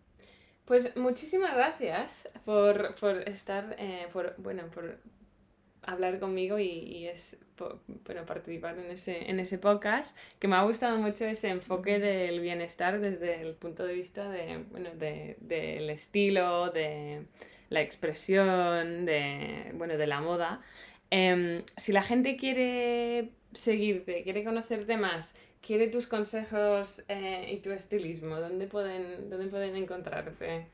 Pues 0.71 0.95
muchísimas 0.97 1.53
gracias 1.53 2.29
por, 2.45 2.95
por 2.95 3.29
estar, 3.29 3.75
eh, 3.77 4.07
por, 4.13 4.37
bueno, 4.39 4.71
por 4.73 4.99
hablar 5.83 6.21
conmigo 6.21 6.61
y, 6.61 6.69
y 6.69 7.09
es 7.09 7.39
bueno, 8.07 8.25
participar 8.25 8.79
en 8.79 8.89
ese, 8.89 9.29
en 9.29 9.41
ese 9.41 9.59
podcast, 9.59 10.17
que 10.39 10.47
me 10.47 10.55
ha 10.55 10.63
gustado 10.63 10.97
mucho 10.99 11.25
ese 11.25 11.49
enfoque 11.49 11.99
del 11.99 12.39
bienestar 12.39 13.01
desde 13.01 13.43
el 13.43 13.55
punto 13.55 13.85
de 13.85 13.95
vista 13.95 14.31
de, 14.31 14.59
bueno, 14.71 14.91
de, 14.95 15.39
del 15.41 15.91
estilo, 15.91 16.71
de 16.71 17.27
la 17.69 17.81
expresión, 17.81 19.07
de, 19.07 19.73
bueno, 19.75 19.97
de 19.97 20.07
la 20.07 20.21
moda. 20.21 20.63
Em, 21.11 21.65
si 21.77 21.91
la 21.91 22.03
gente 22.03 22.37
quiere 22.37 23.33
seguirte, 23.51 24.23
quiere 24.23 24.45
conocerte 24.45 24.97
más, 24.97 25.35
quiere 25.61 25.89
tus 25.89 26.07
consejos 26.07 27.03
eh, 27.09 27.51
y 27.53 27.57
tu 27.59 27.71
estilismo, 27.71 28.37
¿dónde 28.37 28.67
pueden, 28.67 29.31
dónde 29.31 29.47
pueden 29.47 29.77
encontrarte? 29.77 30.67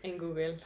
En 0.00 0.16
Google 0.16 0.58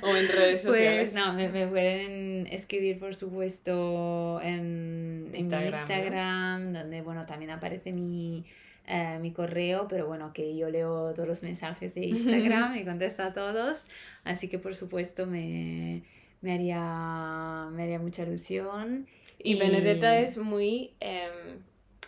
o 0.00 0.16
en 0.16 0.28
redes 0.28 0.62
sociales. 0.62 1.12
Pues 1.12 1.14
no, 1.14 1.34
me, 1.34 1.66
pueden 1.66 2.46
escribir 2.46 2.98
por 2.98 3.14
supuesto 3.14 4.40
en, 4.42 5.30
Instagram, 5.34 5.80
Instagram 5.82 6.72
donde 6.72 7.02
bueno 7.02 7.26
también 7.26 7.50
aparece 7.50 7.92
mi, 7.92 8.46
eh, 8.86 9.18
mi 9.20 9.32
correo, 9.32 9.88
pero 9.88 10.06
bueno, 10.06 10.32
que 10.32 10.56
yo 10.56 10.70
leo 10.70 11.12
todos 11.12 11.28
los 11.28 11.42
mensajes 11.42 11.94
de 11.94 12.06
Instagram 12.06 12.76
y 12.78 12.84
contesto 12.84 13.24
a 13.24 13.34
todos, 13.34 13.84
así 14.24 14.48
que 14.48 14.58
por 14.58 14.74
supuesto 14.74 15.26
me, 15.26 16.02
me, 16.40 16.54
haría, 16.54 17.68
me 17.72 17.82
haría 17.82 17.98
mucha 17.98 18.22
ilusión. 18.22 19.06
Y, 19.38 19.58
Benedetta 19.58 20.18
es 20.18 20.38
muy... 20.38 20.94
Em, 21.00 21.60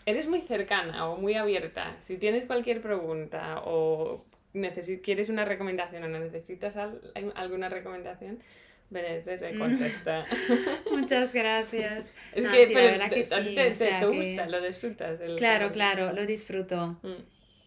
eres 0.08 0.26
muy 0.26 0.40
cercana 0.40 1.08
o 1.08 1.16
muy 1.16 1.34
abierta. 1.34 1.96
Si 2.00 2.16
tienes 2.16 2.44
cualquier 2.46 2.80
pregunta 2.80 3.60
o 3.64 4.24
quieres 5.02 5.28
una 5.28 5.44
recomendación 5.44 6.02
o 6.02 6.08
necesitas 6.08 6.78
alguna 7.34 7.68
recomendación, 7.68 8.38
Benedetta 8.90 9.36
te 9.36 9.58
contesta. 9.58 10.24
Muchas 10.90 11.34
gracias. 11.34 12.14
Es 12.34 12.46
que, 12.46 12.70
pero, 12.72 13.04
a 13.04 13.08
ti 13.08 13.54
te, 13.54 14.06
gusta, 14.06 14.48
lo 14.48 14.62
disfrutas. 14.62 15.20
claro, 15.36 15.72
claro, 15.72 16.12
lo 16.14 16.24
disfruto. 16.24 16.96
Mm. 17.02 17.22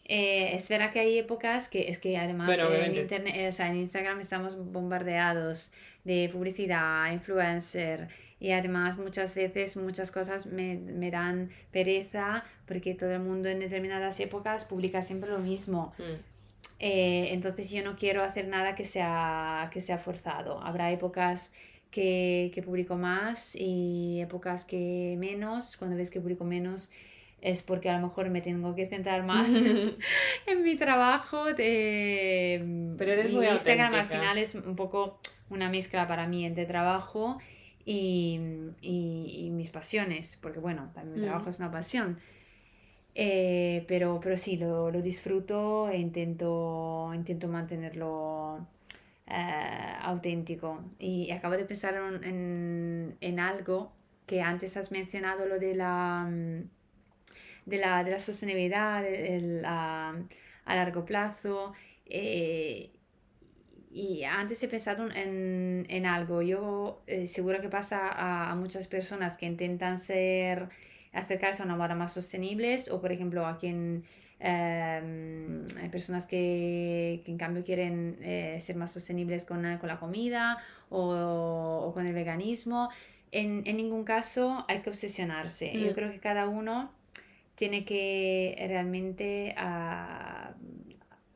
Eh, 0.06 0.56
es 0.56 0.68
verdad 0.68 0.92
que 0.92 1.00
hay 1.00 1.20
épocas 1.20 1.70
que 1.70 1.90
es 1.90 2.00
que 2.00 2.18
además 2.18 2.58
en, 2.58 2.96
internet, 2.96 3.50
o 3.50 3.52
sea, 3.52 3.68
en 3.68 3.78
Instagram 3.78 4.20
estamos 4.20 4.58
bombardeados 4.58 5.72
de 6.04 6.28
publicidad, 6.34 7.12
influencer, 7.14 8.10
y 8.42 8.54
además 8.54 8.98
muchas 8.98 9.36
veces 9.36 9.78
muchas 9.78 10.12
cosas 10.12 10.48
me, 10.48 10.76
me, 10.76 11.12
dan 11.12 11.52
pereza 11.70 12.44
porque 12.66 12.96
todo 12.96 13.12
el 13.12 13.20
mundo 13.20 13.50
en 13.50 13.60
determinadas 13.60 14.20
épocas 14.20 14.66
publica 14.66 15.04
siempre 15.04 15.30
lo 15.30 15.38
mismo. 15.38 15.94
Mm. 16.00 16.32
Eh, 16.80 17.34
entonces 17.34 17.70
yo 17.70 17.84
no 17.84 17.96
quiero 17.96 18.24
hacer 18.24 18.48
nada 18.48 18.74
que 18.74 18.84
sea, 18.84 19.70
que 19.72 19.80
sea 19.80 20.00
forzado. 20.00 20.60
Habrá 20.60 20.92
épocas 20.92 21.54
que, 21.92 22.52
que 22.56 22.64
publico 22.64 22.96
más 22.96 23.56
y 23.56 24.20
épocas 24.22 24.66
que 24.66 25.16
menos. 25.20 25.78
Cuando 25.78 25.96
ves 25.96 26.10
que 26.10 26.20
publico 26.20 26.44
menos 26.44 26.90
es 27.42 27.62
porque 27.62 27.92
a 27.92 28.00
lo 28.00 28.08
mejor 28.08 28.32
me 28.32 28.42
tengo 28.42 28.74
que 28.74 28.88
centrar 28.88 29.22
más 29.24 29.48
en 30.48 30.64
mi 30.64 30.78
trabajo. 30.78 31.54
De... 31.54 32.96
Pero 32.98 33.12
eres 33.12 33.32
muy 33.32 33.46
Instagram 33.46 33.94
al 33.94 34.08
final 34.08 34.40
es 34.40 34.56
un 34.56 34.76
poco 34.76 35.20
una 35.52 35.70
mezcla 35.70 36.08
para 36.08 36.26
mí 36.28 36.44
entre 36.44 36.66
trabajo 36.66 37.38
y, 37.86 38.40
y, 38.82 39.50
mis 39.52 39.70
pasiones, 39.70 40.38
porque 40.42 40.60
bueno, 40.60 40.92
también 40.94 41.20
mi 41.20 41.26
trabajo 41.26 41.50
es 41.50 41.60
una 41.60 41.72
pasión. 41.72 42.20
Eh, 43.14 43.86
pero, 43.88 44.20
pero 44.22 44.38
sí, 44.38 44.58
lo, 44.58 44.90
lo, 44.92 45.02
disfruto 45.02 45.90
e 45.90 45.98
intento, 45.98 47.12
intento 47.14 47.48
mantenerlo 47.48 48.66
eh, 49.28 49.94
auténtico. 50.02 50.84
Y 51.00 51.32
acabo 51.32 51.58
de 51.58 51.66
pensar 51.66 51.96
en, 52.24 53.18
en, 53.20 53.40
algo 53.40 53.92
que 54.26 54.42
antes 54.42 54.78
has 54.78 54.92
mencionado, 54.92 55.46
lo 55.46 55.60
de 55.60 55.76
la, 55.76 56.28
mm, 56.30 56.70
de 57.66 57.78
la, 57.78 58.04
de 58.04 58.12
la 58.12 58.20
sostenibilidad 58.20 59.04
a, 59.66 60.16
a, 60.66 60.76
largo 60.76 61.06
plazo. 61.06 61.74
Eh, 62.06 62.92
y 63.94 64.24
antes 64.24 64.64
he 64.64 64.68
pensado 64.68 65.10
en, 65.12 65.86
en 65.90 66.06
algo, 66.06 66.42
yo 66.42 67.02
eh, 67.08 67.28
seguro 67.28 67.62
que 67.62 67.70
pasa 67.70 68.08
a, 68.08 68.52
a, 68.52 68.56
muchas 68.56 68.88
personas 68.88 69.38
que 69.38 69.46
intentan 69.46 70.00
ser, 70.00 70.70
acercarse 71.12 71.62
a 71.62 71.66
una 71.66 71.76
moda 71.76 71.94
más 71.96 72.14
sostenibles 72.14 72.90
o 72.90 73.02
por 73.02 73.12
ejemplo 73.12 73.46
a 73.46 73.58
quien 73.58 74.06
em, 74.40 75.66
hay 75.82 75.90
personas 75.90 76.26
que, 76.26 77.22
que, 77.26 77.32
en 77.32 77.38
cambio 77.38 77.64
quieren 77.66 78.18
eh, 78.22 78.60
ser 78.62 78.78
más 78.78 78.92
sostenibles 78.92 79.44
con, 79.46 79.62
con 79.78 79.90
la 79.90 80.00
comida 80.00 80.58
o, 80.90 81.84
o, 81.88 81.94
con 81.94 82.08
el 82.08 82.14
veganismo. 82.14 82.90
En, 83.32 83.64
en, 83.66 83.78
ningún 83.78 84.04
caso 84.04 84.66
hay 84.68 84.82
que 84.82 84.90
obsesionarse. 84.90 85.72
Yo 85.74 85.92
mm. 85.92 85.94
creo 85.94 86.12
que 86.12 86.20
cada 86.20 86.48
uno 86.48 86.92
tiene 87.56 87.86
que 87.86 88.56
realmente 88.68 89.54
a, 89.58 90.56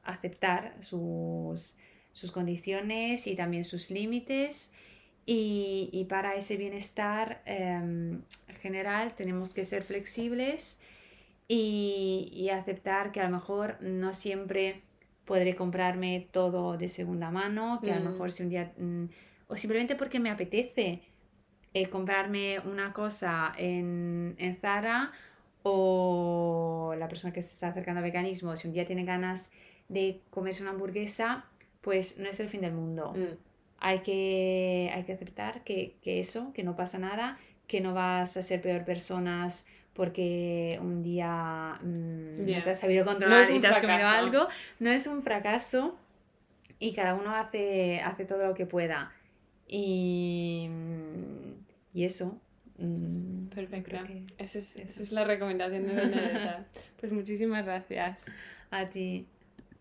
aceptar 0.05 0.75
sus 0.81 1.77
sus 2.15 2.31
condiciones 2.31 3.27
y 3.27 3.35
también 3.35 3.65
sus 3.65 3.91
límites 3.91 4.73
Y, 5.27 5.89
y 5.93 6.05
para 6.05 6.35
ese 6.35 6.57
bienestar 6.57 7.41
em, 7.45 8.23
general 8.61 9.13
tenemos 9.15 9.53
que 9.55 9.65
ser 9.65 9.83
flexibles 9.83 10.81
y, 11.47 12.29
y 12.33 12.49
aceptar 12.49 13.11
que 13.11 13.21
a 13.21 13.25
lo 13.25 13.31
mejor 13.37 13.77
no 13.81 14.13
siempre 14.13 14.83
podré 15.25 15.55
comprarme 15.55 16.27
todo 16.31 16.77
de 16.77 16.89
segunda 16.89 17.31
mano, 17.31 17.81
que 17.83 17.91
a 17.93 17.99
lo 17.99 18.01
Mm. 18.01 18.05
mejor 18.11 18.31
si 18.31 18.43
un 18.43 18.49
día, 18.49 18.73
mm, 18.77 19.05
o 19.47 19.57
simplemente 19.57 19.95
porque 19.95 20.19
me 20.19 20.31
apetece 20.31 21.01
eh, 21.73 21.89
comprarme 21.89 22.59
una 22.61 22.93
cosa 22.93 23.53
en, 23.57 24.35
en 24.39 24.55
Zara 24.55 25.11
o 25.63 26.95
la 26.97 27.07
persona 27.07 27.33
que 27.33 27.41
se 27.41 27.49
está 27.53 27.69
acercando 27.69 27.99
al 27.99 28.03
veganismo, 28.05 28.55
si 28.57 28.67
un 28.67 28.73
día 28.73 28.85
tiene 28.85 29.03
ganas 29.05 29.51
de 29.89 30.21
comerse 30.29 30.61
una 30.63 30.71
hamburguesa, 30.71 31.45
pues 31.85 32.17
no 32.19 32.27
es 32.27 32.39
el 32.41 32.49
fin 32.49 32.61
del 32.61 32.73
mundo. 32.73 33.13
Mm, 33.15 33.37
Hay 33.79 33.99
que, 33.99 34.91
hay 34.93 35.03
que 35.05 35.13
aceptar 35.13 35.63
que, 35.63 35.95
que 36.01 36.19
eso, 36.19 36.51
que 36.53 36.63
no 36.63 36.75
pasa 36.75 36.97
nada, 36.99 37.37
que 37.67 37.81
no 37.81 37.93
vas 37.93 38.37
a 38.37 38.43
ser 38.43 38.61
peor 38.61 38.83
personas 38.85 39.67
porque 39.93 40.79
un 40.81 41.03
día 41.03 41.79
mm, 41.81 42.51
no 42.51 42.61
te 42.63 42.69
has 42.71 42.79
sabido 42.79 43.05
controlar 43.05 43.49
y 43.51 43.59
te 43.61 43.67
has 43.67 43.79
comido 43.79 44.07
algo. 44.07 44.47
No 44.79 44.89
es 44.91 45.07
un 45.07 45.21
fracaso 45.23 45.97
y 46.79 46.93
cada 46.93 47.15
uno 47.15 47.35
hace, 47.35 48.01
hace 48.01 48.25
todo 48.25 48.45
lo 48.47 48.53
que 48.55 48.65
pueda. 48.65 49.13
Y, 49.67 50.69
y 51.93 52.03
eso. 52.05 52.39
mm, 52.77 53.47
Perfecto. 53.49 53.97
Esa 54.37 54.59
es, 54.59 54.75
eso. 54.77 55.03
es 55.03 55.11
la 55.11 55.23
recomendación 55.23 55.87
de 55.87 55.93
Benedetta. 55.93 56.65
Pues 56.99 57.13
muchísimas 57.13 57.65
gracias. 57.65 58.29
a 58.71 58.89
ti. 58.89 59.27